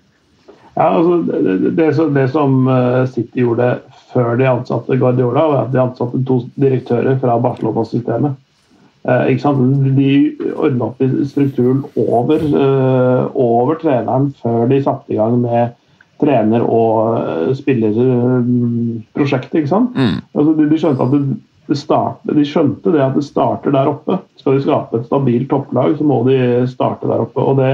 Ja, 0.78 0.92
altså, 0.94 1.22
det, 1.26 1.72
det, 1.80 1.88
det 2.14 2.26
som 2.34 2.68
eh, 2.70 3.06
City 3.10 3.42
gjorde 3.42 3.70
før 4.12 4.36
de 4.40 4.50
ansatte 4.50 4.98
Guardiola, 5.00 5.46
var 5.50 5.64
at 5.64 5.72
de 5.74 5.80
ansatte 5.82 6.20
to 6.28 6.42
direktører 6.60 7.18
fra 7.22 7.40
Barcelona-systemet. 7.42 8.36
Eh, 9.08 9.32
de 9.96 10.36
ordna 10.56 10.86
opp 10.90 11.02
i 11.02 11.08
strukturen 11.30 11.84
over, 11.96 12.38
eh, 12.44 13.28
over, 13.34 13.76
treneren 13.80 14.34
før 14.42 14.68
de 14.68 14.84
satte 14.84 15.14
i 15.14 15.16
gang 15.16 15.42
med 15.42 15.70
trener- 16.20 16.68
og 16.68 17.18
eh, 17.22 17.54
spillerprosjektet. 17.56 19.56
ikke 19.62 19.72
sant? 19.72 19.96
Mm. 19.96 20.20
Altså, 20.34 20.54
de, 20.58 20.70
de, 20.70 20.78
skjønte 20.82 21.04
at 21.04 21.12
det 21.16 21.22
starter, 21.76 22.38
de 22.38 22.46
skjønte 22.48 22.94
det 22.94 23.02
at 23.04 23.16
det 23.18 23.26
starter 23.28 23.74
der 23.76 23.90
oppe. 23.92 24.22
Skal 24.40 24.56
de 24.56 24.64
skape 24.64 25.02
et 25.02 25.10
stabilt 25.10 25.50
topplag, 25.52 25.98
så 25.98 26.08
må 26.08 26.22
de 26.28 26.40
starte 26.72 27.10
der 27.10 27.26
oppe. 27.26 27.44
og 27.44 27.60
Det, 27.60 27.74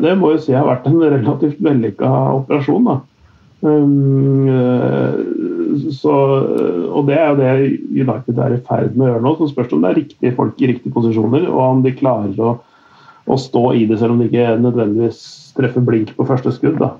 det 0.00 0.14
må 0.16 0.32
jeg 0.32 0.46
si 0.46 0.56
har 0.56 0.68
vært 0.68 0.88
en 0.88 1.00
relativt 1.02 1.60
vellykka 1.60 2.08
operasjon. 2.38 2.88
da. 2.88 2.98
Um, 3.58 4.46
så, 5.90 6.14
og 6.94 7.06
Det 7.08 7.18
er 7.18 7.28
jo 7.28 7.36
det 7.40 7.50
United 7.90 8.38
er 8.38 8.54
i 8.54 8.62
ferd 8.62 8.94
med 8.94 9.04
å 9.04 9.10
gjøre 9.12 9.24
nå. 9.26 9.34
Så 9.36 9.50
spørs 9.50 9.68
det 9.68 9.76
om 9.76 9.84
det 9.84 9.90
er 9.90 10.00
riktige 10.00 10.36
folk 10.38 10.62
i 10.62 10.70
riktige 10.72 10.94
posisjoner, 10.94 11.48
og 11.50 11.60
om 11.66 11.82
de 11.84 11.96
klarer 11.98 12.38
å, 12.40 12.54
å 13.28 13.36
stå 13.38 13.64
i 13.76 13.84
det 13.90 13.98
selv 14.00 14.14
om 14.14 14.22
de 14.22 14.30
ikke 14.30 14.56
nødvendigvis 14.62 15.20
treffer 15.58 15.84
blink 15.84 16.14
på 16.16 16.26
første 16.28 16.54
skudd. 16.54 16.78
da. 16.80 16.94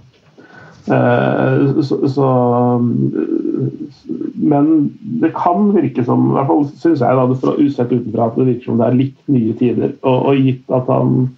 Eh, 0.91 1.83
så, 1.83 2.09
så, 2.09 2.29
men 4.35 4.91
det 5.01 5.33
kan 5.37 5.73
virke 5.75 6.05
som, 6.05 6.31
i 6.31 6.37
hvert 6.37 6.49
fall 6.49 6.65
syns 6.81 7.03
jeg 7.05 7.19
da, 7.19 7.27
fra 7.43 7.57
usett 7.59 7.93
utenfra, 7.93 8.29
at 8.31 8.39
det 8.39 8.49
virker 8.49 8.71
som 8.71 8.81
det 8.81 8.89
er 8.89 8.99
litt 9.03 9.19
nye 9.29 9.57
tider. 9.59 9.95
Og, 10.01 10.17
og, 10.31 10.41
gitt 10.41 10.75
at 10.75 10.89
han 10.93 11.29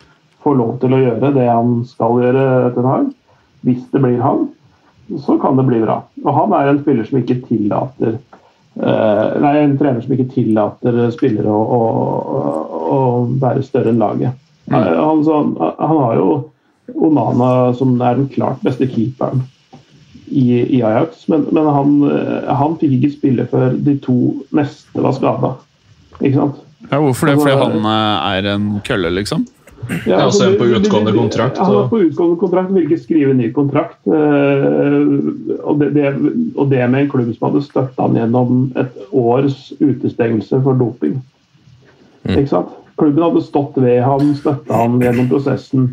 får 0.44 0.56
lov 0.60 0.76
til 0.82 0.94
å 0.96 1.02
gjøre 1.02 1.32
det 1.36 1.48
han 1.50 1.80
skal 1.88 2.22
gjøre 2.22 2.46
etter 2.70 2.88
Hag, 2.88 3.10
hvis 3.66 3.82
det 3.92 4.02
blir 4.04 4.20
han, 4.24 4.46
så 5.20 5.36
kan 5.42 5.58
det 5.58 5.66
bli 5.68 5.82
bra. 5.82 6.00
Og 6.22 6.36
han 6.36 6.54
er 6.56 6.70
en 6.70 6.82
spiller 6.84 7.08
som 7.08 7.18
ikke 7.18 7.40
tillater 7.48 8.14
eh, 8.14 9.26
Nei, 9.42 9.56
en 9.58 9.74
trener 9.80 10.04
som 10.04 10.14
ikke 10.14 10.30
tillater 10.36 11.00
spillere 11.16 11.50
å, 11.50 11.64
å, 11.74 12.54
å 12.94 13.00
være 13.42 13.66
større 13.66 13.90
enn 13.90 14.00
laget. 14.00 14.38
Mm. 14.70 14.78
Eh, 14.78 14.94
Han, 15.02 15.24
så, 15.26 15.42
han 15.58 16.02
har 16.06 16.16
jo 16.20 16.30
Onana 16.94 17.74
som 17.78 17.94
er 18.00 18.18
den 18.18 18.28
klart 18.32 18.62
beste 18.64 18.88
keeperen 18.90 19.44
i, 20.30 20.60
i 20.78 20.82
Ajax, 20.82 21.24
men, 21.28 21.46
men 21.52 21.66
han, 21.66 21.94
eh, 22.10 22.50
han 22.54 22.76
fikk 22.80 22.98
ikke 22.98 23.14
spille 23.16 23.46
før 23.50 23.72
de 23.74 23.96
to 24.04 24.18
neste 24.56 25.02
var 25.02 25.16
skada. 25.16 25.54
Ikke 26.20 26.36
sant? 26.36 26.60
Ja, 26.90 27.00
hvorfor 27.02 27.30
det? 27.30 27.38
Fordi 27.40 27.56
han 27.58 27.88
eh, 27.90 28.28
er 28.36 28.52
en 28.54 28.68
kølle, 28.86 29.10
liksom? 29.16 29.46
Ja, 30.06 30.20
altså 30.26 30.44
en 30.44 30.58
på 30.60 30.66
utgående 30.76 31.12
kontrakt. 31.16 31.58
Og... 31.58 31.64
Han 31.66 31.74
var 31.74 31.86
på 31.88 32.02
utgående 32.04 32.36
kontrakt, 32.38 32.72
vil 32.74 32.84
ikke 32.84 33.00
skrive 33.00 33.34
ny 33.34 33.48
kontrakt. 33.56 33.98
eh, 34.06 35.56
Og 35.64 35.80
det, 35.80 35.88
det, 35.96 36.12
og 36.54 36.68
det 36.70 36.84
med 36.90 37.00
en 37.06 37.10
klubb 37.10 37.32
som 37.34 37.48
hadde 37.48 37.64
støtta 37.64 38.06
han 38.06 38.18
gjennom 38.20 38.60
et 38.78 39.00
års 39.10 39.72
utestengelse 39.80 40.60
for 40.62 40.78
doping. 40.78 41.16
Ikke 42.28 42.50
sant? 42.52 42.76
Klubben 43.00 43.24
hadde 43.24 43.42
stått 43.46 43.78
ved 43.80 44.02
ham, 44.04 44.34
støtta 44.36 44.82
ham 44.82 45.00
gjennom 45.00 45.30
prosessen. 45.32 45.88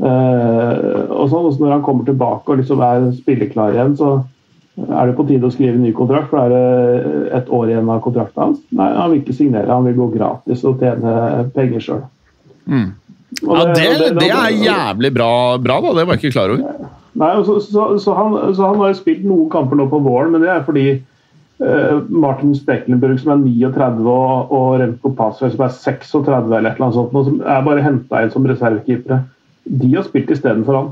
Eh, 0.00 1.00
og 1.10 1.30
sånn, 1.30 1.48
også 1.50 1.62
Når 1.62 1.74
han 1.76 1.82
kommer 1.86 2.06
tilbake 2.08 2.52
og 2.52 2.60
liksom 2.60 2.84
er 2.84 3.10
spilleklar 3.16 3.76
igjen, 3.76 3.96
så 4.00 4.12
er 4.80 5.10
det 5.10 5.16
på 5.18 5.26
tide 5.28 5.48
å 5.48 5.52
skrive 5.52 5.80
ny 5.80 5.92
kontrakt. 5.96 6.30
For 6.30 6.40
er 6.40 6.54
det 6.54 7.26
et 7.40 7.50
år 7.52 7.72
igjen 7.72 7.90
av 7.92 8.00
kontrakten 8.04 8.44
hans? 8.44 8.62
Nei, 8.76 8.88
han 8.96 9.12
vil 9.12 9.20
ikke 9.20 9.36
signere. 9.36 9.72
Han 9.72 9.88
vil 9.88 9.98
gå 9.98 10.08
gratis 10.14 10.64
og 10.68 10.80
tjene 10.80 11.44
penger 11.56 11.84
sjøl. 11.84 12.02
Ja, 13.40 13.66
det, 13.74 14.14
det 14.18 14.30
er 14.30 14.56
jævlig 14.56 15.12
bra, 15.14 15.30
bra, 15.62 15.78
da. 15.84 15.92
Det 15.98 16.06
var 16.06 16.16
jeg 16.16 16.24
ikke 16.24 16.34
klar 16.38 16.54
over. 16.54 16.88
Nei, 17.20 17.30
så, 17.46 17.58
så, 17.60 17.86
så, 17.98 18.14
han, 18.14 18.36
så 18.54 18.68
han 18.70 18.80
har 18.80 18.92
jo 18.92 18.98
spilt 19.00 19.24
noen 19.26 19.48
kamper 19.52 19.78
nå 19.78 19.88
på 19.90 20.00
våren, 20.04 20.30
men 20.34 20.44
det 20.44 20.50
er 20.52 20.62
fordi 20.66 20.86
uh, 20.94 21.98
Martin 22.08 22.54
Stekelenburg, 22.56 23.18
som 23.20 23.34
er 23.34 23.42
39, 23.42 24.06
og, 24.06 24.54
og 24.54 24.68
Remco 24.82 25.12
Pasveig, 25.18 25.54
som 25.56 25.66
er 25.66 25.74
36 25.74 26.38
eller 26.46 26.70
et 26.70 26.78
eller 26.78 26.86
annet 26.86 26.98
sånt, 26.98 27.16
og 27.16 27.26
som 27.26 27.40
er 27.42 27.66
bare 27.66 27.84
henta 27.84 28.22
inn 28.22 28.32
som 28.34 28.46
reservekeepere, 28.46 29.22
de 29.64 29.94
har 29.94 30.06
spilt 30.06 30.30
istedenfor 30.30 30.78
han. 30.78 30.90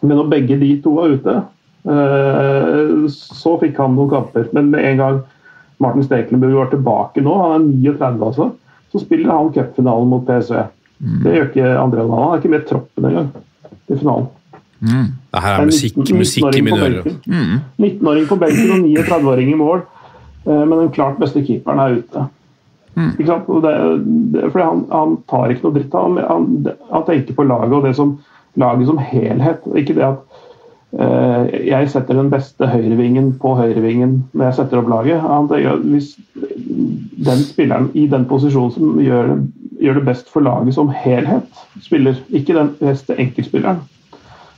Men 0.00 0.16
når 0.16 0.30
begge 0.30 0.58
de 0.60 0.70
to 0.82 0.94
var 0.96 1.12
ute, 1.14 1.34
eh, 1.88 2.94
så 3.12 3.56
fikk 3.60 3.78
han 3.82 3.96
noen 3.96 4.12
kamper. 4.12 4.48
Men 4.56 4.70
med 4.72 4.86
en 4.92 5.02
gang 5.02 5.20
Martin 5.82 6.06
Stekelenburg 6.06 6.56
var 6.58 6.72
tilbake 6.72 7.22
nå, 7.22 7.34
han 7.42 7.68
er 7.68 7.92
39 7.98 8.26
altså, 8.30 8.50
så 8.92 9.02
spiller 9.02 9.34
han 9.34 9.52
cupfinalen 9.54 10.10
mot 10.10 10.26
PSV. 10.26 10.64
Det 10.98 11.34
gjør 11.34 11.50
ikke 11.50 11.68
André 11.78 12.02
Onana. 12.02 12.24
Han 12.24 12.32
er 12.34 12.40
ikke 12.40 12.50
med 12.50 12.64
i 12.64 12.68
troppen 12.68 13.06
engang 13.06 13.28
til 13.86 14.00
finalen. 14.00 14.26
Det 14.78 15.42
her 15.42 15.60
er 15.60 15.68
musikk, 15.68 15.96
19 15.96 16.18
musikk 16.18 16.44
i 16.44 16.62
19-åring 16.62 16.64
mine 16.64 16.80
ører. 16.86 17.06
benken. 17.06 17.60
19-åring 17.82 18.26
på 18.28 18.38
benken 18.38 18.72
og 18.74 18.84
39-åring 18.86 19.52
i 19.52 19.58
mål, 19.58 19.84
eh, 20.46 20.64
men 20.64 20.74
den 20.78 20.90
klart 20.94 21.18
beste 21.18 21.42
keeperen 21.46 21.82
er 21.82 21.98
ute. 21.98 22.26
Og 22.98 23.62
Det, 23.62 23.74
det, 24.32 24.50
fordi 24.52 24.64
han, 24.64 24.84
han 24.90 25.16
tar 25.30 25.52
ikke 25.52 25.68
noe 25.68 25.76
dritt. 25.76 25.94
av 25.94 26.18
han, 26.18 26.50
han 26.90 27.06
tenker 27.06 27.36
på 27.36 27.46
laget 27.46 27.78
og 27.78 27.86
det 27.86 27.94
som, 27.96 28.18
laget 28.58 28.90
som 28.90 28.98
helhet. 28.98 29.66
Ikke 29.78 29.96
det 29.98 30.06
at 30.06 30.40
uh, 30.98 31.44
jeg 31.52 31.90
setter 31.92 32.18
den 32.18 32.30
beste 32.32 32.66
høyrevingen 32.66 33.34
på 33.42 33.54
høyrevingen 33.58 34.18
når 34.32 34.50
jeg 34.50 34.58
setter 34.60 34.82
opp 34.82 34.90
laget. 34.92 35.22
Han 35.22 35.50
tenker 35.50 35.84
Hvis 35.84 36.16
den 37.28 37.44
spilleren 37.44 37.90
i 37.94 38.06
den 38.10 38.26
posisjonen 38.30 38.74
som 38.74 39.00
gjør 39.02 39.34
det, 39.34 39.38
gjør 39.78 40.00
det 40.00 40.08
best 40.08 40.30
for 40.32 40.42
laget 40.42 40.74
som 40.74 40.90
helhet, 40.90 41.46
spiller, 41.82 42.16
ikke 42.34 42.56
den 42.56 42.72
beste 42.80 43.14
enkeltspilleren, 43.14 43.78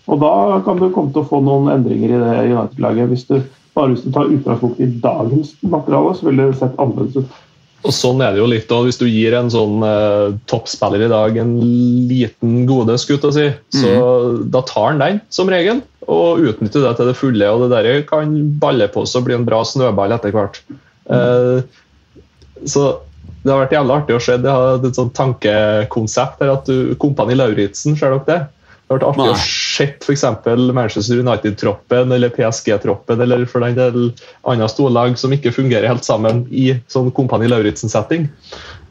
og 0.08 0.20
da 0.22 0.60
kan 0.64 0.80
du 0.80 0.86
komme 0.94 1.12
til 1.12 1.20
å 1.20 1.28
få 1.28 1.42
noen 1.44 1.68
endringer 1.68 2.14
i 2.14 2.20
det 2.22 2.36
United-laget. 2.54 3.10
Hvis 3.12 3.26
du 3.28 3.34
bare 3.74 3.92
hvis 3.92 4.02
du 4.02 4.10
tar 4.12 4.32
utgangspunkt 4.32 4.80
i 4.80 4.88
dagens 5.02 5.54
materiale, 5.62 6.14
så 6.14 6.26
vil 6.26 6.40
det 6.40 6.48
sett 6.58 6.78
annerledes 6.80 7.20
ut. 7.20 7.38
Og 7.80 7.94
sånn 7.96 8.20
er 8.20 8.34
det 8.34 8.42
jo 8.42 8.48
litt 8.50 8.72
òg. 8.74 8.88
Hvis 8.88 9.00
du 9.00 9.06
gir 9.08 9.34
en 9.38 9.48
sånn 9.52 9.80
eh, 9.86 10.34
toppspiller 10.50 11.06
i 11.06 11.12
dag 11.12 11.38
en 11.40 11.54
liten 12.10 12.66
gode, 12.68 12.98
skutt 13.00 13.24
å 13.24 13.32
si, 13.32 13.46
så 13.72 13.92
da 14.52 14.60
tar 14.68 14.90
han 14.90 15.00
den 15.00 15.20
som 15.32 15.48
regel 15.48 15.80
og 16.10 16.42
utnytter 16.44 16.84
det 16.84 16.94
til 16.98 17.08
det 17.08 17.16
fulle. 17.16 17.48
og 17.48 17.64
Det 17.64 17.70
der 17.72 18.02
kan 18.08 18.34
balle 18.60 18.90
på 18.92 19.06
seg 19.08 19.22
og 19.22 19.30
bli 19.30 19.38
en 19.38 19.46
bra 19.48 19.62
snøball 19.64 20.12
etter 20.16 20.34
hvert. 20.34 20.60
Eh, 21.08 21.62
så 22.68 22.84
det 23.40 23.52
har 23.52 23.62
vært 23.62 23.76
jævlig 23.78 23.96
artig 23.96 24.16
å 24.16 24.22
se. 24.22 24.36
Det 24.36 24.52
har 24.52 24.84
et 24.84 24.98
sånt 24.98 25.16
tankekonsept 25.16 26.42
her 26.44 26.52
at 26.58 26.68
du 26.68 26.92
Kompani 27.00 27.38
Lauritzen, 27.38 27.96
ser 27.96 28.12
dere 28.12 28.26
det? 28.28 28.40
Det 28.90 28.96
har 28.96 28.98
vært 28.98 29.08
artig 29.12 29.22
Nei. 29.22 29.30
å 29.30 29.38
se 29.38 29.84
f.eks. 30.02 30.22
Manchester 30.74 31.20
United-troppen 31.22 32.10
eller 32.16 32.32
PSG-troppen 32.34 33.20
eller 33.22 33.44
for 33.46 33.62
den 33.62 33.76
del 33.78 34.08
andre 34.50 34.66
storlag 34.66 35.14
som 35.20 35.30
ikke 35.30 35.52
fungerer 35.54 35.86
helt 35.86 36.02
sammen 36.02 36.40
i 36.50 36.72
sånn 36.90 37.12
Kompani 37.14 37.46
Lauritzen-setting. 37.52 38.24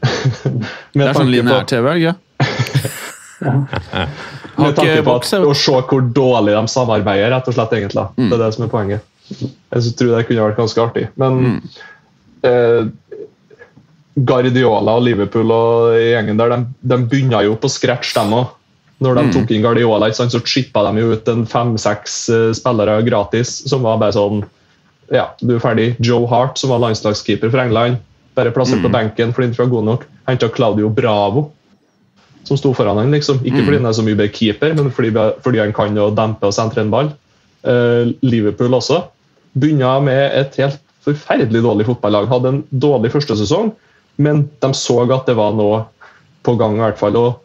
Det 0.96 1.04
er 1.04 1.12
sånn 1.18 1.28
lineær-TV, 1.28 1.90
ikke 2.00 2.14
ja. 3.44 4.06
Med 4.56 4.76
tanke 4.76 5.02
på 5.04 5.14
at, 5.20 5.28
å 5.44 5.52
se 5.56 5.74
hvor 5.90 6.06
dårlig 6.16 6.54
de 6.56 6.62
samarbeider, 6.72 7.30
rett 7.34 7.48
og 7.52 7.56
slett. 7.56 7.72
egentlig. 7.76 8.06
Mm. 8.16 8.30
Det 8.30 8.38
er 8.38 8.42
det 8.46 8.50
som 8.56 8.64
er 8.66 8.72
poenget. 8.72 9.04
Jeg 9.30 9.92
tror 10.00 10.14
det 10.16 10.22
kunne 10.30 10.46
vært 10.48 10.58
ganske 10.62 10.82
artig. 10.86 11.06
Men 11.20 11.40
Mm. 11.44 11.58
eh, 12.48 12.88
Guardiola 14.16 14.96
og 14.96 15.04
Liverpool 15.06 15.52
og 15.54 15.92
gjengen 16.00 16.40
der, 16.40 16.56
de, 16.56 16.64
de 16.88 16.98
begynner 17.08 17.44
jo 17.46 17.54
på 17.60 17.68
scratch, 17.70 18.14
de 18.16 18.24
òg. 18.40 18.48
Når 19.00 19.14
Mm. 19.16 19.30
de 19.30 19.32
tok 19.38 19.50
inn 19.50 19.62
Guardiola, 19.62 20.10
så 20.12 20.40
chippa 20.44 20.82
de 20.92 21.00
jo 21.00 21.12
ut 21.12 21.28
en 21.28 21.46
fem-seks 21.46 22.28
eh, 22.28 22.52
spillere 22.52 23.02
gratis, 23.06 23.62
som 23.68 23.82
var 23.82 23.98
bare 23.98 24.12
sånn 24.12 24.44
Ja, 25.12 25.30
du 25.40 25.56
er 25.56 25.58
ferdig. 25.58 25.96
Joe 25.98 26.24
Hart, 26.26 26.56
som 26.56 26.70
var 26.70 26.78
landslagskeeper 26.78 27.50
for 27.50 27.58
England, 27.58 27.96
bare 28.36 28.52
plassert 28.52 28.78
Mm. 28.78 28.84
på 28.84 28.92
benken 28.92 29.32
fordi 29.32 29.46
han 29.46 29.52
ikke 29.54 29.64
var 29.64 29.70
god 29.74 29.84
nok. 29.84 30.04
Henta 30.28 30.48
Claudio 30.48 30.88
Bravo, 30.88 31.50
som 32.44 32.56
sto 32.56 32.72
foran 32.72 32.96
han, 32.96 33.10
liksom. 33.10 33.38
Ikke 33.44 33.64
fordi 33.64 33.78
han 33.78 33.86
er 33.86 33.92
så 33.92 34.04
mye 34.04 34.14
bedre 34.16 34.32
keeper, 34.32 34.72
men 34.74 34.90
fordi, 34.92 35.10
fordi 35.42 35.58
han 35.58 35.72
kan 35.72 35.96
å 35.98 36.14
dempe 36.14 36.44
og 36.46 36.52
sentre 36.54 36.78
en 36.82 36.90
ball. 36.90 37.10
Uh, 37.66 38.12
Liverpool 38.22 38.70
også. 38.70 39.02
Begynna 39.58 40.00
med 40.00 40.32
et 40.32 40.54
helt 40.56 40.78
forferdelig 41.04 41.60
dårlig 41.62 41.86
fotballag. 41.86 42.28
Hadde 42.28 42.46
en 42.48 42.62
dårlig 42.72 43.10
første 43.10 43.34
sesong, 43.36 43.72
men 44.16 44.48
de 44.60 44.68
så 44.68 45.10
at 45.10 45.26
det 45.26 45.34
var 45.36 45.52
noe 45.52 45.86
på 46.44 46.56
gang, 46.56 46.76
i 46.76 46.84
hvert 46.84 46.98
fall. 46.98 47.16
og 47.16 47.40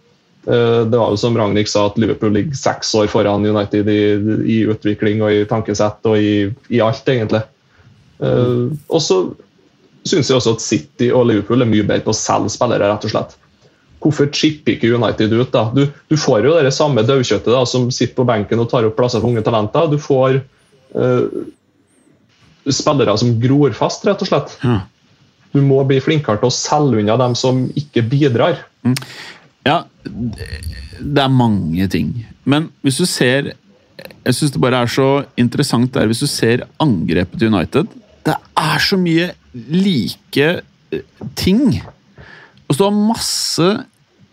det 0.46 0.98
var 1.00 1.10
jo 1.10 1.18
som 1.18 1.38
Ragnhild 1.38 1.70
sa, 1.72 1.88
at 1.89 1.96
Liverpool 1.98 2.36
ligger 2.36 2.58
seks 2.60 2.91
år 3.00 3.08
foran 3.10 3.46
United 3.46 3.89
i, 3.89 4.02
i 4.46 4.58
utvikling 4.70 5.24
og 5.26 5.34
i 5.34 5.46
tankesett 5.50 6.06
og 6.06 6.22
i, 6.22 6.52
i 6.70 6.82
alt, 6.86 7.08
egentlig. 7.10 7.41
Eh, 8.24 8.68
og 8.88 9.02
så 9.04 9.18
syns 10.06 10.30
jeg 10.30 10.38
også 10.38 10.56
at 10.56 10.64
City 10.64 11.10
og 11.12 11.28
Liverpool 11.30 11.66
er 11.66 11.70
mye 11.70 11.86
bedre 11.86 12.06
på 12.06 12.14
å 12.14 12.18
selge 12.18 12.54
spillere, 12.54 12.88
rett 12.91 13.08
og 13.08 13.14
slett. 13.14 13.36
Hvorfor 14.06 14.30
chipper 14.36 14.76
ikke 14.76 14.93
United 14.93 15.34
ut? 15.34 15.52
da? 15.54 15.66
Du, 15.74 15.88
du 16.12 16.18
får 16.20 16.46
jo 16.46 16.56
det 16.62 16.74
samme 16.76 17.04
daukjøttet 17.08 17.50
da, 17.50 17.64
som 17.70 17.89
sitter 17.93 18.14
på 18.20 18.28
benken 18.30 18.62
og 18.62 18.70
tar 18.70 18.86
opp 18.86 18.98
plasser 19.00 19.24
for 19.24 19.32
unge 19.32 19.41
talenter. 19.46 19.88
Du 19.89 19.98
får 20.02 20.43
uh, 20.93 21.24
spillere 22.70 23.16
som 23.18 23.34
gror 23.41 23.74
fast, 23.78 24.06
rett 24.06 24.22
og 24.22 24.30
slett. 24.30 24.54
Du 25.56 25.64
må 25.66 25.80
bli 25.89 25.98
flinkere 26.04 26.38
til 26.38 26.52
å 26.52 26.54
selge 26.54 27.02
unna 27.02 27.18
dem 27.18 27.34
som 27.39 27.64
ikke 27.80 28.06
bidrar. 28.12 28.62
Ja, 29.66 29.84
det 30.05 31.22
er 31.22 31.32
mange 31.34 31.88
ting. 31.91 32.13
Men 32.45 32.70
hvis 32.86 33.01
du 33.01 33.05
ser 33.09 33.53
Jeg 34.26 34.36
syns 34.36 34.53
det 34.53 34.61
bare 34.61 34.82
er 34.84 34.89
så 34.89 35.26
interessant 35.38 35.93
der 35.93 36.09
hvis 36.09 36.22
du 36.22 36.28
ser 36.30 36.66
angrepet 36.82 37.39
til 37.39 37.53
United. 37.53 37.88
Det 38.26 38.36
er 38.57 38.82
så 38.82 38.97
mye 38.97 39.32
like 39.53 40.47
eh, 40.91 41.03
ting. 41.38 41.80
Og 42.68 42.76
så 42.76 42.89
har 42.89 42.97
masse 42.97 43.68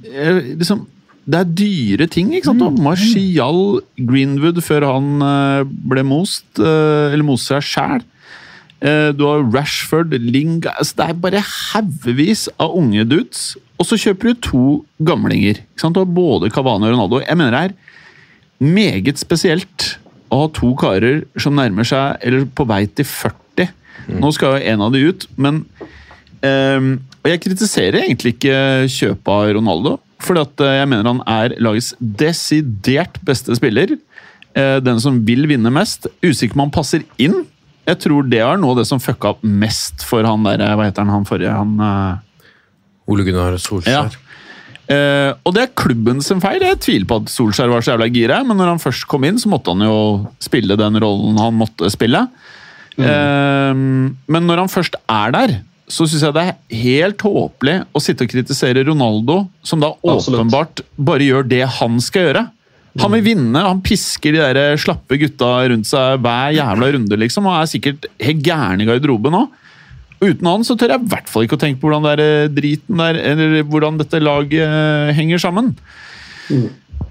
eh, 0.05 0.41
liksom, 0.59 0.87
Det 1.24 1.39
er 1.39 1.53
dyre 1.61 2.09
ting. 2.09 2.33
ikke 2.35 2.51
sant? 2.51 2.61
Du 2.61 2.66
har 2.66 2.85
Martial 2.89 3.83
Greenwood 4.01 4.61
før 4.64 4.89
han 4.95 5.26
eh, 5.28 5.68
ble 5.93 6.05
most, 6.09 6.49
eller 6.59 7.24
moste 7.24 7.55
seg 7.55 7.68
sjæl. 7.68 8.09
Eh, 8.83 9.12
Du 9.14 9.24
har 9.28 9.45
Rashford, 9.55 10.11
Linga 10.18 10.72
altså 10.78 10.97
Det 10.99 11.07
er 11.09 11.20
bare 11.22 11.43
haugevis 11.47 12.49
av 12.59 12.74
unge 12.78 13.05
dudes. 13.07 13.53
Og 13.78 13.87
så 13.87 13.99
kjøper 13.99 14.33
du 14.33 14.41
to 14.43 14.64
gamlinger. 15.03 15.62
ikke 15.62 15.80
sant? 15.85 15.95
Du 15.95 16.03
har 16.03 16.07
både 16.11 16.51
Cavani 16.51 16.87
og 16.89 16.97
Ronaldo. 16.97 17.20
Jeg 17.22 17.39
mener 17.39 17.51
det 17.51 17.62
er 17.70 17.74
meget 18.62 19.18
spesielt 19.18 19.97
å 20.33 20.45
ha 20.45 20.51
to 20.55 20.74
karer 20.78 21.24
som 21.37 21.55
nærmer 21.59 21.85
seg, 21.87 22.16
eller 22.22 22.47
på 22.47 22.66
vei 22.66 22.87
til 22.87 23.05
40. 23.05 23.68
Nå 24.22 24.30
skal 24.35 24.57
jo 24.57 24.70
en 24.72 24.85
av 24.87 24.95
de 24.95 25.03
ut, 25.11 25.26
men 25.37 25.64
um, 26.43 27.01
Og 27.22 27.28
jeg 27.30 27.43
kritiserer 27.45 28.01
egentlig 28.03 28.33
ikke 28.35 28.89
kjøpet 28.91 29.28
av 29.30 29.51
Ronaldo, 29.59 29.93
for 30.22 30.35
jeg 30.35 30.89
mener 30.91 31.07
han 31.07 31.20
er 31.26 31.55
lagets 31.62 31.93
desidert 32.01 33.20
beste 33.26 33.55
spiller. 33.59 33.95
Eh, 34.55 34.80
Den 34.83 34.99
som 35.01 35.20
vil 35.26 35.47
vinne 35.47 35.70
mest. 35.70 36.07
Usikker 36.22 36.55
om 36.57 36.64
han 36.66 36.74
passer 36.74 37.05
inn. 37.22 37.45
Jeg 37.89 37.99
tror 38.05 38.26
det 38.30 38.43
er 38.45 38.61
noe 38.61 38.74
av 38.74 38.83
det 38.83 38.89
som 38.89 39.01
fucka 39.03 39.35
opp 39.35 39.41
mest 39.43 40.05
for 40.07 40.26
han 40.26 40.45
der 40.47 40.62
Hva 40.78 40.87
heter 40.87 41.03
han, 41.03 41.14
han 41.16 41.26
forrige? 41.28 41.55
Han 41.55 41.78
uh... 41.83 42.20
Ole 43.11 43.26
Gunnar 43.26 43.57
Solskjær. 43.59 44.14
Eh, 44.93 45.30
og 45.47 45.55
det 45.57 45.64
er 45.64 45.74
klubben 45.78 46.22
sin 46.24 46.41
feil. 46.43 46.62
Jeg 46.62 46.80
tviler 46.85 47.09
på 47.09 47.18
at 47.22 47.33
Solskjær 47.33 47.70
var 47.72 47.85
så 47.85 47.95
jævla 47.95 48.09
gira, 48.12 48.41
men 48.47 48.59
når 48.61 48.74
han 48.74 48.83
først 48.83 49.07
kom 49.11 49.26
inn, 49.26 49.41
så 49.41 49.51
måtte 49.51 49.74
han 49.74 49.85
jo 49.87 49.97
spille 50.43 50.78
den 50.78 51.01
rollen 51.03 51.41
han 51.41 51.59
måtte 51.59 51.91
spille. 51.93 52.24
Eh, 52.99 53.72
men 53.74 54.49
når 54.49 54.64
han 54.64 54.72
først 54.72 54.99
er 55.11 55.35
der, 55.35 55.59
så 55.93 56.07
syns 56.09 56.24
jeg 56.24 56.37
det 56.37 56.45
er 56.47 56.83
helt 56.85 57.22
håpelig 57.26 57.76
å 57.93 58.01
sitte 58.03 58.26
og 58.26 58.33
kritisere 58.33 58.85
Ronaldo, 58.87 59.43
som 59.66 59.83
da 59.83 59.93
Absolutt. 59.99 60.39
åpenbart 60.39 60.85
bare 60.97 61.26
gjør 61.26 61.49
det 61.51 61.64
han 61.80 61.99
skal 62.05 62.28
gjøre. 62.28 62.45
Han 63.01 63.14
vil 63.16 63.24
vinne, 63.24 63.62
han 63.64 63.80
pisker 63.84 64.34
de 64.34 64.43
der 64.43 64.76
slappe 64.80 65.16
gutta 65.20 65.49
rundt 65.72 65.88
seg 65.88 66.20
hver 66.20 66.53
jævla 66.59 66.90
runde, 66.97 67.18
liksom, 67.22 67.49
og 67.49 67.57
er 67.57 67.70
sikkert 67.70 68.09
helt 68.20 68.43
gæren 68.45 68.84
i 68.84 68.88
garderoben 68.88 69.38
òg. 69.38 69.59
Uten 70.22 70.47
han 70.47 70.62
så 70.66 70.76
tør 70.78 70.95
jeg 70.95 71.03
i 71.03 71.11
hvert 71.11 71.30
fall 71.30 71.47
ikke 71.47 71.57
å 71.57 71.62
tenke 71.62 71.80
på 71.82 71.88
hvordan 71.88 72.05
det 72.05 72.12
er 72.12 72.22
eh, 72.22 72.53
driten 72.53 73.01
der, 73.01 73.18
eller 73.32 73.64
hvordan 73.66 73.99
dette 73.99 74.20
laget 74.22 74.61
eh, 74.62 75.11
henger 75.16 75.40
sammen. 75.43 75.72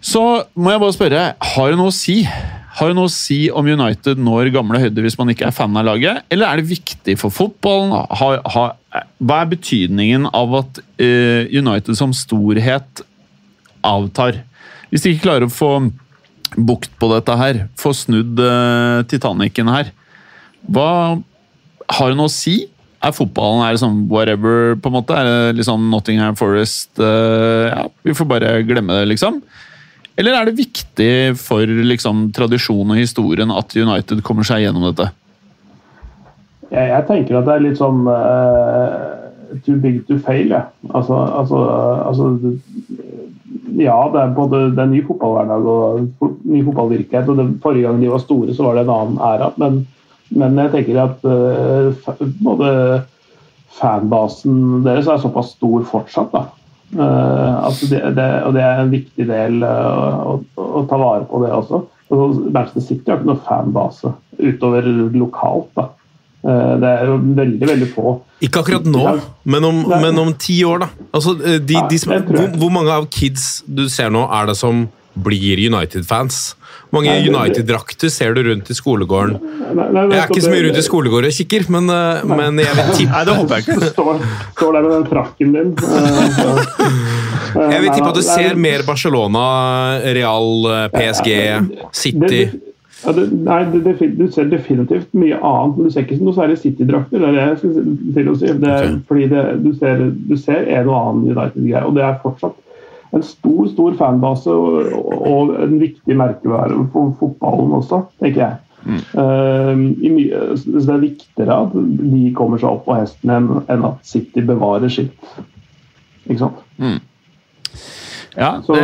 Så 0.06 0.22
må 0.56 0.72
jeg 0.72 0.82
bare 0.84 0.96
spørre, 0.96 1.24
har 1.56 1.74
det 1.74 1.80
noe 1.80 1.92
å 1.92 1.96
si? 1.96 2.22
Har 2.78 2.88
det 2.88 2.96
noe 2.96 3.10
å 3.10 3.12
si 3.12 3.40
om 3.52 3.68
United 3.68 4.22
når 4.22 4.54
gamle 4.56 4.80
høyder 4.80 5.04
hvis 5.04 5.18
man 5.20 5.34
ikke 5.34 5.50
er 5.50 5.56
fan 5.56 5.76
av 5.76 5.90
laget? 5.90 6.24
Eller 6.32 6.48
er 6.48 6.62
det 6.62 6.72
viktig 6.72 7.18
for 7.20 7.34
fotballen? 7.36 7.92
Har, 8.22 8.40
har, 8.54 8.78
hva 9.20 9.42
er 9.42 9.52
betydningen 9.52 10.30
av 10.30 10.56
at 10.62 10.80
uh, 10.80 11.52
United 11.52 12.00
som 12.00 12.16
storhet 12.16 13.04
avtar? 13.84 14.40
Hvis 14.92 15.06
de 15.06 15.14
ikke 15.14 15.30
klarer 15.30 15.48
å 15.48 15.54
få 15.54 15.72
bukt 16.58 16.92
på 17.00 17.08
dette 17.14 17.36
her, 17.40 17.64
få 17.80 17.94
snudd 17.96 18.40
uh, 18.44 19.02
Titanicen 19.08 19.72
her, 19.72 19.94
hva 20.68 20.92
har 21.92 22.16
noe 22.18 22.28
å 22.28 22.34
si? 22.34 22.66
Er 23.02 23.16
fotballen 23.16 23.64
er 23.66 23.80
sånn 23.82 24.04
whatever, 24.12 24.76
på 24.78 24.92
en 24.92 24.98
måte? 25.00 25.16
Er 25.18 25.26
det 25.26 25.62
liksom 25.62 25.88
Nottingham 25.90 26.38
Forest 26.38 27.00
uh, 27.02 27.72
Ja, 27.72 27.86
vi 28.06 28.16
får 28.18 28.30
bare 28.30 28.52
glemme 28.68 29.00
det, 29.00 29.08
liksom? 29.16 29.40
Eller 30.20 30.36
er 30.38 30.50
det 30.50 30.60
viktig 30.60 31.14
for 31.40 31.66
liksom, 31.66 32.28
tradisjonen 32.36 32.94
og 32.94 33.00
historien 33.00 33.54
at 33.56 33.74
United 33.74 34.22
kommer 34.28 34.46
seg 34.46 34.66
gjennom 34.66 34.90
dette? 34.92 35.08
Jeg, 36.68 36.92
jeg 36.92 37.08
tenker 37.08 37.40
at 37.40 37.48
det 37.48 37.56
er 37.56 37.64
litt 37.64 37.80
sånn 37.80 38.04
uh, 38.12 39.58
too 39.66 39.80
big 39.82 40.04
to 40.08 40.20
fail, 40.24 40.52
jeg. 40.52 40.68
Altså, 40.92 41.16
altså, 41.16 41.64
altså 42.06 42.30
Ja, 43.62 43.98
det 44.14 44.22
er 44.22 44.34
både 44.36 44.64
det 44.74 44.82
er 44.82 44.90
ny 44.90 45.02
fotballhverdag 45.06 45.68
og 45.70 46.32
ny 46.50 46.64
fotballvirkelighet. 46.66 47.30
og 47.30 47.38
det, 47.38 47.48
Forrige 47.64 47.88
gang 47.88 48.02
de 48.02 48.10
var 48.12 48.24
store, 48.24 48.56
så 48.56 48.66
var 48.66 48.78
det 48.78 48.86
en 48.88 48.94
annen 48.96 49.20
æra. 49.22 49.52
Men, 49.62 49.78
men 50.34 50.58
jeg 50.64 50.72
tenker 50.74 51.02
at 51.04 51.28
uh, 51.28 52.26
både 52.42 52.72
fanbasen 53.78 54.82
deres 54.86 55.08
er 55.08 55.22
såpass 55.22 55.54
stor 55.58 55.86
fortsatt. 55.92 56.34
da. 56.34 56.46
Uh, 56.92 57.66
altså 57.68 57.88
det, 57.88 58.02
det, 58.18 58.28
og 58.44 58.58
det 58.58 58.66
er 58.66 58.82
en 58.82 58.92
viktig 58.92 59.28
del 59.30 59.62
uh, 59.64 60.34
å, 60.34 60.36
å 60.82 60.84
ta 60.90 61.00
vare 61.00 61.30
på 61.30 61.44
det 61.46 61.54
også. 61.56 61.86
Altså, 62.12 62.50
Manchester 62.50 62.84
City 62.84 63.12
har 63.12 63.22
ikke 63.22 63.32
noe 63.32 63.46
fanbase 63.46 64.16
utover 64.42 64.90
lokalt. 65.14 65.70
da. 65.78 65.92
Eh, 66.42 66.72
det 66.82 66.90
er 66.90 67.04
jo 67.06 67.18
veldig, 67.38 67.68
veldig 67.70 67.88
få. 67.94 68.16
Ikke 68.42 68.64
akkurat 68.64 68.88
nå, 68.90 69.04
men 69.54 69.68
om, 69.68 69.84
men 70.02 70.18
om 70.24 70.32
ti 70.42 70.58
år, 70.66 70.88
da. 70.88 70.88
Altså, 71.14 71.36
eh, 71.46 71.60
de, 71.62 71.78
de 71.92 72.00
som, 72.02 72.16
hvor, 72.26 72.48
hvor 72.64 72.74
mange 72.74 72.96
av 72.96 73.06
kids 73.14 73.62
du 73.70 73.86
ser 73.94 74.10
nå, 74.14 74.26
er 74.26 74.50
det 74.50 74.58
som 74.58 74.88
blir 75.22 75.60
United-fans? 75.62 76.40
Hvor 76.90 77.04
mange 77.04 77.14
United-drakter 77.28 78.10
ser 78.12 78.34
du 78.34 78.42
rundt 78.48 78.72
i 78.74 78.76
skolegården? 78.76 79.38
Nei, 79.38 79.86
nei, 79.94 80.06
Jeg 80.16 80.24
er 80.24 80.34
ikke 80.34 80.44
så 80.48 80.54
mye 80.56 80.64
rundt 80.66 80.80
i 80.82 80.86
skolegården 80.88 81.30
og 81.30 81.38
kikker, 81.38 81.68
men, 81.78 81.94
eh, 81.94 82.26
men 82.32 82.64
jeg 82.64 82.80
vil 82.80 82.92
tippe 82.98 83.14
Nei, 83.14 83.22
det 83.30 83.38
håper 83.38 83.56
jeg 83.60 83.68
ikke. 83.68 83.92
Står, 83.94 84.26
står 84.56 84.76
der 84.80 84.88
med 84.88 84.96
den 84.98 85.08
frakken 85.14 85.56
din. 85.60 85.72
Jeg 87.52 87.82
vil 87.84 87.90
tippe 87.92 88.08
at 88.08 88.16
du 88.16 88.24
ser 88.24 88.54
mer 88.56 88.82
Barcelona, 88.88 89.42
Real, 90.16 90.70
PSG, 90.94 91.34
City 91.92 92.46
Ja, 93.02 93.14
det, 93.18 93.28
nei, 93.34 93.60
det, 93.74 93.82
det, 93.86 94.10
du 94.20 94.26
ser 94.32 94.50
definitivt 94.52 95.14
mye 95.18 95.38
annet, 95.38 95.78
men 95.78 95.88
du 95.88 95.94
ser 95.94 96.06
ikke 96.06 96.20
noe 96.22 96.38
særlig 96.38 96.60
City-drakter. 96.62 97.18
Det 97.18 97.30
er 97.30 97.38
det 97.38 97.46
jeg 97.46 97.62
skulle 97.62 98.16
til 98.18 98.30
å 98.30 98.36
si. 98.38 98.52
Det 98.62 98.74
okay. 98.78 98.98
Fordi 99.10 99.30
du, 99.64 99.72
ser, 99.80 100.04
du 100.30 100.36
ser 100.38 100.68
en 100.70 100.92
og 100.92 100.98
annen 101.00 101.32
United-greie, 101.32 101.86
og 101.88 101.98
det 101.98 102.06
er 102.06 102.20
fortsatt 102.22 102.60
en 103.12 103.24
stor 103.28 103.68
stor 103.68 103.96
fanbase 104.00 104.54
og, 104.56 104.92
og 105.28 105.56
en 105.60 105.80
viktig 105.82 106.16
merkevare 106.16 106.78
for 106.94 107.12
fotballen 107.20 107.74
også, 107.82 108.06
tenker 108.22 108.46
jeg. 108.46 108.60
Eh, 108.88 109.74
i 110.02 110.12
mye, 110.14 110.44
så 110.58 110.74
det 110.78 110.94
er 110.96 111.04
viktigere 111.04 111.58
at 111.66 111.76
de 111.76 112.32
kommer 112.38 112.62
seg 112.62 112.72
opp 112.72 112.86
på 112.88 112.98
hesten 112.98 113.34
enn, 113.36 113.88
at 113.90 114.00
City 114.08 114.44
bevarer 114.46 114.92
sitt. 114.92 115.34
Ikke 116.28 116.40
sant? 116.46 116.62
Ja, 118.38 118.62
Så, 118.64 118.76
det, 118.76 118.84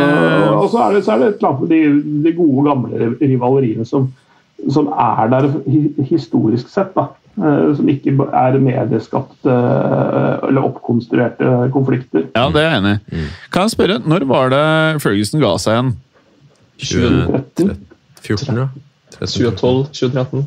og 0.52 0.66
så 0.70 0.82
er, 0.88 0.94
det, 0.98 1.04
så 1.06 1.12
er 1.14 1.18
det 1.22 1.28
et 1.28 1.38
eller 1.38 1.48
annet 1.48 1.62
med 1.62 1.70
de, 1.72 2.22
de 2.26 2.32
gode, 2.36 2.64
gamle 2.68 3.12
rivaleriene 3.22 3.86
som, 3.88 4.10
som 4.70 4.90
er 4.92 5.30
der 5.32 5.48
historisk 6.10 6.68
sett. 6.68 6.90
da. 6.96 7.06
Eh, 7.38 7.70
Som 7.78 7.88
ikke 7.88 8.12
er 8.34 8.58
medieskapte 8.58 9.48
eh, 9.54 10.48
eller 10.48 10.66
oppkonstruerte 10.68 11.52
konflikter. 11.72 12.26
ja, 12.34 12.48
det 12.50 12.60
er 12.64 12.68
jeg 12.72 12.82
enig 12.82 12.94
i. 12.98 13.24
Kan 13.54 13.68
jeg 13.68 13.76
spørre, 13.76 13.98
når 14.04 14.26
var 14.28 14.50
det 14.52 14.64
Ferguson 15.04 15.40
ga 15.40 15.54
seg 15.62 15.76
igjen? 15.78 15.92
2013, 16.78 17.86
14, 18.22 18.56
ja. 18.58 18.68
2012, 19.18 19.86
2013. 19.92 20.46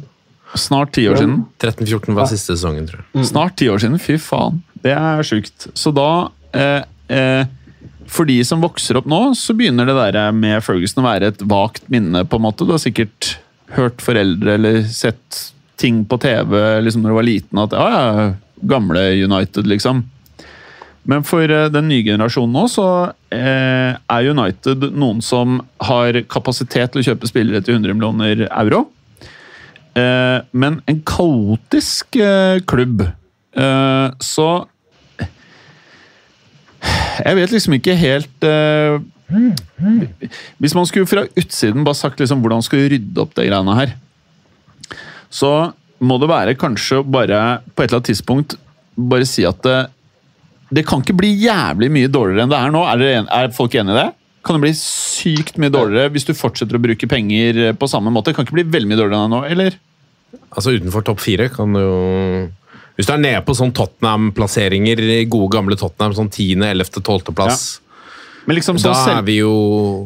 Snart 0.56 0.92
ti 0.96 1.06
år 1.08 1.16
siden? 1.16 1.38
13-14 1.64 2.16
var 2.16 2.28
siste 2.28 2.56
sesongen, 2.58 2.88
tror 2.90 3.02
jeg. 3.04 3.26
Snart 3.30 3.56
ti 3.60 3.70
år 3.72 3.80
siden, 3.80 4.00
fy 4.04 4.18
faen. 4.20 4.60
Det 4.84 4.92
er 4.92 5.24
sjukt. 5.24 5.70
Så 5.80 5.94
da 5.96 6.08
eh, 6.52 6.84
eh, 7.12 7.46
For 8.12 8.28
de 8.28 8.42
som 8.44 8.64
vokser 8.64 9.00
opp 9.00 9.08
nå, 9.10 9.22
så 9.40 9.56
begynner 9.56 9.88
det 9.88 9.96
der 9.96 10.36
med 10.36 10.60
Ferguson 10.66 11.04
å 11.04 11.08
være 11.08 11.32
et 11.32 11.44
vagt 11.48 11.88
minne, 11.94 12.26
på 12.28 12.40
en 12.40 12.46
måte. 12.46 12.68
Du 12.68 12.76
har 12.76 12.84
sikkert 12.84 13.38
hørt 13.78 14.04
foreldre 14.04 14.58
eller 14.58 14.82
sett 14.92 15.46
ting 15.80 16.04
på 16.06 16.20
TV 16.22 16.54
liksom 16.84 17.02
når 17.02 17.14
du 17.14 17.18
var 17.18 17.26
liten 17.26 17.62
at 17.62 17.74
ja, 17.74 17.86
ja, 17.90 18.26
gamle 18.70 19.06
United, 19.24 19.70
liksom. 19.70 20.04
Men 21.10 21.24
for 21.26 21.50
eh, 21.50 21.70
den 21.74 21.88
nye 21.90 22.06
generasjonen 22.06 22.54
nå, 22.54 22.68
så 22.70 22.88
eh, 23.34 23.96
er 23.96 24.28
United 24.30 24.92
noen 24.94 25.24
som 25.26 25.62
har 25.82 26.20
kapasitet 26.30 26.94
til 26.94 27.02
å 27.02 27.08
kjøpe 27.08 27.30
spillere 27.30 27.64
til 27.66 27.80
100 27.80 27.98
millioner 27.98 28.44
euro. 28.52 28.84
Eh, 29.98 30.38
men 30.52 30.78
en 30.86 31.02
kaotisk 31.08 32.20
eh, 32.22 32.62
klubb. 32.70 33.02
Eh, 33.02 34.08
så 34.22 34.50
Jeg 36.82 37.38
vet 37.38 37.54
liksom 37.54 37.76
ikke 37.78 37.96
helt 38.00 38.48
uh, 38.48 38.98
Hvis 40.62 40.74
man 40.78 40.88
skulle 40.90 41.10
fra 41.10 41.26
utsiden 41.38 41.86
bare 41.86 42.00
sagt 42.00 42.22
liksom 42.22 42.42
hvordan 42.44 42.64
skal 42.66 42.82
vi 42.82 42.96
rydde 42.96 43.22
opp 43.24 43.36
det 43.38 43.48
greiene 43.48 43.78
her, 43.78 43.94
så 45.32 45.72
må 46.02 46.18
det 46.20 46.30
være 46.32 46.58
kanskje 46.60 47.04
bare 47.06 47.62
på 47.72 47.84
et 47.84 47.90
eller 47.92 48.02
annet 48.02 48.10
tidspunkt 48.10 48.58
bare 48.98 49.28
si 49.30 49.46
at 49.48 49.62
det, 49.64 49.78
det 50.74 50.84
kan 50.88 51.04
ikke 51.04 51.16
bli 51.22 51.30
jævlig 51.46 51.92
mye 51.94 52.10
dårligere 52.12 52.48
enn 52.48 52.52
det 52.52 52.60
er 52.60 52.74
nå. 52.74 52.82
Er, 52.90 53.06
en, 53.22 53.30
er 53.32 53.54
folk 53.56 53.78
enig 53.78 53.96
i 53.96 54.00
det? 54.02 54.10
Kan 54.42 54.58
det 54.58 54.66
bli 54.66 54.74
sykt 54.78 55.60
mye 55.62 55.72
dårligere 55.74 56.12
hvis 56.12 56.26
du 56.28 56.34
fortsetter 56.36 56.78
å 56.78 56.82
bruke 56.82 57.10
penger 57.10 57.62
på 57.78 57.90
samme 57.90 58.12
måte? 58.14 58.34
Kan 58.34 58.44
Det 58.44 58.50
ikke 58.50 58.60
bli 58.60 58.70
veldig 58.74 58.90
mye 58.92 59.00
dårligere 59.00 59.22
enn 59.22 59.32
det 59.32 59.38
nå, 59.38 59.42
eller? 59.54 59.78
Altså 60.52 60.74
Utenfor 60.76 61.06
topp 61.06 61.22
fire 61.24 61.48
kan 61.54 61.76
det 61.76 61.84
jo 61.86 61.98
Hvis 63.02 63.08
du 63.10 63.16
er 63.16 63.22
nede 63.24 63.40
på 63.42 63.56
sånn 63.58 63.72
Tottenham-plasseringer, 63.74 65.00
gode 65.26 65.48
gamle 65.56 65.74
Tottenham, 65.74 66.14
sånn 66.14 66.28
10., 66.30 66.62
11., 66.68 67.00
12. 67.02 67.32
plass, 67.34 67.64
Men 68.46 68.60
liksom 68.60 68.78
da 68.78 68.92
sånn 68.92 69.00
selv, 69.00 69.32
jo 69.34 69.54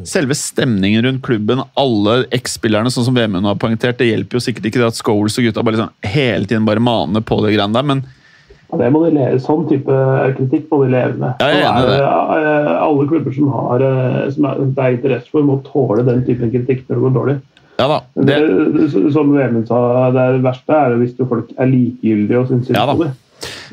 selve 0.08 0.36
stemningen 0.40 1.04
rundt 1.04 1.24
klubben, 1.24 1.60
alle 1.76 2.22
eks-spillerne, 2.36 2.88
sånn 2.92 3.10
som 3.10 3.18
Vemund 3.20 3.48
har 3.48 3.58
poengtert, 3.60 3.98
det 4.00 4.08
hjelper 4.08 4.40
jo 4.40 4.44
sikkert 4.46 4.70
ikke 4.70 4.80
det 4.80 4.88
at 4.94 5.02
Scholes 5.02 5.36
og 5.36 5.44
gutta 5.44 5.64
bare 5.64 5.76
liksom 5.76 6.14
hele 6.16 6.48
tiden 6.48 6.68
bare 6.68 6.84
maner 6.84 7.24
på 7.24 7.42
det 7.44 7.52
greiene 7.58 7.76
der, 7.76 7.90
men 7.92 8.06
ja, 8.06 8.80
det 8.80 8.88
må 8.96 9.04
de 9.04 9.12
leve, 9.18 9.42
sånn 9.44 9.68
type 9.70 9.98
kritikk 10.40 10.72
må 10.72 10.80
de 10.86 10.94
leve 10.96 11.20
med. 11.20 11.44
Ja, 11.44 11.52
jeg 11.52 11.68
er 11.68 11.90
Så 11.92 12.40
eh, 12.40 12.72
alle 12.88 13.10
klubber 13.12 13.36
som, 13.36 13.52
har, 13.60 13.84
eh, 13.92 14.22
som 14.34 14.48
er, 14.50 14.64
det 14.64 14.86
er 14.86 14.96
interesse 14.96 15.36
for, 15.36 15.44
må 15.46 15.60
tåle 15.68 16.08
den 16.08 16.24
typen 16.26 16.56
kritikk 16.56 16.88
når 16.88 16.96
det 16.96 17.04
går 17.04 17.16
dårlig. 17.20 17.36
Ja 17.80 17.88
da. 17.92 17.98
Det, 18.16 18.36
Det, 18.76 18.90
som 19.14 19.32
Vemund 19.36 19.68
sa, 19.68 19.80
det 20.16 20.42
verste 20.46 20.78
er 20.78 20.96
hvis 21.02 21.16
folk 21.28 21.50
er 21.60 21.68
likegyldige 21.72 22.40
og 22.40 22.48
syns 22.52 22.68
synd 22.70 22.78
Ja 22.78 22.86
på 22.88 23.04
det. 23.04 23.12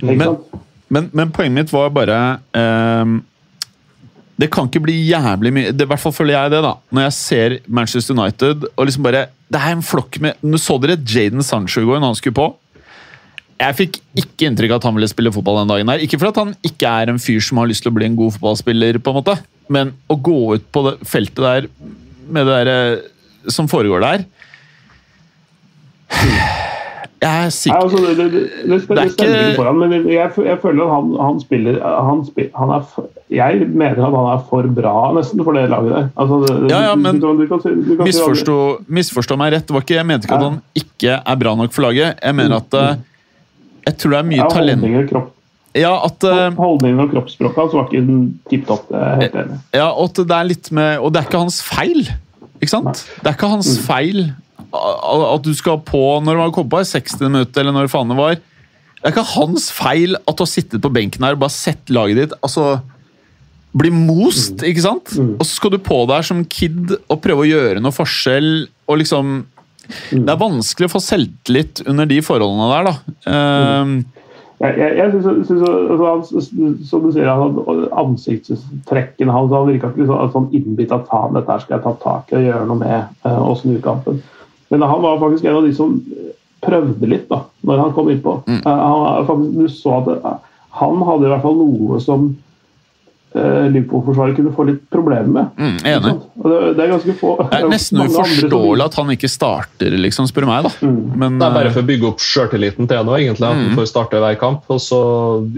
Men- 0.03 0.39
men, 0.93 1.07
men 1.17 1.31
poenget 1.33 1.55
mitt 1.55 1.71
var 1.73 1.89
bare 1.95 2.17
eh, 2.53 3.13
Det 4.43 4.51
kan 4.53 4.67
ikke 4.69 4.83
bli 4.85 4.97
jævlig 5.09 5.53
mye 5.55 5.71
det, 5.73 5.87
I 5.87 5.89
hvert 5.89 6.03
fall 6.03 6.13
føler 6.13 6.35
jeg 6.35 6.51
det, 6.53 6.63
da. 6.67 6.73
Når 6.93 7.07
jeg 7.07 7.13
ser 7.17 7.55
Manchester 7.69 8.15
United 8.19 8.67
og 8.77 8.85
liksom 8.89 9.07
bare 9.07 9.23
Det 9.49 9.61
er 9.63 9.73
en 9.77 9.83
flokk 9.87 10.19
med 10.21 10.43
Nå 10.43 10.59
så 10.61 10.77
dere 10.83 10.99
Jaden 11.01 11.43
Sancho 11.47 11.81
i 11.81 11.87
går 11.89 12.01
når 12.03 12.11
han 12.13 12.19
skulle 12.19 12.37
på. 12.37 12.49
Jeg 13.63 13.77
fikk 13.79 13.97
ikke 14.19 14.49
inntrykk 14.51 14.73
av 14.75 14.81
at 14.81 14.87
han 14.89 14.97
ville 14.99 15.09
spille 15.09 15.31
fotball 15.33 15.61
den 15.63 15.69
dagen. 15.71 15.87
der. 15.87 16.03
Ikke 16.03 16.19
fordi 16.19 16.33
at 16.35 16.41
han 16.43 16.55
ikke 16.67 16.89
er 16.91 17.13
en 17.13 17.21
fyr 17.23 17.39
som 17.47 17.61
har 17.63 17.69
lyst 17.71 17.85
til 17.85 17.93
å 17.93 17.95
bli 17.95 18.09
en 18.09 18.17
god 18.19 18.33
fotballspiller, 18.35 18.99
på 18.99 19.13
en 19.13 19.19
måte. 19.21 19.37
men 19.71 19.93
å 20.11 20.17
gå 20.19 20.55
ut 20.57 20.65
på 20.75 20.83
det 20.89 20.95
feltet 21.07 21.37
der 21.45 21.69
med 22.29 22.47
det 22.49 22.57
der 22.67 22.71
eh, 22.73 22.99
som 23.51 23.69
foregår 23.71 24.05
der 24.05 24.25
Jeg 27.23 27.31
er 27.31 27.45
Nei, 27.47 27.51
sikker 27.55 27.79
altså, 27.79 28.01
det, 28.03 28.15
det, 28.19 28.31
det, 28.67 28.79
det, 28.89 28.99
er 28.99 29.05
ikke- 29.07 29.57
foran, 29.57 29.79
men 29.79 29.93
jeg, 30.11 30.31
jeg 30.43 30.59
føler 30.63 30.83
at 30.83 30.91
han, 30.91 31.13
han 31.23 31.37
spiller 31.43 31.77
han, 31.79 32.23
han 32.59 32.73
er 32.75 33.05
Jeg 33.31 33.69
mener 33.69 34.01
at 34.03 34.17
han 34.17 34.31
er 34.33 34.41
for 34.49 34.67
bra 34.79 34.95
nesten 35.15 35.45
for 35.47 35.55
det 35.57 35.69
laget 35.71 35.93
der. 35.95 36.09
Altså, 36.19 36.41
Ja, 36.69 36.81
ja, 36.89 36.97
men 36.99 37.21
du, 37.23 37.29
du, 37.39 37.47
kan 37.47 37.63
du 37.63 37.95
kan 37.97 38.05
Misforstå, 38.09 38.57
misforstå 38.89 39.39
meg 39.39 39.55
rett. 39.55 39.69
Det 39.69 39.77
var 39.77 39.87
ikke, 39.87 39.95
jeg 40.01 40.09
mente 40.11 40.27
ikke 40.27 40.41
at 40.41 40.49
han 40.49 40.59
ikke 40.83 41.21
er 41.23 41.39
bra 41.45 41.55
nok 41.63 41.73
for 41.73 41.87
laget. 41.87 42.19
Jeg 42.19 42.35
mener 42.41 42.59
at 42.59 42.75
eh, 42.81 42.91
Jeg 43.87 43.97
tror 44.03 44.17
det 44.17 44.19
er 44.19 44.29
mye 44.33 44.43
ja, 44.43 44.51
talent 44.51 45.15
Ja, 45.79 45.95
at 46.05 46.27
eh, 46.29 46.59
holdningen 46.59 47.07
og 47.07 47.15
kroppsspråket 47.15 47.63
hans 47.63 47.79
var 47.79 47.87
ikke 47.87 48.19
tipp 48.51 48.67
topp. 48.69 48.91
Helt 49.23 49.39
enig. 49.45 49.63
Ja, 49.79 49.89
og 49.95 50.19
det 50.19 50.27
er 50.37 50.51
litt 50.51 50.75
med 50.75 50.99
Og 50.99 51.15
det 51.15 51.23
er 51.23 51.31
ikke 51.31 51.47
hans 51.47 51.63
feil. 51.65 52.03
Ikke 52.63 52.71
sant? 52.77 53.03
Det 53.21 53.27
er 53.33 53.35
ikke 53.37 53.51
hans 53.53 53.73
Mm. 53.79 53.83
feil 53.89 54.23
at 54.73 55.43
du 55.45 55.53
skal 55.59 55.81
på 55.85 56.01
når 56.25 56.39
man 56.39 56.53
kom 56.55 56.69
på 56.73 56.81
i 56.81 56.87
60 56.89 57.21
minutter, 57.21 57.61
eller 57.61 57.75
når 57.77 57.91
faen 57.93 58.09
det 58.09 58.17
var. 58.17 58.35
Det 58.37 59.05
er 59.05 59.13
ikke 59.13 59.35
hans 59.35 59.71
feil 59.75 60.15
at 60.17 60.37
du 60.39 60.43
har 60.45 60.49
sittet 60.53 60.81
på 60.81 60.93
benken 60.95 61.25
her 61.27 61.35
og 61.37 61.41
bare 61.43 61.51
sett 61.53 61.91
laget 61.93 62.17
ditt 62.23 62.33
altså, 62.41 62.81
bli 63.77 63.91
most, 63.91 64.61
Mm. 64.63 64.69
ikke 64.71 64.83
sant? 64.85 65.13
Og 65.19 65.45
så 65.45 65.57
skal 65.57 65.71
du 65.75 65.79
på 65.79 66.07
der 66.07 66.23
som 66.23 66.45
kid 66.45 66.93
og 67.11 67.21
prøve 67.25 67.45
å 67.45 67.51
gjøre 67.51 67.81
noe 67.83 67.93
forskjell, 67.93 68.69
og 68.89 68.99
liksom 69.03 69.45
Mm. 70.13 70.25
Det 70.25 70.31
er 70.31 70.39
vanskelig 70.39 70.87
å 70.87 70.93
få 70.95 71.01
selvtillit 71.03 71.81
under 71.91 72.07
de 72.07 72.21
forholdene 72.23 72.69
der, 72.71 72.85
da. 72.87 72.95
Ehm, 73.27 74.05
Jeg, 74.63 74.79
jeg, 74.79 74.97
jeg 74.97 75.11
synes, 75.11 75.47
synes, 75.47 75.63
altså, 75.91 76.41
Som 76.87 77.07
du 77.07 77.11
sier, 77.11 77.27
han, 77.27 77.57
ansiktstrekkene 77.99 79.35
hans 79.35 79.55
han 79.55 79.67
virka 79.67 79.91
ikke 79.91 80.07
sånn, 80.07 80.31
sånn 80.35 80.53
innbitt 80.55 80.95
at 80.95 81.09
faen, 81.11 81.35
dette 81.35 81.57
skal 81.65 81.77
jeg 81.77 81.85
ta 81.87 81.95
tak 82.05 82.31
i 82.31 82.39
og 82.39 82.47
gjøre 82.47 82.69
noe 82.69 82.79
med 82.79 83.27
eh, 83.27 83.41
og 83.43 83.57
snu 83.59 83.75
kampen. 83.83 84.23
Men 84.71 84.87
han 84.87 85.03
var 85.03 85.19
faktisk 85.21 85.49
en 85.49 85.59
av 85.59 85.67
de 85.67 85.75
som 85.77 85.99
prøvde 86.63 87.11
litt 87.11 87.27
da 87.33 87.43
når 87.67 87.83
han 87.83 87.93
kom 87.97 88.13
innpå. 88.13 88.39
Mm. 88.47 88.61
Eh, 88.61 88.85
han, 88.87 89.27
faktisk, 89.27 89.59
du 89.59 89.67
så 89.75 89.99
at 89.99 90.11
det, 90.13 90.37
han 90.79 91.05
hadde 91.09 91.27
i 91.27 91.33
hvert 91.35 91.45
fall 91.45 91.59
noe 91.59 92.01
som 92.01 92.31
eh, 93.35 93.67
Liverpool-forsvaret 93.73 94.37
kunne 94.37 94.53
få 94.57 94.67
litt 94.69 94.83
problemer 94.93 95.29
med. 95.33 95.51
mm, 95.59 95.77
enig. 95.89 96.13
Og 96.43 96.47
det, 96.51 96.59
det 96.77 96.85
er 96.85 96.91
ganske 96.93 97.15
få 97.21 97.33
Det 97.51 97.59
er 97.61 97.69
nesten 97.73 98.03
uforståelig 98.05 98.85
at 98.85 98.95
han 99.01 99.13
ikke 99.17 99.31
starter, 99.33 99.97
liksom, 99.99 100.29
spør 100.31 100.47
du 100.47 100.51
meg. 100.53 100.69
da. 100.69 100.73
Mm. 100.87 101.01
Men, 101.19 101.39
Det 101.39 101.47
er 101.49 101.57
bare 101.59 101.71
eh, 101.71 101.75
for 101.77 101.83
å 101.83 101.89
bygge 101.93 102.09
opp 102.13 102.21
sjøltilliten 102.25 102.89
til 102.91 103.05
noe, 103.09 103.19
egentlig. 103.21 103.49
At 103.49 103.57
Mm. 103.57 103.67
han 103.69 103.77
får 103.79 103.91
starte 103.93 104.21
hver 104.23 104.39
kamp. 104.41 104.63
Og 104.73 104.81
så 104.81 105.01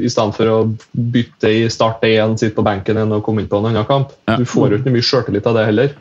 i 0.00 0.08
stedet 0.08 0.34
for 0.34 0.46
å 0.54 0.58
bytte 0.94 1.50
i 1.50 1.68
starte 1.68 2.10
én, 2.10 2.36
sitte 2.38 2.54
på 2.58 2.64
benken 2.66 2.96
igjen 2.96 3.12
og 3.12 3.22
komme 3.26 3.40
inn 3.44 3.48
på 3.48 3.58
en 3.62 3.70
annen 3.72 3.84
kamp. 3.88 4.10
Ja. 4.28 4.36
Du 4.36 4.44
får 4.44 4.70
jo 4.70 4.78
ikke 4.82 4.92
mye 4.94 5.02
sjøltillit 5.04 5.46
av 5.46 5.54
det 5.58 5.66
heller. 5.70 5.94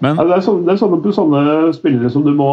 Men 0.00 0.16
Ja, 0.16 0.24
det 0.24 0.36
er, 0.36 0.44
sånne, 0.44 0.64
det 0.66 0.74
er 0.74 0.80
sånne, 0.80 1.12
sånne 1.14 1.42
spillere 1.76 2.10
som 2.12 2.24
du 2.24 2.32
må 2.36 2.48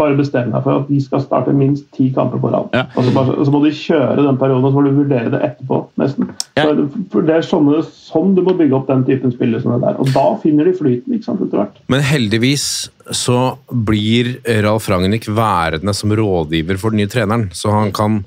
bare 0.00 0.16
bestemme 0.18 0.54
deg 0.54 0.64
for 0.64 0.82
at 0.82 0.90
de 0.90 1.00
skal 1.04 1.22
starte 1.24 1.54
minst 1.56 1.86
ti 1.96 2.08
kamper 2.14 2.40
på 2.42 2.52
rad. 2.52 2.70
Ja. 2.76 2.86
Og 2.94 3.06
så, 3.06 3.14
bare, 3.16 3.36
så 3.44 3.54
må 3.54 3.62
de 3.64 3.72
kjøre 3.76 4.24
den 4.24 4.40
perioden, 4.40 4.64
og 4.64 4.72
så 4.72 4.78
må 4.78 4.84
du 4.86 5.00
vurdere 5.02 5.32
det 5.34 5.42
etterpå. 5.50 5.80
nesten. 6.00 6.30
Ja. 6.56 6.68
Det, 6.72 6.88
for 7.12 7.28
Det 7.28 7.36
er 7.36 7.48
sånne, 7.48 7.82
sånn 7.84 8.36
du 8.36 8.42
må 8.46 8.56
bygge 8.58 8.78
opp 8.78 8.88
den 8.90 9.04
typen 9.08 9.34
spillere 9.34 9.64
som 9.64 9.76
det 9.76 9.82
der. 9.84 9.98
Og 10.00 10.12
da 10.16 10.26
finner 10.42 10.68
de 10.68 10.76
flyten 10.78 11.16
ikke 11.16 11.28
sant, 11.28 11.44
etter 11.44 11.62
hvert. 11.62 11.82
Men 11.92 12.04
heldigvis 12.08 12.68
så 13.14 13.56
blir 13.68 14.36
Ralf 14.64 14.88
Ragnhild 14.90 15.28
værende 15.36 15.94
som 15.96 16.12
rådgiver 16.12 16.80
for 16.80 16.92
den 16.94 17.02
nye 17.02 17.12
treneren, 17.12 17.48
så 17.56 17.72
han 17.72 17.92
kan 17.96 18.22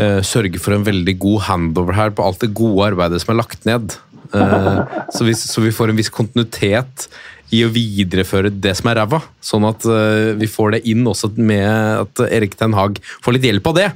uh, 0.00 0.20
sørge 0.24 0.60
for 0.62 0.76
en 0.76 0.86
veldig 0.86 1.16
god 1.20 1.46
handover 1.48 1.96
her 1.96 2.14
på 2.14 2.24
alt 2.24 2.44
det 2.44 2.54
gode 2.56 2.92
arbeidet 2.92 3.20
som 3.22 3.34
er 3.34 3.40
lagt 3.42 3.68
ned. 3.68 3.96
Eh, 4.34 4.80
så, 5.14 5.24
vi, 5.24 5.34
så 5.34 5.60
vi 5.64 5.72
får 5.74 5.92
en 5.92 5.98
viss 5.98 6.10
kontinuitet 6.12 7.08
i 7.54 7.62
å 7.64 7.70
videreføre 7.70 8.50
det 8.50 8.72
som 8.78 8.90
er 8.90 8.98
ræva, 9.02 9.20
sånn 9.44 9.66
at 9.68 9.86
eh, 9.86 10.32
vi 10.40 10.48
får 10.50 10.76
det 10.76 10.82
inn 10.90 11.06
også 11.06 11.30
med 11.36 11.68
at 11.68 12.24
Erik 12.30 12.56
Ten 12.58 12.74
Hag 12.76 12.98
får 13.22 13.36
litt 13.36 13.46
hjelp 13.50 13.70
av 13.70 13.78
det, 13.78 13.88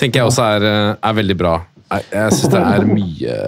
tenker 0.00 0.22
jeg 0.22 0.32
også 0.32 0.48
er, 0.56 0.68
eh, 0.70 0.90
er 0.98 1.16
veldig 1.20 1.38
bra. 1.38 1.54
Jeg, 1.94 2.06
jeg 2.10 2.36
syns 2.40 2.54
det 2.54 2.62
er 2.64 2.86
mye 2.88 3.38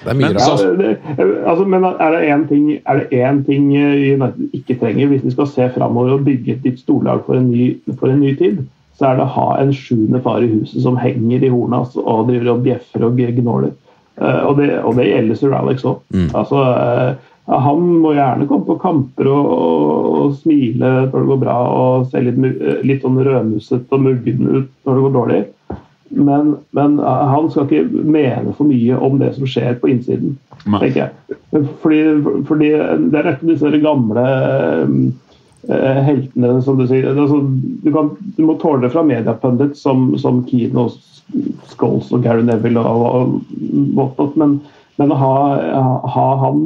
det 0.00 0.08
er 0.08 0.16
mye 0.16 0.30
Men- 0.30 0.36
rart. 0.38 1.42
altså, 1.50 1.64
men 1.68 1.84
er 1.84 2.14
det 2.14 2.20
én 2.32 2.44
ting, 2.48 2.68
er 2.88 3.40
ting 3.44 3.66
United 3.76 4.54
ikke 4.56 4.78
trenger 4.80 5.10
hvis 5.10 5.26
de 5.26 5.32
skal 5.34 5.50
se 5.50 5.66
framover 5.74 6.14
og 6.14 6.24
bygge 6.24 6.54
et 6.54 6.64
nytt 6.64 6.80
storlag 6.80 7.26
for 7.26 7.36
en 7.36 7.50
ny, 7.50 7.74
for 7.98 8.08
en 8.08 8.22
ny 8.22 8.32
tid, 8.38 8.62
så 8.96 9.10
er 9.10 9.18
det 9.18 9.26
å 9.26 9.34
ha 9.34 9.48
en 9.60 9.74
sjuende 9.76 10.22
far 10.24 10.40
i 10.44 10.48
huset 10.48 10.80
som 10.86 10.96
henger 11.00 11.44
i 11.44 11.52
hornet 11.52 11.82
altså, 11.82 12.00
og 12.00 12.30
driver 12.30 12.54
og 12.54 12.64
bjeffer 12.64 13.04
og 13.04 13.20
gnåler. 13.20 13.76
Eh, 14.20 14.40
og, 14.44 14.56
det, 14.60 14.70
og 14.84 14.96
det 14.98 15.08
gjelder 15.08 15.38
Sir 15.38 15.54
Alex 15.56 15.84
òg. 15.88 16.00
Altså, 16.36 16.64
eh, 16.76 17.28
han 17.50 17.86
må 18.02 18.12
gjerne 18.14 18.46
komme 18.50 18.68
på 18.68 18.78
kamper 18.82 19.30
og, 19.30 19.46
og, 19.54 20.10
og 20.20 20.34
smile 20.42 20.90
når 21.06 21.16
det 21.16 21.30
går 21.30 21.40
bra 21.40 21.56
og 21.70 22.10
se 22.12 22.22
litt, 22.26 22.42
eh, 22.50 22.82
litt 22.86 23.06
sånn 23.06 23.18
rødmusset 23.26 23.96
og 23.96 24.04
muggen 24.04 24.44
ut 24.44 24.68
når 24.84 24.92
det 24.92 25.06
går 25.06 25.16
dårlig. 25.16 25.40
Men, 26.10 26.56
men 26.74 26.96
han 26.98 27.44
skal 27.52 27.68
ikke 27.68 28.02
mene 28.02 28.50
for 28.56 28.66
mye 28.66 28.96
om 28.98 29.20
det 29.20 29.28
som 29.36 29.46
skjer 29.46 29.76
på 29.78 29.92
innsiden, 29.92 30.32
tenker 30.66 31.04
jeg. 31.04 31.36
Fordi, 31.84 32.00
fordi 32.48 32.70
det 33.12 33.20
er 33.20 33.28
ikke 33.30 33.52
disse 33.52 33.70
gamle 33.78 34.24
heltene, 35.68 36.62
som 36.64 36.78
du 36.78 36.86
sier. 36.88 37.10
Altså, 37.12 37.40
du, 37.84 37.90
kan, 37.92 38.12
du 38.36 38.44
må 38.48 38.56
tåle 38.60 38.86
det 38.86 38.92
fra 38.94 39.04
mediepundits 39.06 39.82
som, 39.84 40.10
som 40.20 40.42
Keane 40.48 40.86
og 40.86 40.96
Scholes 41.74 42.10
og 42.14 42.24
Gary 42.24 42.44
Neville 42.46 42.80
og, 42.80 43.04
og 43.06 43.94
whatnot, 43.96 44.36
men, 44.40 44.58
men 45.00 45.12
å 45.14 45.18
ha, 45.20 45.34
ha 46.14 46.26
han 46.46 46.64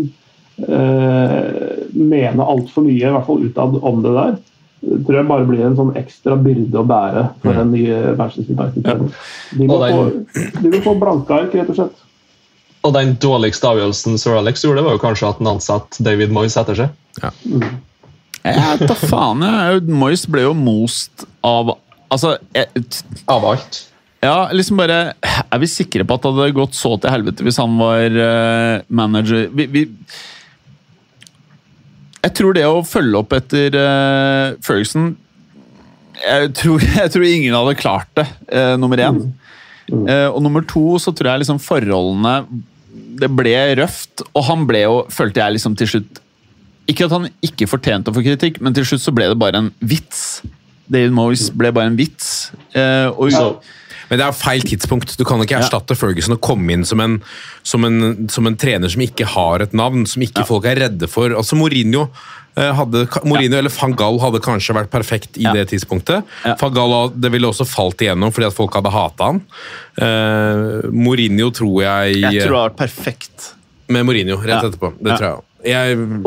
eh, 0.63 1.85
mene 1.95 2.47
altfor 2.47 2.87
mye, 2.87 3.03
i 3.03 3.15
hvert 3.17 3.29
fall 3.29 3.45
utad, 3.45 3.79
om 3.83 4.03
det 4.05 4.15
der, 4.17 4.39
tror 4.85 5.19
jeg 5.19 5.29
bare 5.29 5.49
blir 5.49 5.65
en 5.65 5.77
sånn 5.79 5.95
ekstra 5.99 6.37
byrde 6.41 6.81
å 6.81 6.87
bære 6.89 7.29
for 7.43 7.57
den 7.57 7.71
nye 7.73 8.01
Manchester 8.19 8.57
United. 8.57 9.07
De, 9.57 9.69
de 10.61 10.73
må 10.75 10.83
få 10.85 10.97
blanke 11.01 11.39
ark, 11.39 11.57
rett 11.57 11.71
og 11.73 11.79
slett. 11.79 12.03
Og 12.85 12.93
den 12.93 13.15
dårligste 13.17 13.71
avgjørelsen 13.71 14.21
Sir 14.21 14.37
Alex 14.37 14.65
gjorde, 14.65 14.85
var 14.85 14.99
jo 14.99 15.01
kanskje 15.01 15.31
at 15.31 15.41
han 15.41 15.55
ansatte 15.55 16.05
David 16.05 16.35
Moyes 16.37 16.59
etter 16.61 16.77
seg. 16.77 16.93
Jeg 18.45 18.87
da 18.89 18.95
faen. 18.99 19.43
jeg. 19.43 19.83
Moyes 19.89 20.27
ble 20.29 20.45
jo 20.47 20.55
most 20.59 21.27
av 21.45 21.77
Altså, 22.13 22.35
jeg, 22.55 22.69
Av 23.33 23.43
alt. 23.49 23.79
ja, 24.23 24.37
liksom 24.53 24.79
bare 24.79 24.99
Er 25.25 25.59
vi 25.63 25.71
sikre 25.73 26.05
på 26.07 26.15
at 26.15 26.23
det 26.23 26.35
hadde 26.37 26.55
gått 26.55 26.77
så 26.77 26.93
til 27.01 27.11
helvete 27.11 27.43
hvis 27.43 27.59
han 27.59 27.75
var 27.81 28.15
uh, 28.15 28.85
manager 28.87 29.49
vi, 29.51 29.67
vi, 29.73 29.83
Jeg 32.21 32.35
tror 32.37 32.55
det 32.55 32.67
å 32.69 32.85
følge 32.87 33.23
opp 33.25 33.35
etter 33.35 33.79
uh, 33.81 34.55
Ferguson 34.63 35.15
jeg 36.15 36.53
tror, 36.55 36.85
jeg 37.03 37.11
tror 37.11 37.27
ingen 37.27 37.57
hadde 37.57 37.75
klart 37.81 38.13
det, 38.15 38.29
uh, 38.55 38.77
nummer 38.79 39.01
én. 39.03 39.19
Eh, 39.85 40.29
og 40.31 40.39
nummer 40.41 40.65
to 40.65 40.95
så 41.03 41.13
tror 41.13 41.33
jeg 41.33 41.43
liksom 41.43 41.59
forholdene 41.61 42.63
Det 43.21 43.29
ble 43.29 43.53
røft, 43.83 44.23
og 44.33 44.47
han 44.47 44.63
ble 44.69 44.85
jo, 44.87 44.95
følte 45.13 45.43
jeg 45.43 45.59
liksom 45.59 45.75
til 45.77 45.91
slutt 45.91 46.21
Ikke 46.91 47.07
at 47.09 47.15
han 47.17 47.31
ikke 47.45 47.69
fortjente 47.71 48.13
å 48.13 48.17
få 48.17 48.25
kritikk, 48.27 48.61
men 48.61 48.75
til 48.77 48.85
slutt 48.89 49.05
så 49.05 49.15
ble 49.17 49.31
det 49.33 49.39
bare 49.41 49.63
en 49.63 49.71
vits. 49.81 50.43
David 50.85 51.15
Moyes 51.17 51.47
ble 51.57 51.71
bare 51.73 51.89
en 51.93 51.97
vits. 51.97 52.51
Eh, 52.77 53.09
og, 53.09 53.31
ja. 53.33 53.47
Men 54.11 54.21
det 54.21 54.27
er 54.27 54.37
feil 54.37 54.61
tidspunkt. 54.69 55.15
Du 55.17 55.25
kan 55.25 55.41
ikke 55.41 55.57
erstatte 55.63 55.97
Ferguson 55.97 56.37
og 56.37 56.43
komme 56.45 56.75
inn 56.77 56.85
som 56.85 57.01
en, 57.01 57.17
som, 57.65 57.87
en, 57.89 58.27
som 58.29 58.47
en 58.51 58.57
trener 58.61 58.93
som 58.93 59.01
ikke 59.01 59.25
har 59.33 59.65
et 59.65 59.73
navn, 59.77 60.05
som 60.07 60.23
ikke 60.27 60.45
folk 60.49 60.69
er 60.69 60.83
redde 60.85 61.09
for. 61.09 61.33
Altså 61.33 61.57
Mourinho, 61.57 62.05
eh, 62.61 62.69
hadde, 62.77 63.07
Mourinho 63.25 63.63
eller 63.63 63.73
van 63.73 63.97
Gaal 63.97 64.21
hadde 64.27 64.43
kanskje 64.45 64.77
vært 64.77 64.93
perfekt 64.93 65.41
i 65.41 65.49
Ja. 65.49 65.55
det 65.57 65.71
tidspunktet. 65.73 66.21
Ja. 66.45 66.53
Van 66.61 66.77
Gaal 66.77 67.15
det 67.17 67.33
ville 67.33 67.49
også 67.49 67.65
falt 67.67 68.05
igjennom 68.05 68.29
fordi 68.37 68.51
at 68.53 68.59
folk 68.61 68.77
hadde 68.77 68.93
hata 68.93 69.33
han. 69.33 69.41
Eh, 69.97 70.91
Mourinho 70.93 71.49
tror 71.57 71.81
jeg, 71.87 72.21
jeg 72.21 72.45
tror 72.45 72.53
det 72.53 72.61
har 72.61 72.69
vært 72.75 72.83
perfekt. 72.85 73.55
Med 73.89 74.07
Mourinho 74.07 74.37
rett 74.41 74.49
Ja. 74.49 74.63
etterpå. 74.69 74.93
Det 75.01 75.11
Ja. 75.13 75.17
tror 75.17 75.43
jeg. 75.65 75.99
òg. 75.99 76.25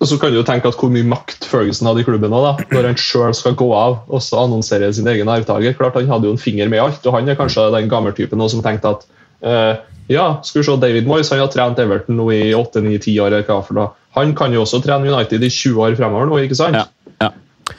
og 0.00 0.08
så 0.08 0.18
kan 0.20 0.30
du 0.32 0.36
jo 0.36 0.44
tenke 0.44 0.68
at 0.68 0.76
hvor 0.76 0.90
mye 0.92 1.06
makt 1.08 1.44
Ferguson 1.48 1.86
hadde 1.88 2.00
i 2.02 2.04
klubben 2.04 2.30
da, 2.30 2.56
når 2.74 2.84
han 2.90 2.94
sjøl 3.00 3.32
skal 3.34 3.54
gå 3.56 3.70
av 3.72 4.00
og 4.08 4.20
så 4.20 4.42
annonsere 4.44 4.92
sin 4.92 5.06
egen 5.08 5.26
arvtaker. 5.32 5.72
Klart 5.78 5.94
Han 5.94 6.06
hadde 6.10 6.24
jo 6.28 6.32
en 6.32 6.38
finger 6.38 6.68
med 6.68 6.76
i 6.78 6.82
alt, 6.84 7.06
og 7.06 7.14
han 7.14 7.28
er 7.28 7.36
kanskje 7.36 7.70
den 7.72 7.88
gammeltypen 7.88 8.50
som 8.50 8.60
tenkte 8.62 8.90
at 8.90 9.06
uh, 9.44 9.76
ja, 10.08 10.40
skal 10.42 10.60
vi 10.60 10.66
se 10.66 10.76
David 10.76 11.06
Moyes 11.06 11.30
han 11.30 11.38
har 11.40 11.48
trent 11.48 11.78
Everton 11.78 12.16
nå 12.18 12.26
i 12.34 12.52
8-9-10 12.52 13.20
år. 13.22 13.26
eller 13.32 13.42
hva 13.48 13.62
for 13.64 13.74
da. 13.74 13.86
Han 14.14 14.34
kan 14.36 14.52
jo 14.52 14.62
også 14.62 14.82
trene 14.84 15.08
United 15.08 15.42
i 15.42 15.48
20 15.48 15.80
år 15.80 15.96
fremover 15.96 16.26
nå, 16.28 16.36
ikke 16.44 16.56
sant? 16.56 16.74
Ja, 16.76 16.84
ja. 17.22 17.30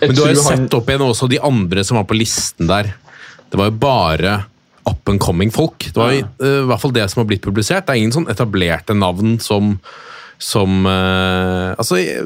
Men 0.02 0.16
du 0.16 0.22
har 0.24 0.34
jo 0.34 0.42
han- 0.42 0.58
sett 0.66 0.74
opp 0.74 0.88
igjen 0.90 1.02
også 1.06 1.30
de 1.30 1.40
andre 1.40 1.84
som 1.84 1.98
var 1.98 2.06
på 2.06 2.18
listen 2.18 2.66
der. 2.68 2.94
Det 3.52 3.58
var 3.60 3.66
jo 3.70 3.78
bare 3.78 4.46
up 4.90 5.10
and 5.12 5.22
coming 5.22 5.52
folk. 5.54 5.88
Det 5.92 5.98
var 6.00 6.14
i, 6.16 6.24
uh, 6.44 6.66
hvert 6.70 6.82
fall 6.84 6.94
det 6.96 7.08
som 7.12 7.24
har 7.24 7.30
blitt 7.30 7.46
publisert. 7.46 7.88
Det 7.88 7.96
er 7.96 8.04
ingen 8.04 8.16
sånn 8.16 8.30
etablerte 8.32 8.98
navn 8.98 9.40
som 9.44 9.76
som 10.42 10.84
uh, 10.84 11.74
Altså, 11.80 11.98
eh, 11.98 12.24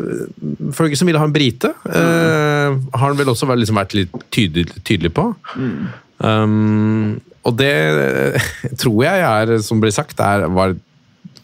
Ferguson 0.74 1.06
ville 1.06 1.22
ha 1.22 1.28
en 1.28 1.34
brite. 1.34 1.70
eh, 1.86 2.70
har 2.74 3.06
han 3.06 3.18
vel 3.20 3.30
også 3.30 3.46
vært, 3.50 3.62
liksom 3.62 3.78
vært 3.78 3.96
litt 3.98 4.16
tydelig, 4.34 4.66
tydelig 4.84 5.12
på. 5.14 5.28
Um, 6.20 7.20
og 7.46 7.56
det 7.60 7.74
tror 8.82 9.04
jeg 9.06 9.26
er, 9.26 9.54
som 9.66 9.82
blir 9.82 9.94
sagt, 9.96 10.20
er, 10.20 10.48
var 10.54 10.76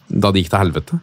da 0.06 0.30
det 0.30 0.42
gikk 0.42 0.52
til 0.52 0.62
helvete. 0.62 0.98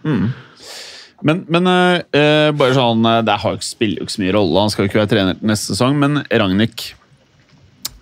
Men, 1.23 1.45
men 1.47 1.69
eh, 1.71 2.01
eh, 2.19 2.49
bare 2.51 2.75
sånn 2.75 3.05
Det 3.23 3.37
spiller 3.63 4.01
jo 4.01 4.07
ikke 4.07 4.15
så 4.17 4.23
mye 4.25 4.35
rolle, 4.35 4.63
han 4.65 4.73
skal 4.73 4.83
jo 4.83 4.91
ikke 4.91 4.99
være 4.99 5.11
trener 5.13 5.39
til 5.39 5.51
neste 5.53 5.71
sesong, 5.71 5.95
men 5.99 6.25
Ragnhild 6.27 6.67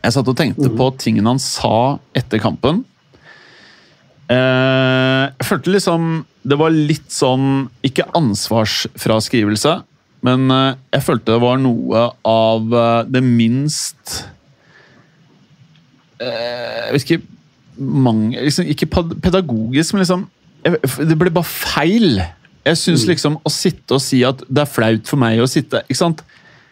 Jeg 0.01 0.15
satt 0.15 0.29
og 0.31 0.37
tenkte 0.37 0.71
på 0.73 0.87
tingene 1.01 1.29
han 1.35 1.41
sa 1.41 1.99
etter 2.17 2.41
kampen. 2.41 2.83
Eh, 4.31 5.23
jeg 5.27 5.47
følte 5.47 5.73
liksom 5.73 6.03
Det 6.47 6.57
var 6.59 6.71
litt 6.71 7.09
sånn 7.11 7.65
Ikke 7.83 8.05
ansvarsfraskrivelse, 8.15 9.73
men 10.23 10.45
eh, 10.55 10.77
jeg 10.95 11.03
følte 11.03 11.33
det 11.33 11.41
var 11.43 11.59
noe 11.59 12.05
av 12.27 12.75
eh, 12.79 13.09
det 13.11 13.23
minst 13.25 14.21
Jeg 16.21 16.93
vet 16.95 17.07
ikke 17.07 17.23
mange, 17.81 18.37
liksom, 18.37 18.69
Ikke 18.71 18.87
pedagogisk, 19.25 19.97
men 19.97 20.05
liksom 20.05 20.27
Det 21.09 21.17
ble 21.17 21.33
bare 21.33 21.49
feil. 21.49 22.21
Jeg 22.61 22.77
syns 22.77 23.07
liksom 23.09 23.39
å 23.41 23.51
sitte 23.51 23.97
og 23.97 24.03
si 24.05 24.21
at 24.27 24.45
det 24.45 24.63
er 24.63 24.69
flaut 24.69 25.09
for 25.09 25.19
meg 25.19 25.41
å 25.41 25.49
sitte 25.49 25.81
Ikke 25.89 26.03
sant? 26.05 26.23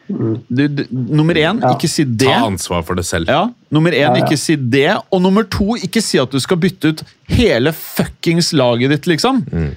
Du, 0.09 0.67
du, 0.67 0.83
nummer 0.91 1.37
én, 1.37 1.59
Ja. 1.61 1.69
ikke 1.75 1.87
si 1.87 2.03
det. 2.03 2.25
Ta 2.27 2.47
ansvar 2.47 2.81
for 2.83 2.95
det 2.97 3.05
selv. 3.05 3.27
Ja, 3.29 3.43
Nummer 3.71 3.91
én, 3.93 3.99
Ja, 4.01 4.15
ja. 4.15 4.23
ikke 4.25 4.37
si 4.41 4.55
det. 4.55 4.95
Og 5.13 5.21
nummer 5.21 5.43
to, 5.43 5.75
ikke 5.77 6.01
si 6.01 6.17
at 6.17 6.31
du 6.33 6.39
skal 6.41 6.57
bytte 6.57 6.89
ut 6.89 7.03
hele 7.29 7.71
fuckings 7.71 8.51
laget 8.57 8.89
ditt, 8.89 9.05
liksom. 9.07 9.43
Mm. 9.51 9.75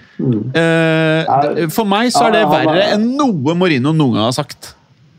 Uh, 0.56 1.68
for 1.68 1.84
meg 1.84 2.08
så 2.14 2.28
er 2.28 2.32
det 2.38 2.40
er- 2.46 2.52
verre 2.54 2.86
enn 2.94 3.04
noe 3.18 3.54
Morino 3.54 3.92
noen 3.92 4.14
gang 4.16 4.24
har 4.30 4.32
sagt. 4.32 4.74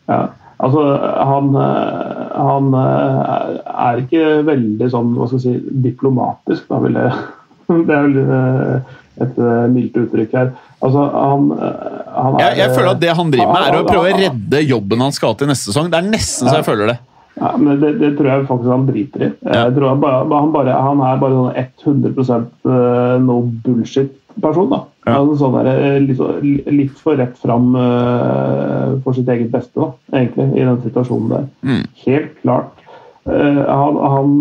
Ja, 0.10 0.28
altså 0.60 0.82
han, 1.30 1.54
eh, 1.56 2.34
han 2.36 2.74
eh, 2.74 3.60
er 3.88 4.02
ikke 4.02 4.26
veldig 4.50 4.90
sånn, 4.92 5.14
hva 5.16 5.28
skal 5.30 5.40
jeg 5.40 5.62
si, 5.62 5.80
diplomatisk, 5.86 6.66
da 6.70 6.80
vil 6.84 6.94
jeg 6.94 7.14
Det 7.88 7.96
er 7.96 8.08
vel 8.10 8.82
et 9.24 9.38
mildt 9.72 9.96
uttrykk 10.02 10.34
her. 10.36 10.50
Altså, 10.84 11.04
han, 11.14 11.48
eh, 11.56 12.04
han 12.12 12.36
er 12.36 12.44
Jeg, 12.44 12.60
jeg 12.60 12.76
føler 12.76 12.92
at 12.92 13.02
det 13.02 13.16
han 13.16 13.32
driver 13.32 13.54
med, 13.56 13.66
er 13.70 13.80
å 13.80 13.88
prøve 13.88 14.12
å 14.12 14.22
redde 14.26 14.64
jobben 14.68 15.04
han 15.06 15.16
skal 15.16 15.36
til 15.40 15.52
neste 15.52 15.72
sesong. 15.72 15.90
Det 15.94 16.00
er 16.02 16.10
nesten 16.10 16.50
så 16.50 16.60
jeg 16.60 16.68
føler 16.68 16.92
det. 16.92 17.00
Ja, 17.40 17.54
men 17.58 17.80
det, 17.82 17.96
det 17.98 18.12
tror 18.18 18.30
jeg 18.30 18.48
faktisk 18.50 18.70
han 18.70 18.84
driter 18.90 19.24
i. 19.26 19.30
Ja. 19.48 19.64
Jeg 19.66 19.78
tror 19.78 19.90
han, 19.90 20.02
bare, 20.04 20.20
han, 20.30 20.52
bare, 20.54 20.76
han 20.88 21.02
er 21.08 21.22
bare 21.24 21.40
sånn 21.40 22.04
100 22.04 22.36
eh, 22.76 23.16
no 23.24 23.40
bullshit-person. 23.66 24.70
da. 24.70 24.84
Ja. 25.08 25.18
Altså, 25.18 25.40
sånn 25.42 25.58
der, 25.58 25.72
eh, 25.74 25.98
litt, 26.04 26.22
litt 26.70 27.02
for 27.02 27.18
rett 27.20 27.40
fram 27.42 27.74
uh, 27.76 28.94
for 29.04 29.18
sitt 29.18 29.32
eget 29.34 29.50
beste, 29.52 29.76
da, 29.80 29.90
egentlig, 30.14 30.52
i 30.60 30.68
den 30.68 30.80
situasjonen 30.86 31.34
der. 31.34 31.50
Mm. 31.66 31.84
Helt 32.06 32.38
klart. 32.44 32.86
Uh, 33.26 33.64
han, 33.66 34.00
han, 34.14 34.32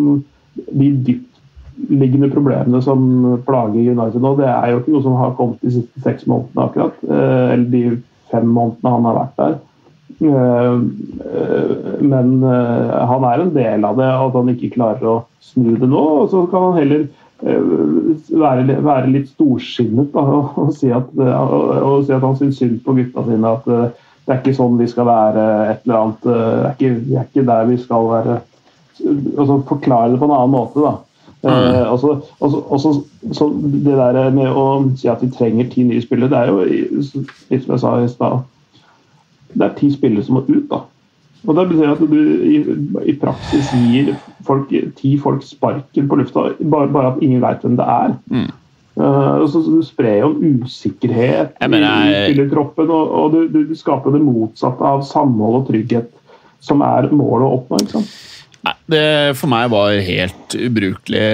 de 0.69 1.17
dyptliggende 1.77 2.31
problemene 2.31 2.83
som 2.83 3.39
plager 3.47 3.93
United 3.93 4.23
nå, 4.23 4.37
det 4.39 4.49
er 4.49 4.73
jo 4.73 4.81
ikke 4.81 4.95
noe 4.95 5.05
som 5.05 5.19
har 5.21 5.37
kommet 5.39 5.63
de 5.63 5.75
siste 5.79 6.05
seks 6.05 6.27
månedene, 6.27 6.67
akkurat. 6.67 6.97
Eh, 7.09 7.53
eller 7.55 7.69
de 7.73 7.83
fem 8.33 8.47
månedene 8.49 8.95
han 8.95 9.09
har 9.09 9.19
vært 9.19 9.41
der. 9.41 9.59
Eh, 10.23 10.77
eh, 11.33 11.99
Men 12.03 12.43
han 12.43 13.25
er 13.25 13.43
en 13.43 13.55
del 13.55 13.85
av 13.85 13.97
det, 13.97 14.07
at 14.07 14.39
han 14.39 14.55
ikke 14.55 14.75
klarer 14.77 15.09
å 15.09 15.19
snu 15.41 15.77
det 15.77 15.89
nå. 15.89 16.05
og 16.23 16.31
Så 16.31 16.47
kan 16.51 16.71
han 16.71 16.81
heller 16.81 17.09
være, 17.43 19.11
litt 19.11 19.33
storsinnet 19.33 20.15
og, 20.15 20.71
si 20.77 20.93
at, 20.95 21.11
og, 21.19 22.05
si 22.07 22.15
at 22.15 22.23
han 22.23 22.37
syns 22.39 22.61
synd 22.61 22.83
på 22.85 22.95
gutta 22.95 23.25
sine. 23.27 23.51
At 23.57 23.67
det 23.67 24.31
er 24.31 24.39
ikke 24.39 24.55
sånn 24.55 24.79
vi 24.79 24.87
skal 24.87 25.09
være, 25.09 25.47
et 25.73 25.87
eller 25.87 25.99
annet. 25.99 26.27
Det 26.27 26.37
er 26.39 26.77
ikke, 26.77 26.93
det 27.09 27.17
er 27.17 27.27
ikke 27.27 27.49
der 27.49 27.71
vi 27.71 27.79
skal 27.83 28.11
være. 28.13 28.37
Altså 29.03 29.57
Forklare 29.67 30.13
det 30.13 30.21
på 30.21 30.29
en 30.29 30.37
annen 30.37 30.55
måte, 30.55 30.85
da. 30.85 31.01
Eh, 31.43 31.93
også, 31.93 32.23
også, 32.41 32.61
så- 32.79 33.05
og 33.29 33.35
så- 33.35 33.51
det 33.85 33.97
der 33.99 34.31
med 34.31 34.47
å 34.47 34.97
si 34.97 35.09
at 35.09 35.21
vi 35.23 35.31
trenger 35.31 35.71
ti 35.71 35.83
nye 35.83 36.01
spillere, 36.03 36.31
det 36.31 36.39
er 36.39 36.47
jo 36.47 36.65
litt 37.51 37.65
som 37.65 37.75
jeg 37.75 37.81
sa 37.81 37.97
i 37.99 38.07
stad 38.09 38.43
det 39.55 39.63
er 39.67 39.75
ti 39.77 39.91
spillere 39.91 40.25
som 40.25 40.37
må 40.37 40.45
ut. 40.49 40.69
da. 40.71 40.81
Og 41.47 41.55
Det 41.57 41.69
betyr 41.69 41.93
at 41.93 41.99
du 41.99 42.15
i, 42.47 43.11
i 43.11 43.15
praksis 43.19 43.71
gir 43.75 44.17
folk, 44.47 44.71
ti 44.97 45.17
folk 45.19 45.43
sparken 45.43 46.09
på 46.09 46.17
lufta, 46.21 46.53
bare, 46.71 46.89
bare 46.89 47.13
at 47.13 47.23
ingen 47.23 47.41
vet 47.43 47.63
hvem 47.63 47.77
det 47.77 47.87
er. 47.87 48.15
Mm. 48.31 48.51
Uh, 48.97 49.47
så, 49.49 49.63
så 49.65 49.71
Du 49.73 49.83
sprer 49.83 50.19
jo 50.21 50.31
en 50.37 50.59
usikkerhet 50.63 51.55
Jeg 51.61 51.71
mener, 51.71 51.89
i, 52.05 52.11
i 52.13 52.35
spillertroppen, 52.35 52.91
og, 52.91 53.11
og 53.11 53.33
du, 53.33 53.49
du, 53.49 53.63
du 53.71 53.75
skaper 53.75 54.13
det 54.13 54.21
motsatte 54.21 54.85
av 54.85 55.03
samhold 55.09 55.63
og 55.63 55.69
trygghet, 55.71 56.11
som 56.61 56.83
er 56.85 57.09
målet 57.11 57.47
å 57.49 57.57
oppnå. 57.59 57.81
ikke 57.81 57.97
sant? 57.97 58.13
Nei, 58.63 58.75
det 58.95 59.05
for 59.41 59.51
meg 59.51 59.71
var 59.73 59.97
helt 60.07 60.55
ubrukelig 60.55 61.29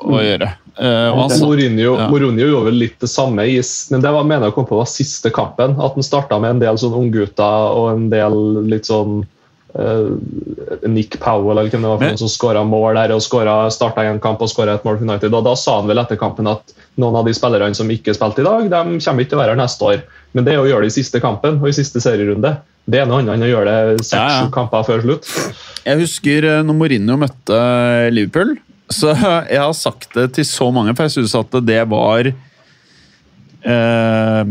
å 0.00 0.20
gjøre. 0.22 0.48
Uh, 0.72 1.12
altså, 1.12 1.44
Mourinho, 1.44 1.98
Ja. 2.00 2.06
Mourinho 2.08 2.46
gjorde 2.48 2.70
vel 2.70 2.78
litt 2.86 2.96
det 3.02 3.10
samme, 3.12 3.44
i, 3.44 3.60
men 3.92 4.00
det 4.00 4.12
var, 4.14 4.24
mener 4.24 4.48
jeg 4.48 4.56
kom 4.56 4.66
på 4.68 4.78
var 4.78 4.88
siste 4.88 5.32
kampen. 5.34 5.76
At 5.76 5.98
han 5.98 6.06
starta 6.06 6.38
med 6.40 6.56
en 6.56 6.62
del 6.62 6.80
sånn 6.80 6.96
unggutter 6.96 7.76
og 7.76 7.90
en 7.92 8.08
del 8.12 8.38
litt 8.70 8.88
sånn 8.88 9.20
eh, 9.20 9.28
Nick 9.72 11.16
Powell 11.20 11.58
eller 11.58 11.70
hvem 11.72 11.84
det 11.84 11.88
var 11.88 12.00
for 12.00 12.10
noen 12.10 12.20
som 12.20 12.28
skåra 12.28 12.64
mål 12.66 12.98
der 12.98 13.14
og 13.14 13.22
starta 13.24 14.04
en 14.04 14.20
kamp 14.20 14.42
og 14.44 14.50
skåra 14.52 14.74
et 14.76 14.84
mål 14.84 14.98
for 14.98 15.06
United. 15.08 15.32
Og 15.32 15.46
da 15.46 15.54
sa 15.56 15.78
han 15.80 15.88
vel 15.88 16.02
etter 16.02 16.20
kampen 16.20 16.50
at 16.50 16.74
noen 17.00 17.16
av 17.16 17.24
de 17.28 17.32
spillerne 17.36 17.74
som 17.76 17.88
ikke 17.90 18.12
spilte 18.16 18.44
i 18.44 18.46
dag, 18.48 18.68
de 18.68 18.98
kommer 19.00 19.24
ikke 19.24 19.32
til 19.32 19.38
å 19.38 19.42
være 19.42 19.54
her 19.54 19.62
neste 19.62 19.88
år. 19.88 20.02
Men 20.36 20.44
det 20.44 20.54
er 20.54 20.60
å 20.60 20.68
gjøre 20.68 20.84
det 20.84 20.92
i 20.92 20.98
siste 20.98 21.22
kampen 21.24 21.56
og 21.60 21.70
i 21.70 21.76
siste 21.76 22.02
serierunde. 22.04 22.52
Det 22.84 22.98
er 23.00 23.06
noe 23.08 23.22
annet 23.22 23.36
enn 23.36 23.46
å 23.46 23.50
gjøre 23.52 23.70
det 23.70 23.78
Ja, 23.78 23.86
ja. 23.94 24.04
seks-sju 24.10 24.52
kamper 24.54 24.84
før 24.88 25.04
slutt. 25.06 25.24
Jeg 25.86 26.02
husker 26.02 26.48
eh, 26.50 26.62
når 26.66 26.78
Mourinho 26.78 27.16
møtte 27.20 27.58
Liverpool. 28.12 28.56
Så 28.92 29.14
jeg 29.52 29.60
har 29.62 29.72
sagt 29.78 30.10
det 30.18 30.32
til 30.36 30.46
så 30.48 30.68
mange, 30.74 30.92
for 30.98 31.06
jeg 31.06 31.16
syns 31.16 31.36
at 31.38 31.52
det 31.64 31.82
var 31.92 32.32
eh, 33.62 34.42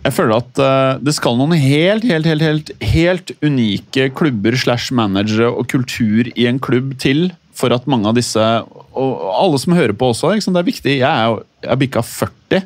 Jeg 0.00 0.16
føler 0.16 0.38
at 0.38 0.60
eh, 0.64 1.00
det 1.04 1.12
skal 1.12 1.36
noen 1.36 1.52
helt, 1.60 2.06
helt, 2.08 2.28
helt, 2.28 2.44
helt, 2.44 2.70
helt 2.80 3.32
unike 3.44 4.08
klubber 4.16 4.56
slash 4.56 4.94
managere 4.96 5.50
og 5.52 5.68
kultur 5.68 6.30
i 6.32 6.48
en 6.48 6.60
klubb 6.62 6.94
til 7.02 7.28
for 7.60 7.74
at 7.74 7.88
mange 7.90 8.08
av 8.08 8.16
disse, 8.16 8.40
og 8.40 9.24
alle 9.36 9.58
som 9.60 9.76
hører 9.76 9.92
på 9.96 10.08
også, 10.14 10.32
liksom, 10.32 10.54
det 10.56 10.62
er 10.62 10.70
viktig. 10.70 10.94
Jeg 11.02 11.10
er 11.10 11.42
jeg 11.60 11.72
er 11.74 11.80
bikka 11.82 12.02
40. 12.06 12.62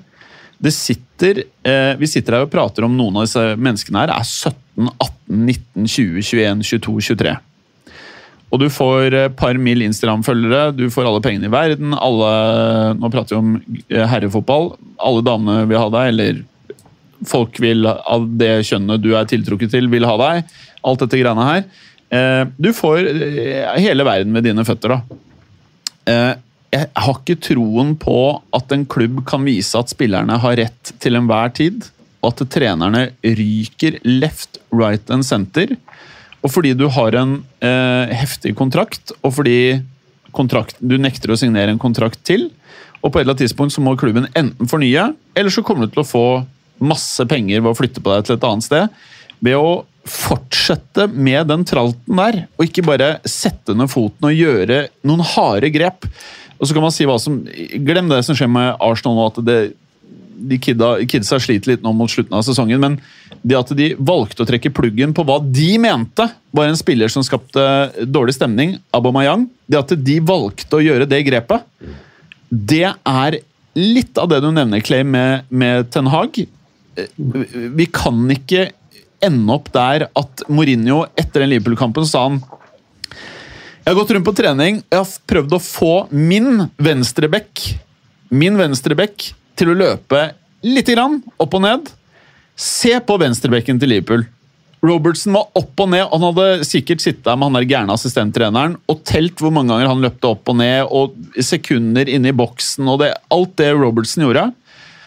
Det 0.65 0.73
sitter, 0.73 1.43
eh, 1.67 1.95
vi 1.99 2.07
sitter 2.07 2.39
her 2.39 2.47
og 2.47 2.53
prater 2.53 2.87
om 2.87 2.95
noen 2.95 3.19
av 3.19 3.27
disse 3.27 3.43
menneskene 3.59 4.05
her 4.05 4.15
er 4.15 4.23
17, 4.23 4.87
18, 4.93 5.43
19, 5.51 5.91
20, 5.91 6.23
21, 6.23 6.63
22, 6.71 6.95
23. 7.11 7.35
Og 8.55 8.61
du 8.63 8.69
får 8.71 9.17
et 9.19 9.35
par 9.35 9.59
mil 9.59 9.83
Instagram-følgere, 9.83 10.71
du 10.79 10.87
får 10.95 11.09
alle 11.11 11.23
pengene 11.25 11.51
i 11.51 11.53
verden. 11.53 11.95
alle, 11.99 12.33
Nå 13.01 13.11
prater 13.11 13.35
vi 13.35 13.41
om 13.43 13.81
eh, 13.91 14.07
herrefotball. 14.07 14.77
Alle 15.03 15.25
damene 15.27 15.67
vil 15.67 15.83
ha 15.83 15.91
deg, 15.91 16.13
eller 16.13 16.45
folk 17.27 17.59
vil 17.63 17.87
av 17.89 18.25
det 18.39 18.65
kjønnet 18.69 19.03
du 19.03 19.13
er 19.17 19.29
tiltrukket 19.31 19.73
til, 19.75 19.89
vil 19.93 20.07
ha 20.09 20.17
deg. 20.21 20.55
Alt 20.85 21.05
dette 21.05 21.21
greiene 21.21 21.47
her. 21.49 21.65
Eh, 22.15 22.43
Du 22.59 22.73
får 22.77 23.07
eh, 23.09 23.71
hele 23.81 24.07
verden 24.07 24.33
med 24.35 24.45
dine 24.47 24.65
føtter, 24.67 24.97
da. 24.97 25.21
Eh, 26.11 26.35
Jeg 26.75 26.91
har 26.99 27.19
ikke 27.21 27.39
troen 27.39 27.95
på 28.03 28.17
at 28.57 28.73
en 28.75 28.85
klubb 28.91 29.21
kan 29.29 29.45
vise 29.47 29.79
at 29.79 29.93
spillerne 29.93 30.41
har 30.43 30.57
rett 30.59 30.91
til 30.99 31.15
enhver 31.15 31.53
tid, 31.55 31.87
og 32.25 32.33
at 32.33 32.49
trenerne 32.51 33.13
ryker 33.23 34.01
left, 34.03 34.59
right 34.73 35.11
and 35.15 35.23
center. 35.23 35.77
Og 36.43 36.51
fordi 36.51 36.73
du 36.75 36.89
har 36.91 37.15
en 37.15 37.37
heftig 38.11 38.57
kontrakt, 38.59 39.13
og 39.23 39.37
fordi 39.39 39.79
kontrakt, 40.35 40.75
du 40.83 40.97
nekter 40.99 41.31
å 41.31 41.39
signere 41.39 41.71
en 41.71 41.79
kontrakt 41.79 42.25
til, 42.27 42.49
og 43.05 43.13
på 43.13 43.21
et 43.21 43.23
eller 43.23 43.37
annet 43.37 43.45
tidspunkt 43.45 43.77
så 43.77 43.85
må 43.85 43.95
klubben 44.01 44.27
enten 44.35 44.67
fornye, 44.67 45.13
eller 45.37 45.55
så 45.55 45.63
kommer 45.63 45.87
du 45.87 45.95
til 45.95 46.03
å 46.03 46.09
få 46.09 46.27
masse 46.83 47.27
penger 47.31 47.63
ved 47.63 47.73
å 47.73 47.79
flytte 47.79 48.03
på 48.03 48.15
deg 48.15 48.27
til 48.27 48.39
et 48.39 48.47
annet 48.49 48.67
sted. 48.67 49.05
Ved 49.45 49.59
å 49.59 49.85
fortsette 50.05 51.07
med 51.09 51.49
den 51.49 51.65
tralten 51.67 52.19
der, 52.19 52.43
og 52.59 52.67
ikke 52.67 52.85
bare 52.85 53.15
sette 53.29 53.77
ned 53.77 53.89
foten 53.93 54.29
og 54.29 54.37
gjøre 54.37 54.89
noen 55.07 55.25
harde 55.35 55.71
grep. 55.73 56.09
Og 56.59 56.69
så 56.69 56.77
kan 56.77 56.85
man 56.85 56.93
si 56.95 57.07
hva 57.09 57.17
som 57.21 57.41
Glem 57.85 58.11
det 58.11 58.21
som 58.27 58.37
skjer 58.37 58.51
med 58.53 58.77
Arsenal 58.85 59.17
nå, 59.17 59.31
at 59.33 59.41
det, 59.47 59.59
de 60.35 60.59
kidda, 60.61 60.97
kidsa 61.09 61.39
sliter 61.43 61.73
litt 61.73 61.85
nå 61.85 61.93
mot 61.97 62.11
slutten 62.11 62.37
av 62.37 62.45
sesongen, 62.47 62.83
men 62.83 62.99
det 63.45 63.57
at 63.59 63.73
de 63.77 63.91
valgte 63.99 64.45
å 64.45 64.49
trekke 64.49 64.73
pluggen 64.75 65.13
på 65.17 65.25
hva 65.27 65.39
de 65.43 65.75
mente 65.81 66.29
var 66.55 66.69
en 66.69 66.79
spiller 66.79 67.13
som 67.13 67.25
skapte 67.27 67.65
dårlig 68.05 68.37
stemning, 68.37 68.79
Abomayang 68.95 69.49
det 69.69 69.81
at 69.81 69.97
de 70.07 70.19
valgte 70.25 70.79
å 70.79 70.85
gjøre 70.85 71.09
det 71.09 71.23
grepet, 71.27 71.65
det 72.49 72.87
er 72.93 73.41
litt 73.75 74.21
av 74.21 74.31
det 74.31 74.41
du 74.45 74.51
nevner, 74.55 74.85
Clay, 74.85 75.03
med, 75.05 75.49
med 75.49 75.91
Ten 75.93 76.09
Hag. 76.13 76.45
Vi 77.17 77.87
kan 77.93 78.21
ikke 78.35 78.69
ende 79.25 79.55
opp 79.55 79.71
der 79.75 80.09
at 80.11 80.45
Mourinho 80.53 81.05
etter 81.17 81.45
den 81.45 81.55
Liverpool-kampen 81.55 82.07
sa 82.09 82.27
han 82.29 82.43
jeg 83.85 83.93
har 83.93 83.99
gått 83.99 84.15
rundt 84.15 84.25
på 84.25 84.33
trening 84.33 84.79
jeg 84.81 84.97
har 84.97 85.11
prøvd 85.29 85.57
å 85.57 85.61
få 85.61 85.93
min 86.09 86.63
venstrebekk 86.81 87.65
min 88.35 88.57
til 88.57 89.71
å 89.71 89.77
løpe 89.77 90.23
litt 90.65 90.89
grann 90.89 91.21
opp 91.39 91.55
og 91.55 91.63
ned. 91.63 91.91
Se 92.57 92.97
på 93.05 93.19
venstrebekken 93.21 93.79
til 93.79 93.93
Liverpool. 93.93 94.25
Robertson 94.85 95.37
var 95.37 95.49
opp 95.57 95.81
og 95.81 95.91
ned. 95.93 96.05
Han 96.11 96.27
hadde 96.29 96.67
sikkert 96.69 97.05
sittet 97.05 97.31
med 97.31 97.49
han 97.49 97.59
der 97.59 97.69
gærne 97.69 97.95
assistenttreneren 97.95 98.77
og 98.91 99.05
telt 99.07 99.41
hvor 99.41 99.53
mange 99.55 99.73
ganger 99.73 99.93
han 99.93 100.03
løpte 100.05 100.33
opp 100.33 100.51
og 100.51 100.59
ned, 100.61 100.89
og 100.89 101.15
sekunder 101.41 102.11
inne 102.11 102.33
i 102.33 102.37
boksen 102.37 102.89
og 102.91 103.01
det, 103.05 103.15
alt 103.33 103.55
det 103.61 103.71
Robertson 103.77 104.27
gjorde. 104.27 104.49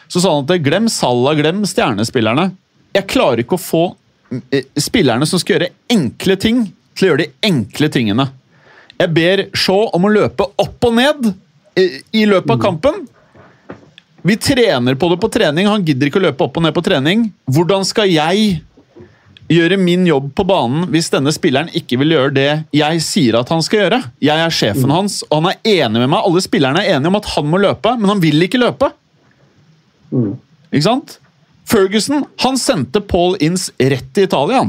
Så 0.08 0.24
sa 0.24 0.34
han 0.34 0.48
at 0.48 0.64
glem 0.64 0.88
Salah, 0.92 1.36
glem 1.38 1.64
stjernespillerne. 1.68 2.50
Jeg 2.96 3.08
klarer 3.12 3.44
ikke 3.44 3.58
å 3.58 3.62
få 3.62 3.84
eh, 4.52 4.66
spillerne 4.80 5.28
som 5.30 5.42
skal 5.42 5.58
gjøre 5.58 5.74
enkle 5.94 6.38
ting, 6.40 6.64
til 6.98 7.06
å 7.06 7.12
gjøre 7.12 7.26
de 7.26 7.50
enkle 7.50 7.92
tingene. 7.94 8.30
Jeg 8.98 9.14
ber 9.14 9.44
Shaw 9.54 9.92
om 9.94 10.08
å 10.08 10.14
løpe 10.14 10.48
opp 10.58 10.88
og 10.88 10.96
ned 10.98 11.28
i, 11.78 11.86
i 12.24 12.26
løpet 12.26 12.56
av 12.56 12.64
kampen. 12.64 13.04
Vi 14.28 14.36
trener 14.42 14.98
på 15.00 15.10
det 15.12 15.20
på 15.22 15.30
trening. 15.32 15.70
Han 15.70 15.86
gidder 15.86 16.10
ikke 16.10 16.20
å 16.20 16.26
løpe 16.26 16.48
opp 16.48 16.58
og 16.58 16.66
ned 16.66 16.74
på 16.76 16.84
trening. 16.84 17.28
Hvordan 17.54 17.86
skal 17.88 18.10
jeg 18.10 18.58
gjøre 19.48 19.78
min 19.80 20.04
jobb 20.10 20.34
på 20.36 20.44
banen 20.44 20.90
hvis 20.92 21.08
denne 21.14 21.32
spilleren 21.32 21.70
ikke 21.78 22.00
vil 22.02 22.18
gjøre 22.18 22.34
det 22.36 22.50
jeg 22.76 23.04
sier 23.06 23.38
at 23.40 23.54
han 23.54 23.62
skal 23.64 23.86
gjøre? 23.86 24.02
Jeg 24.20 24.44
er 24.44 24.52
sjefen 24.54 24.92
hans, 24.92 25.22
og 25.30 25.40
han 25.40 25.54
er 25.54 25.86
enig 25.86 26.02
med 26.02 26.12
meg. 26.12 26.26
Alle 26.26 26.44
spillerne 26.44 26.84
er 26.84 26.98
enige 26.98 27.14
om 27.14 27.20
at 27.22 27.30
han 27.38 27.48
må 27.48 27.62
løpe, 27.62 27.94
men 28.00 28.12
han 28.12 28.24
vil 28.24 28.48
ikke 28.48 28.60
løpe. 28.60 28.92
Ikke 30.72 30.86
sant? 30.86 31.18
Ferguson 31.68 32.24
han 32.44 32.58
sendte 32.60 33.02
Paul 33.04 33.36
Inns 33.44 33.70
rett 33.78 34.08
til 34.16 34.28
Italia. 34.28 34.64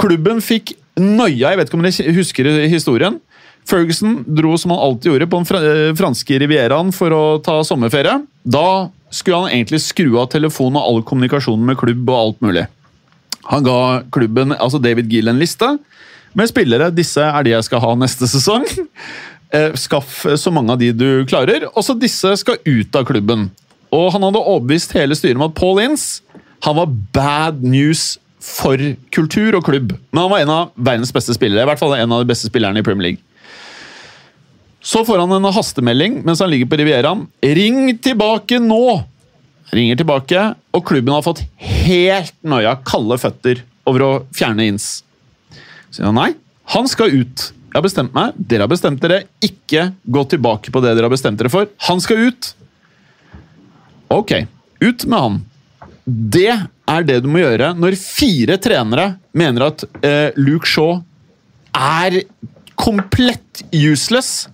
Klubben 0.00 0.42
fikk 0.42 0.74
noia, 0.98 1.52
jeg 1.52 1.60
vet 1.60 1.70
ikke 1.70 1.78
om 1.78 1.86
dere 1.86 2.16
husker 2.16 2.50
historien. 2.70 3.20
Ferguson 3.66 4.20
dro 4.26 4.54
som 4.58 4.72
han 4.74 4.82
alltid 4.82 5.10
gjorde 5.10 5.28
på 5.30 5.40
den 5.42 5.68
eh, 5.68 5.92
franske 5.98 6.38
rivieraen 6.38 6.92
for 6.94 7.14
å 7.14 7.22
ta 7.42 7.58
sommerferie. 7.66 8.20
Da 8.46 8.88
skulle 9.10 9.42
han 9.42 9.54
egentlig 9.54 9.82
skru 9.82 10.16
av 10.20 10.30
telefonen 10.34 10.78
og 10.80 10.86
all 10.86 11.04
kommunikasjon 11.06 11.62
med 11.66 11.78
klubb 11.80 12.06
og 12.06 12.18
alt 12.20 12.42
mulig. 12.46 12.66
Han 13.50 13.66
ga 13.66 13.78
klubben, 14.14 14.54
altså 14.54 14.80
David 14.82 15.10
Gill, 15.10 15.30
en 15.30 15.42
liste 15.42 15.68
med 16.36 16.50
spillere. 16.50 16.90
Disse 16.94 17.22
er 17.22 17.46
de 17.46 17.54
jeg 17.54 17.66
skal 17.66 17.82
ha 17.82 17.94
neste 17.98 18.28
sesong. 18.30 18.66
Eh, 19.54 19.70
Skaff 19.78 20.24
så 20.42 20.50
mange 20.50 20.74
av 20.74 20.80
de 20.80 20.88
du 20.90 21.08
klarer. 21.30 21.68
Også 21.78 21.94
disse 21.98 22.32
skal 22.40 22.58
ut 22.66 22.96
av 22.98 23.06
klubben. 23.06 23.46
Og 23.94 24.10
han 24.14 24.24
hadde 24.26 24.42
overbevist 24.42 24.94
hele 24.96 25.16
styret 25.18 25.38
om 25.38 25.46
at 25.48 25.56
Paul 25.58 25.82
Ince 25.84 26.22
han 26.64 26.78
var 26.78 26.90
bad 27.14 27.60
news 27.62 28.16
for 28.42 28.80
kultur 29.14 29.58
og 29.58 29.66
klubb. 29.66 29.92
Men 30.10 30.22
han 30.24 30.32
var 30.32 30.42
en 30.42 30.52
av 30.54 30.70
verdens 30.74 31.12
beste 31.14 31.34
spillere. 31.36 31.62
I 31.62 31.68
hvert 31.68 31.82
fall 31.82 31.94
en 31.98 32.14
av 32.14 32.22
de 32.22 32.30
beste 32.30 32.48
spillerne 32.50 32.80
i 32.80 32.86
Premier 32.86 33.10
League. 33.10 33.22
Så 34.86 35.02
får 35.06 35.18
han 35.18 35.34
en 35.34 35.50
hastemelding 35.50 36.20
mens 36.26 36.40
han 36.42 36.50
ligger 36.50 36.70
på 36.70 36.78
Rivieraen. 36.80 37.26
Ring 37.42 37.92
tilbake 38.02 38.60
nå! 38.62 39.02
Ringer 39.74 39.98
tilbake, 39.98 40.42
og 40.70 40.84
klubben 40.86 41.10
har 41.10 41.24
fått 41.26 41.42
helt 41.58 42.36
nøya 42.46 42.76
kalde 42.86 43.16
føtter 43.18 43.64
over 43.86 44.04
å 44.04 44.10
fjerne 44.36 44.68
Inns. 44.70 45.00
Sier 45.90 46.06
han 46.06 46.14
nei, 46.18 46.28
han 46.70 46.86
skal 46.90 47.10
ut. 47.10 47.48
Jeg 47.66 47.74
har 47.74 47.84
bestemt 47.84 48.14
meg. 48.14 48.36
Dere 48.38 48.64
har 48.64 48.70
bestemt 48.70 49.02
dere. 49.02 49.24
Ikke 49.44 49.88
gå 50.06 50.22
tilbake 50.30 50.70
på 50.72 50.82
det 50.84 50.94
dere 50.94 51.10
har 51.10 51.12
bestemt 51.12 51.42
dere 51.42 51.50
for. 51.52 51.66
Han 51.88 51.98
skal 52.00 52.28
ut. 52.30 52.52
Ok, 54.12 54.32
ut 54.80 55.04
med 55.04 55.18
han. 55.18 55.38
Det 56.06 56.52
er 56.86 57.06
det 57.06 57.20
du 57.24 57.30
må 57.30 57.40
gjøre 57.42 57.72
når 57.74 57.96
fire 57.98 58.58
trenere 58.62 59.16
mener 59.36 59.66
at 59.66 59.82
eh, 60.06 60.36
Luke 60.38 60.68
Shaw 60.70 61.00
er 61.76 62.20
komplett 62.78 63.64
useless. 63.72 64.46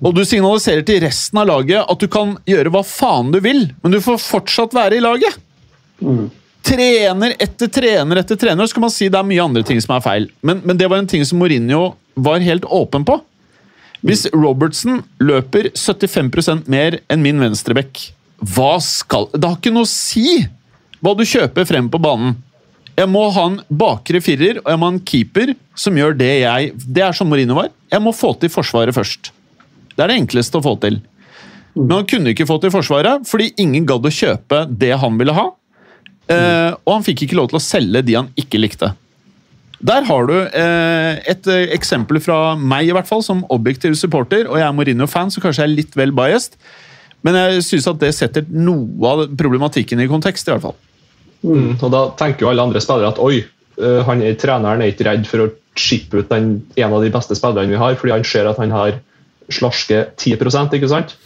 Og 0.00 0.14
du 0.16 0.22
signaliserer 0.28 0.84
til 0.86 1.00
resten 1.04 1.40
av 1.40 1.48
laget 1.48 1.84
at 1.84 2.00
du 2.00 2.08
kan 2.12 2.34
gjøre 2.48 2.72
hva 2.72 2.82
faen 2.84 3.30
du 3.32 3.40
vil, 3.44 3.66
men 3.82 3.94
du 3.94 4.00
får 4.04 4.20
fortsatt 4.20 4.76
være 4.76 4.98
i 4.98 5.04
laget. 5.04 5.38
Trener 6.66 7.36
etter 7.40 7.70
trener 7.72 8.20
etter 8.20 8.40
trener, 8.40 8.66
så 8.66 8.76
kan 8.76 8.84
man 8.88 8.92
si 8.92 9.08
det 9.12 9.20
er 9.20 9.28
mye 9.28 9.44
andre 9.44 9.64
ting 9.66 9.80
som 9.82 9.96
er 9.96 10.04
feil. 10.04 10.28
Men, 10.44 10.60
men 10.66 10.80
det 10.80 10.88
var 10.90 11.00
en 11.00 11.08
ting 11.08 11.24
som 11.28 11.40
Mourinho 11.40 11.94
var 12.16 12.44
helt 12.44 12.66
åpen 12.68 13.06
på. 13.08 13.20
Hvis 14.06 14.26
Robertson 14.34 15.00
løper 15.22 15.70
75% 15.72 16.68
mer 16.70 17.00
enn 17.12 17.24
min 17.24 17.40
venstrebekk, 17.40 18.10
hva 18.36 18.76
skal 18.84 19.30
Det 19.32 19.46
har 19.48 19.56
ikke 19.56 19.72
noe 19.72 19.86
å 19.86 19.90
si 19.90 20.42
hva 21.00 21.14
du 21.16 21.24
kjøper 21.28 21.66
frem 21.68 21.88
på 21.92 22.00
banen. 22.02 22.36
Jeg 22.96 23.08
må 23.12 23.26
ha 23.32 23.44
en 23.50 23.58
bakre 23.68 24.22
firer 24.24 24.60
og 24.62 24.70
jeg 24.72 24.80
må 24.80 24.88
ha 24.88 24.94
en 24.94 25.04
keeper 25.10 25.52
som 25.76 25.96
gjør 25.96 26.16
det 26.16 26.32
jeg 26.40 26.70
Det 26.80 27.04
er 27.04 27.16
som 27.16 27.28
Mourinho 27.28 27.58
var. 27.58 27.70
Jeg 27.92 28.02
må 28.02 28.14
få 28.16 28.32
til 28.40 28.52
Forsvaret 28.52 28.96
først. 28.96 29.30
Det 29.96 30.04
er 30.04 30.12
det 30.12 30.20
enkleste 30.22 30.60
å 30.60 30.64
få 30.64 30.76
til. 30.80 31.00
Men 31.76 31.98
han 31.98 32.08
kunne 32.08 32.32
ikke 32.32 32.48
få 32.48 32.58
til 32.60 32.72
Forsvaret 32.72 33.26
fordi 33.28 33.52
ingen 33.60 33.86
gadd 33.88 34.04
å 34.08 34.12
kjøpe 34.12 34.64
det 34.68 34.94
han 35.00 35.18
ville 35.20 35.36
ha. 35.36 35.50
Eh, 36.32 36.72
og 36.72 36.94
han 36.96 37.04
fikk 37.06 37.26
ikke 37.26 37.38
lov 37.38 37.50
til 37.52 37.60
å 37.60 37.62
selge 37.62 38.02
de 38.06 38.16
han 38.18 38.32
ikke 38.40 38.60
likte. 38.60 38.94
Der 39.86 40.06
har 40.08 40.28
du 40.28 40.36
eh, 40.40 41.18
et 41.28 41.48
eh, 41.52 41.68
eksempel 41.76 42.18
fra 42.24 42.56
meg, 42.56 42.88
i 42.88 42.94
hvert 42.96 43.08
fall, 43.08 43.22
som 43.22 43.44
objektiv 43.52 43.94
supporter. 44.00 44.48
Og 44.48 44.56
jeg 44.56 44.66
er 44.66 44.74
Mourinho-fan, 44.74 45.30
så 45.30 45.42
kanskje 45.44 45.66
jeg 45.66 45.70
er 45.70 45.76
litt 45.82 45.98
vel 45.98 46.14
biased. 46.16 46.56
Men 47.26 47.38
jeg 47.40 47.64
syns 47.66 47.88
at 47.90 48.00
det 48.00 48.12
setter 48.14 48.46
noe 48.54 49.10
av 49.10 49.24
problematikken 49.38 50.02
i 50.02 50.08
kontekst, 50.10 50.46
i 50.46 50.54
hvert 50.54 50.68
fall. 50.68 50.76
Mm, 51.42 51.76
og 51.76 51.90
Da 51.92 52.02
tenker 52.18 52.46
jo 52.46 52.52
alle 52.52 52.64
andre 52.64 52.82
spillere 52.82 53.10
at 53.12 53.20
oi, 53.22 53.40
eh, 53.42 54.00
han 54.06 54.22
er, 54.22 54.38
treneren 54.40 54.82
er 54.84 54.94
ikke 54.94 55.08
redd 55.08 55.26
for 55.28 55.44
å 55.44 55.50
chippe 55.76 56.22
ut 56.22 56.30
den, 56.30 56.62
en 56.78 56.96
av 56.96 57.04
de 57.04 57.12
beste 57.12 57.36
spillerne 57.36 57.74
vi 57.74 57.80
har, 57.80 57.98
fordi 57.98 58.14
han 58.14 58.24
ser 58.26 58.48
at 58.48 58.62
han 58.62 58.72
har 58.74 59.00
slarske 59.52 60.06
10% 60.16 60.74
ikke 60.78 60.90
sant? 60.90 61.16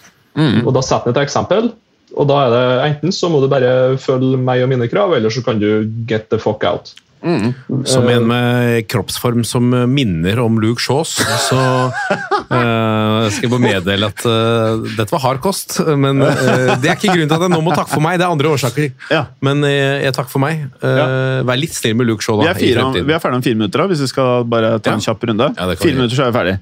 Og 0.64 0.72
Da 0.74 0.82
setter 0.84 1.10
han 1.10 1.16
et 1.16 1.22
eksempel, 1.26 1.70
og 2.18 2.26
da 2.26 2.40
er 2.44 2.50
det 2.54 2.64
enten 2.88 3.14
så 3.14 3.30
må 3.30 3.40
du 3.42 3.48
bare 3.50 3.96
følge 4.02 4.38
meg 4.40 4.64
og 4.64 4.70
mine 4.72 4.88
krav, 4.90 5.14
eller 5.16 5.30
så 5.30 5.42
kan 5.46 5.60
du 5.62 5.86
get 6.08 6.28
the 6.30 6.38
fuck 6.38 6.64
out. 6.66 6.94
Som 7.90 8.08
en 8.08 8.26
med 8.28 8.86
kroppsform 8.90 9.44
som 9.44 9.68
minner 9.92 10.38
om 10.40 10.56
Luke 10.62 10.80
Shaws, 10.82 11.16
så 11.48 11.58
uh, 12.50 13.26
skal 13.28 13.46
jeg 13.46 13.52
bare 13.52 13.62
meddele 13.62 14.08
at 14.10 14.24
uh, 14.24 14.80
dette 14.96 15.12
var 15.12 15.22
hard 15.24 15.42
kost. 15.44 15.78
Men 15.84 16.22
uh, 16.24 16.74
det 16.80 16.90
er 16.90 16.96
ikke 16.96 17.12
grunnen 17.12 17.30
til 17.30 17.36
at 17.36 17.46
jeg 17.46 17.52
nå 17.52 17.60
må 17.64 17.74
takke 17.76 17.92
for 17.92 18.04
meg, 18.04 18.18
det 18.20 18.26
er 18.26 18.32
andre 18.32 18.52
årsaker. 18.54 18.90
Ja. 19.12 19.24
Men 19.44 19.64
jeg 19.66 20.14
takker 20.16 20.32
for 20.32 20.42
meg. 20.44 20.66
Vær 20.80 21.60
litt 21.60 21.76
snill 21.76 21.98
med 21.98 22.08
Luke 22.08 22.24
Shaw 22.24 22.40
Vi 22.40 22.48
da, 22.48 22.54
er, 22.54 22.60
fire, 22.60 23.04
vi 23.04 23.16
er 23.16 23.22
ferdig 23.22 23.40
om 23.40 23.44
fire 23.44 23.58
minutter, 23.58 23.84
da, 23.84 23.90
hvis 23.92 24.04
vi 24.06 24.10
skal 24.12 24.46
bare 24.50 24.76
ta 24.80 24.94
en 24.94 25.00
Ja. 25.00 25.10
kjapp 25.10 25.28
runde. 25.30 25.52
Ja, 25.56 25.68
fire 25.74 25.92
vi 25.94 25.98
minutter, 25.98 26.16
så 26.16 26.26
er 26.26 26.32
vi 26.32 26.38
ferdig. 26.40 26.56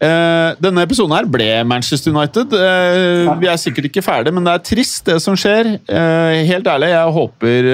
Eh, 0.00 0.50
denne 0.60 0.84
episoden 0.84 1.14
her 1.14 1.28
ble 1.28 1.48
Manchester 1.68 2.12
United. 2.12 2.52
Eh, 2.56 3.28
vi 3.40 3.48
er 3.50 3.60
sikkert 3.60 3.88
ikke 3.90 4.04
ferdig, 4.04 4.32
men 4.36 4.46
det 4.46 4.54
er 4.54 4.64
trist, 4.64 5.02
det 5.08 5.18
som 5.24 5.36
skjer. 5.38 5.74
Eh, 5.88 6.40
helt 6.48 6.68
ærlig, 6.68 6.90
jeg 6.92 7.14
håper 7.16 7.70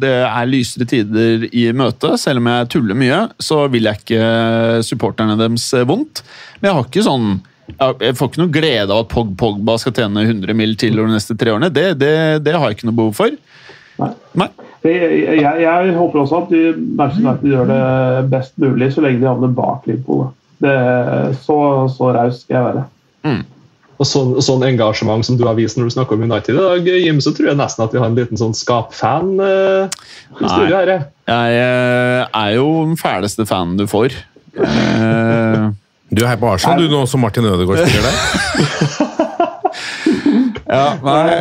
det 0.00 0.14
er 0.20 0.50
lysere 0.50 0.88
tider 0.88 1.48
i 1.50 1.66
møte. 1.76 2.14
Selv 2.20 2.42
om 2.42 2.50
jeg 2.52 2.70
tuller 2.72 2.98
mye, 2.98 3.20
så 3.42 3.64
vil 3.72 3.88
jeg 3.88 4.02
ikke 4.02 4.30
supporterne 4.86 5.36
deres 5.40 5.68
vondt. 5.88 6.24
Men 6.60 6.70
jeg 6.70 6.78
har 6.78 6.88
ikke 6.88 7.06
sånn 7.06 7.36
jeg 7.76 8.14
får 8.14 8.28
ikke 8.30 8.38
noe 8.38 8.54
glede 8.54 8.94
av 8.94 9.00
at 9.02 9.08
Pog 9.10 9.32
Pogba 9.36 9.74
skal 9.82 9.92
tjene 9.96 10.22
100 10.22 10.54
mill. 10.54 10.76
til 10.78 11.00
over 11.00 11.10
de 11.10 11.16
neste 11.16 11.34
tre 11.36 11.50
årene. 11.50 11.72
Det, 11.74 11.96
det, 11.98 12.44
det 12.46 12.54
har 12.54 12.70
jeg 12.70 12.78
ikke 12.78 12.88
noe 12.88 13.00
behov 13.00 13.16
for. 13.18 13.34
Nei. 13.98 14.10
Nei. 14.38 14.48
Jeg, 14.86 15.40
jeg, 15.40 15.62
jeg 15.64 15.94
håper 15.96 16.20
også 16.22 16.44
at 16.44 16.52
Manchester 16.78 17.24
United 17.26 17.48
gjør 17.50 17.70
det 17.72 18.30
best 18.30 18.54
mulig 18.62 18.92
så 18.94 19.02
lenge 19.02 19.24
de 19.24 19.28
havner 19.28 19.56
bak 19.56 19.88
Liverpool. 19.90 20.28
da. 20.28 20.45
Det, 20.62 20.76
så 21.44 21.58
så 21.92 22.12
raus 22.16 22.40
skal 22.42 22.56
jeg 22.56 22.66
være. 22.70 22.84
Og 23.96 24.04
sånn, 24.04 24.34
sånn 24.44 24.64
engasjement 24.66 25.24
som 25.24 25.38
du 25.40 25.46
har 25.48 25.56
vist 25.56 25.78
når 25.78 25.88
du 25.88 25.94
snakker 25.94 26.18
om 26.18 26.24
United 26.26 26.52
i 26.52 26.60
dag, 26.60 26.88
Jim, 27.00 27.20
så 27.24 27.32
tror 27.36 27.50
jeg 27.50 27.60
nesten 27.60 27.84
at 27.86 27.94
vi 27.96 28.00
har 28.02 28.10
en 28.10 28.18
liten 28.18 28.40
sånn 28.40 28.52
skapfan 28.56 29.32
eh, 29.40 29.96
her. 30.36 30.92
Jeg 31.26 31.56
eh, 31.62 32.20
er 32.28 32.50
jo 32.58 32.66
den 32.84 33.00
fæleste 33.00 33.48
fanen 33.48 33.78
du 33.80 33.86
får. 33.90 34.16
Eh, 34.60 35.66
Du 36.06 36.22
er 36.22 36.28
her 36.30 36.36
på 36.38 36.46
Arsenal, 36.46 36.84
du 36.86 36.92
nå 36.92 37.00
som 37.10 37.18
Martin 37.18 37.48
Ødegaard 37.50 37.80
spiller 37.82 38.04
der? 38.06 38.14
ja, 40.76 40.84
nei, 41.02 41.32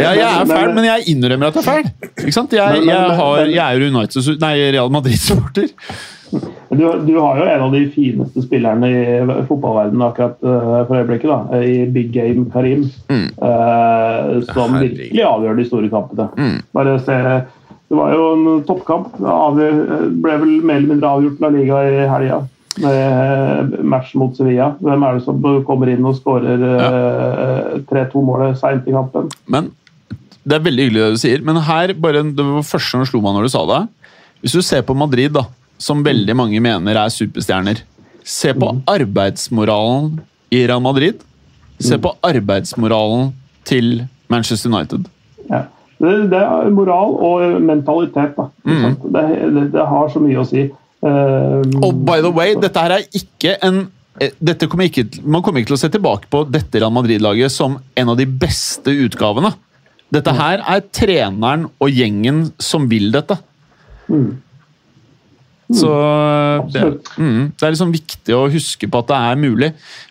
ja, 0.00 0.12
jeg 0.16 0.24
er 0.24 0.48
fæl, 0.48 0.70
men 0.72 0.86
jeg 0.88 1.04
innrømmer 1.12 1.50
at 1.50 1.58
jeg 1.58 1.60
er 1.60 1.68
fæl. 1.68 2.14
Ikke 2.24 2.32
sant? 2.32 2.56
Jeg, 2.56 2.80
jeg, 2.88 3.10
har, 3.18 3.42
jeg 3.44 3.60
er 3.60 3.76
jo 3.76 3.90
United, 3.92 4.30
nei, 4.40 4.54
Real 4.72 4.88
Madrid-supporter. 4.94 5.68
Du, 6.70 6.84
du 7.06 7.12
har 7.20 7.38
jo 7.38 7.44
en 7.46 7.64
av 7.66 7.74
de 7.74 7.82
fineste 7.94 8.42
spillerne 8.44 8.88
i 8.90 9.02
fotballverdenen 9.48 10.06
akkurat 10.06 10.38
uh, 10.42 10.80
for 10.88 10.98
øyeblikket. 11.00 11.30
da, 11.30 11.60
I 11.62 11.84
big 11.94 12.10
game 12.14 12.46
Karim. 12.52 12.88
Mm. 13.10 13.26
Uh, 13.38 14.40
som 14.48 14.74
Herregud. 14.74 14.96
virkelig 14.98 15.26
avgjør 15.28 15.60
de 15.60 15.68
store 15.68 15.92
kampene. 15.92 16.48
Bare 16.74 16.96
se, 17.04 17.20
Det 17.88 17.98
var 18.00 18.14
jo 18.16 18.26
en 18.32 18.64
toppkamp. 18.66 19.14
Avgjør, 19.20 19.78
ble 20.24 20.36
vel 20.42 20.52
mer 20.64 20.80
eller 20.80 20.92
mindre 20.94 21.14
avgjort 21.14 21.40
La 21.44 21.52
Liga 21.54 21.82
i 21.86 22.04
helga. 22.10 22.42
Med 22.82 23.74
match 23.86 24.14
mot 24.18 24.34
Sevilla. 24.34 24.72
Hvem 24.82 25.04
er 25.06 25.18
det 25.18 25.24
som 25.28 25.42
kommer 25.68 25.92
inn 25.92 26.06
og 26.08 26.16
skårer 26.18 26.64
uh, 26.64 27.76
3-2-målet 27.86 28.58
seint 28.58 28.88
i 28.90 28.94
kampen? 28.96 29.28
Men 29.46 29.70
Det 30.42 30.56
er 30.56 30.64
veldig 30.64 30.88
hyggelig 30.88 31.04
det 31.04 31.12
du 31.14 31.20
sier, 31.22 31.44
men 31.44 31.56
her 31.64 31.94
bare, 31.96 32.24
det 32.34 32.44
var 32.44 32.66
første 32.66 32.90
som 32.98 33.04
slo 33.08 33.22
meg 33.24 33.36
når 33.36 33.46
du 33.46 33.52
sa 33.54 33.62
det. 33.70 33.82
Hvis 34.42 34.56
du 34.58 34.60
ser 34.60 34.82
på 34.84 34.92
Madrid, 34.98 35.30
da, 35.32 35.46
som 35.78 36.04
veldig 36.06 36.36
mange 36.38 36.60
mener 36.62 36.98
er 37.00 37.12
superstjerner 37.12 37.82
Se 38.24 38.54
på 38.56 38.70
arbeidsmoralen 38.88 40.14
i 40.54 40.62
Real 40.64 40.80
Madrid. 40.80 41.20
Se 41.76 41.98
på 42.00 42.14
arbeidsmoralen 42.24 43.34
til 43.68 44.06
Manchester 44.32 44.72
United. 44.72 45.10
Ja. 45.50 45.66
Det, 46.00 46.14
det 46.32 46.40
er 46.40 46.70
moral 46.74 47.12
og 47.22 47.60
mentalitet. 47.62 48.32
da. 48.36 48.48
Mm. 48.64 48.96
Det, 49.04 49.24
det, 49.56 49.66
det 49.76 49.84
har 49.90 50.08
så 50.12 50.22
mye 50.24 50.40
å 50.40 50.46
si. 50.48 50.64
Uh, 51.04 51.60
Og 51.84 52.00
by 52.06 52.22
the 52.24 52.32
way, 52.32 52.54
dette 52.56 52.80
her 52.80 52.96
er 52.96 53.04
ikke 53.12 53.58
en 53.64 53.82
eh, 54.24 54.32
kommer 54.64 54.88
ikke, 54.88 55.20
Man 55.20 55.44
kommer 55.44 55.60
ikke 55.60 55.74
til 55.74 55.76
å 55.76 55.82
se 55.82 55.92
tilbake 55.92 56.30
på 56.32 56.46
dette 56.48 56.80
Real 56.80 56.94
Madrid-laget 56.96 57.52
som 57.52 57.76
en 57.94 58.12
av 58.14 58.16
de 58.20 58.26
beste 58.26 58.94
utgavene. 59.04 59.52
Dette 60.14 60.32
her 60.36 60.64
er 60.64 60.84
treneren 60.94 61.68
og 61.82 61.92
gjengen 61.92 62.46
som 62.62 62.88
vil 62.88 63.10
dette. 63.14 63.36
Så 65.72 65.90
det, 66.74 66.82
mm, 67.16 67.54
det 67.56 67.64
er 67.64 67.72
liksom 67.72 67.92
viktig 67.94 68.34
å 68.36 68.44
huske 68.52 68.88
på 68.90 69.00
at 69.00 69.08
det 69.08 69.20
er 69.30 69.40
mulig. 69.40 69.70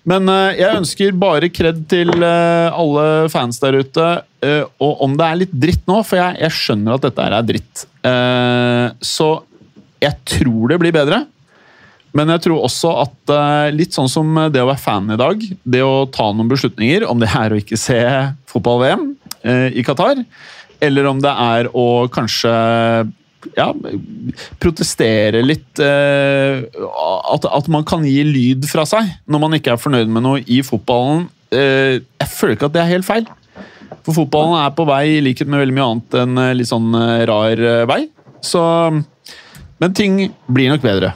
Men 0.09 0.25
uh, 0.31 0.49
jeg 0.57 0.79
ønsker 0.79 1.13
bare 1.21 1.51
kred 1.53 1.83
til 1.91 2.09
uh, 2.17 2.73
alle 2.73 3.05
fans 3.33 3.61
der 3.61 3.77
ute. 3.83 4.07
Uh, 4.41 4.63
og 4.81 5.03
om 5.05 5.13
det 5.19 5.27
er 5.27 5.41
litt 5.43 5.53
dritt 5.53 5.85
nå, 5.89 5.99
for 6.07 6.17
jeg, 6.17 6.41
jeg 6.41 6.57
skjønner 6.57 6.97
at 6.97 7.05
dette 7.05 7.27
her 7.27 7.37
er 7.37 7.51
dritt. 7.53 7.85
Eh, 8.03 8.87
så 8.99 9.29
jeg 10.03 10.17
tror 10.27 10.73
det 10.73 10.79
blir 10.81 10.95
bedre. 10.95 11.23
Men 12.13 12.29
jeg 12.35 12.43
tror 12.45 12.65
også 12.67 12.91
at 13.01 13.33
eh, 13.33 13.71
litt 13.73 13.95
sånn 13.95 14.11
som 14.11 14.35
det 14.53 14.61
å 14.61 14.69
være 14.69 14.81
fan 14.83 15.09
i 15.15 15.19
dag, 15.19 15.41
det 15.63 15.81
å 15.85 16.05
ta 16.13 16.29
noen 16.29 16.51
beslutninger, 16.51 17.07
om 17.09 17.21
det 17.21 17.31
er 17.33 17.53
å 17.53 17.61
ikke 17.61 17.79
se 17.79 17.99
fotball-VM 18.51 19.07
eh, 19.41 19.69
i 19.79 19.85
Qatar, 19.85 20.21
eller 20.83 21.09
om 21.09 21.23
det 21.23 21.31
er 21.31 21.71
å 21.73 21.87
kanskje 22.13 22.53
ja, 23.57 23.69
protestere 24.61 25.43
litt 25.45 25.81
eh, 25.83 26.63
at, 27.33 27.47
at 27.47 27.69
man 27.71 27.85
kan 27.87 28.05
gi 28.07 28.21
lyd 28.27 28.67
fra 28.69 28.85
seg 28.89 29.09
når 29.27 29.43
man 29.43 29.57
ikke 29.57 29.75
er 29.75 29.81
fornøyd 29.81 30.11
med 30.11 30.25
noe 30.25 30.43
i 30.43 30.61
fotballen. 30.65 31.27
Eh, 31.53 32.01
jeg 32.01 32.29
føler 32.33 32.57
ikke 32.57 32.69
at 32.71 32.77
det 32.77 32.83
er 32.83 32.93
helt 32.95 33.07
feil. 33.07 33.27
For 34.03 34.15
fotballen 34.15 34.57
er 34.59 34.71
på 34.75 34.85
vei, 34.87 35.03
i 35.17 35.23
likhet 35.23 35.49
med 35.49 35.61
veldig 35.63 35.75
mye 35.77 35.89
annet, 35.89 36.15
en 36.23 36.39
eh, 36.43 36.53
litt 36.57 36.69
sånn 36.69 36.93
eh, 36.99 37.25
rar 37.29 37.59
eh, 37.59 37.83
vei. 37.89 38.01
Så 38.43 38.61
Men 39.79 39.93
ting 39.95 40.17
blir 40.51 40.71
nok 40.71 40.83
bedre. 40.83 41.13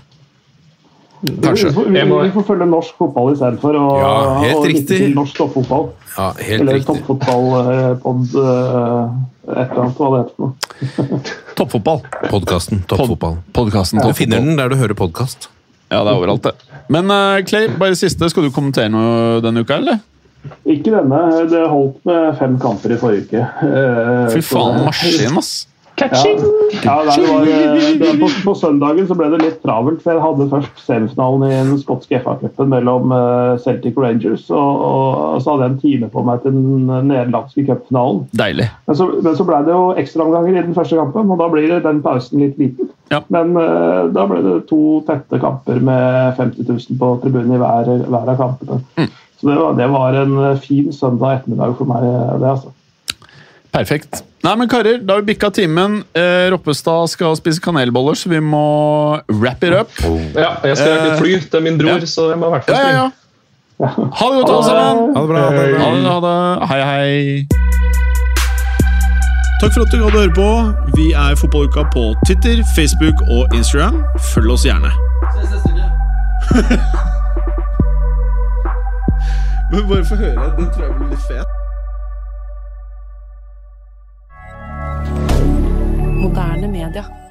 Kanskje. 1.44 1.72
Vi, 1.74 1.84
vi, 1.90 2.04
vi 2.06 2.32
får 2.36 2.46
følge 2.46 2.68
norsk 2.70 3.00
fotball 3.00 3.32
istedenfor. 3.34 3.78
Ja, 3.78 4.12
helt 4.44 4.60
og 4.60 4.68
riktig. 4.70 5.00
til 5.02 5.16
norsk 5.18 5.40
toppfotball. 5.40 5.90
Ja, 6.18 6.32
helt 6.39 6.61
Eller 6.63 6.74
riktig. 6.80 6.88
toppfotballpod 7.05 8.34
et 9.47 9.72
eller 9.72 9.84
annet, 9.84 9.99
hva 10.01 10.07
det 10.11 10.22
heter. 10.24 10.34
for 10.95 11.03
noe. 11.13 11.22
Toppfotball. 11.57 12.01
Podkasten 12.32 12.82
Toppfotball. 12.89 13.38
Podkasten 13.55 14.01
Du 14.03 14.09
finner 14.18 14.41
den 14.43 14.57
der 14.59 14.70
du 14.74 14.76
hører 14.80 14.97
podkast. 14.97 15.49
Ja, 15.88 16.01
det 16.03 16.11
er 16.11 16.18
overalt, 16.20 16.43
det. 16.43 16.82
Men 16.91 17.07
uh, 17.13 17.38
Clay, 17.47 17.70
bare 17.80 17.95
siste. 17.95 18.28
Skal 18.30 18.47
du 18.47 18.51
kommentere 18.55 18.89
noe 18.91 19.38
denne 19.45 19.63
uka, 19.63 19.78
eller? 19.80 20.01
Ikke 20.68 20.91
denne. 20.93 21.22
Det 21.51 21.63
holdt 21.72 22.01
med 22.07 22.36
fem 22.39 22.57
kamper 22.59 22.93
i 22.95 22.99
forrige 22.99 23.28
uke. 23.30 23.45
Uh, 23.63 24.28
Fy 24.34 24.41
faen, 24.45 24.82
maskin, 24.88 25.38
ass. 25.39 25.53
Ja, 25.98 26.10
ja 26.84 27.16
det 27.16 27.24
var, 27.26 27.41
eh, 27.41 27.88
det 27.98 28.12
på, 28.20 28.30
på 28.45 28.54
søndagen 28.56 29.08
så 29.10 29.16
ble 29.18 29.32
det 29.34 29.39
litt 29.41 29.58
travelt, 29.64 30.04
for 30.04 30.14
jeg 30.14 30.22
hadde 30.22 30.50
først 30.52 30.84
semifinalen 30.86 31.45
i 31.48 31.56
den 31.56 31.80
skotske 31.82 32.20
FA-cupen 32.22 32.70
mellom 32.70 33.14
eh, 33.16 33.56
Celtic 33.64 33.98
Rangers, 33.98 34.45
og, 34.54 34.84
og 34.86 35.41
så 35.41 35.56
hadde 35.56 35.66
jeg 35.66 35.74
en 35.74 35.82
time 35.82 36.12
på 36.14 36.24
meg 36.28 36.43
til 36.45 36.54
den 36.54 36.86
nederlandske 37.10 37.66
cupfinalen. 37.66 38.24
Deilig. 38.38 38.70
Men 38.86 39.00
så, 39.02 39.10
men 39.16 39.39
så 39.39 39.48
ble 39.50 39.64
det 39.66 39.74
jo 39.74 39.84
ekstraomganger 40.04 40.54
i 40.54 40.66
den 40.70 40.78
første 40.78 41.02
kampen, 41.02 41.34
og 41.34 41.41
da 41.41 41.50
blir 41.54 41.78
den 41.82 42.04
pausen 42.06 42.45
litt 42.45 42.62
liten. 42.62 42.93
Ja. 43.12 43.24
Men 43.34 43.56
uh, 43.58 44.06
da 44.14 44.26
ble 44.30 44.41
det 44.43 44.58
to 44.70 45.00
tette 45.08 45.39
kamper 45.41 45.80
med 45.80 46.36
50 46.38 46.68
000 46.68 47.00
på 47.00 47.14
tribunen 47.24 47.56
i 47.56 47.62
hver, 47.62 47.93
hver 48.06 48.34
av 48.34 48.41
kampene. 48.41 48.84
Mm. 49.00 49.14
Så 49.38 49.50
det 49.50 49.56
var, 49.56 49.74
det 49.78 49.88
var 49.93 50.18
en 50.18 50.38
eh, 50.43 50.58
fin 50.58 50.93
søndag 50.93 51.39
ettermiddag 51.39 51.76
for 51.78 51.89
meg. 51.89 52.06
det 52.41 52.50
altså. 52.50 52.74
Perfekt. 53.78 54.24
Nei, 54.46 54.56
men 54.58 54.70
karer, 54.72 54.98
Da 55.06 55.14
har 55.14 55.22
vi 55.22 55.34
bikka 55.34 55.50
timen. 55.54 56.00
Eh, 56.18 56.48
Roppestad 56.54 57.10
skal 57.12 57.36
spise 57.38 57.62
kanelboller, 57.62 58.16
så 58.18 58.30
vi 58.32 58.40
må 58.42 58.64
wrap 59.38 59.64
it 59.64 59.74
up. 59.78 59.92
Ja, 60.34 60.56
jeg 60.66 60.78
skal 60.78 60.92
egentlig 60.96 61.18
fly 61.22 61.32
til 61.52 61.62
min 61.68 61.78
bror, 61.78 62.00
Ja. 62.02 62.06
så 62.10 62.30
jeg 62.32 62.40
må 62.42 62.48
i 62.48 62.50
hvert 62.56 62.66
fall 62.66 62.76
Ja, 62.76 62.82
ja, 62.88 62.94
ja. 63.04 63.10
Ha 63.78 64.26
det 64.32 64.38
godt, 64.42 64.50
alle 64.50 64.64
sammen! 64.66 65.16
Ha 65.16 65.22
det 65.22 65.30
bra. 65.30 65.38
Ha 65.38 65.50
det. 65.54 65.58
Ha 65.78 65.90
det, 65.94 66.04
ha 66.10 66.20
det. 66.26 66.68
Hei, 66.72 66.82
hei. 66.92 67.46
Takk 69.62 69.72
for 69.74 69.82
at 69.86 69.92
du 69.92 69.98
hadde 70.04 70.18
høre 70.18 70.34
på. 70.34 70.50
Vi 70.98 71.12
er 71.14 71.36
Fotballuka 71.38 71.84
på 71.94 72.04
Twitter, 72.26 72.64
Facebook 72.76 73.22
og 73.30 73.54
Instagram. 73.58 74.04
Følg 74.34 74.52
oss 74.52 74.66
gjerne. 74.66 74.92
Men 79.72 79.88
bare 79.90 80.06
få 80.06 80.16
høre. 80.16 80.52
Den 80.58 80.68
tror 80.74 80.84
jeg 80.86 80.94
blir 80.98 81.10
litt 81.14 81.26
fet. 81.30 81.48
Moderne 86.18 86.68
media. 86.68 87.27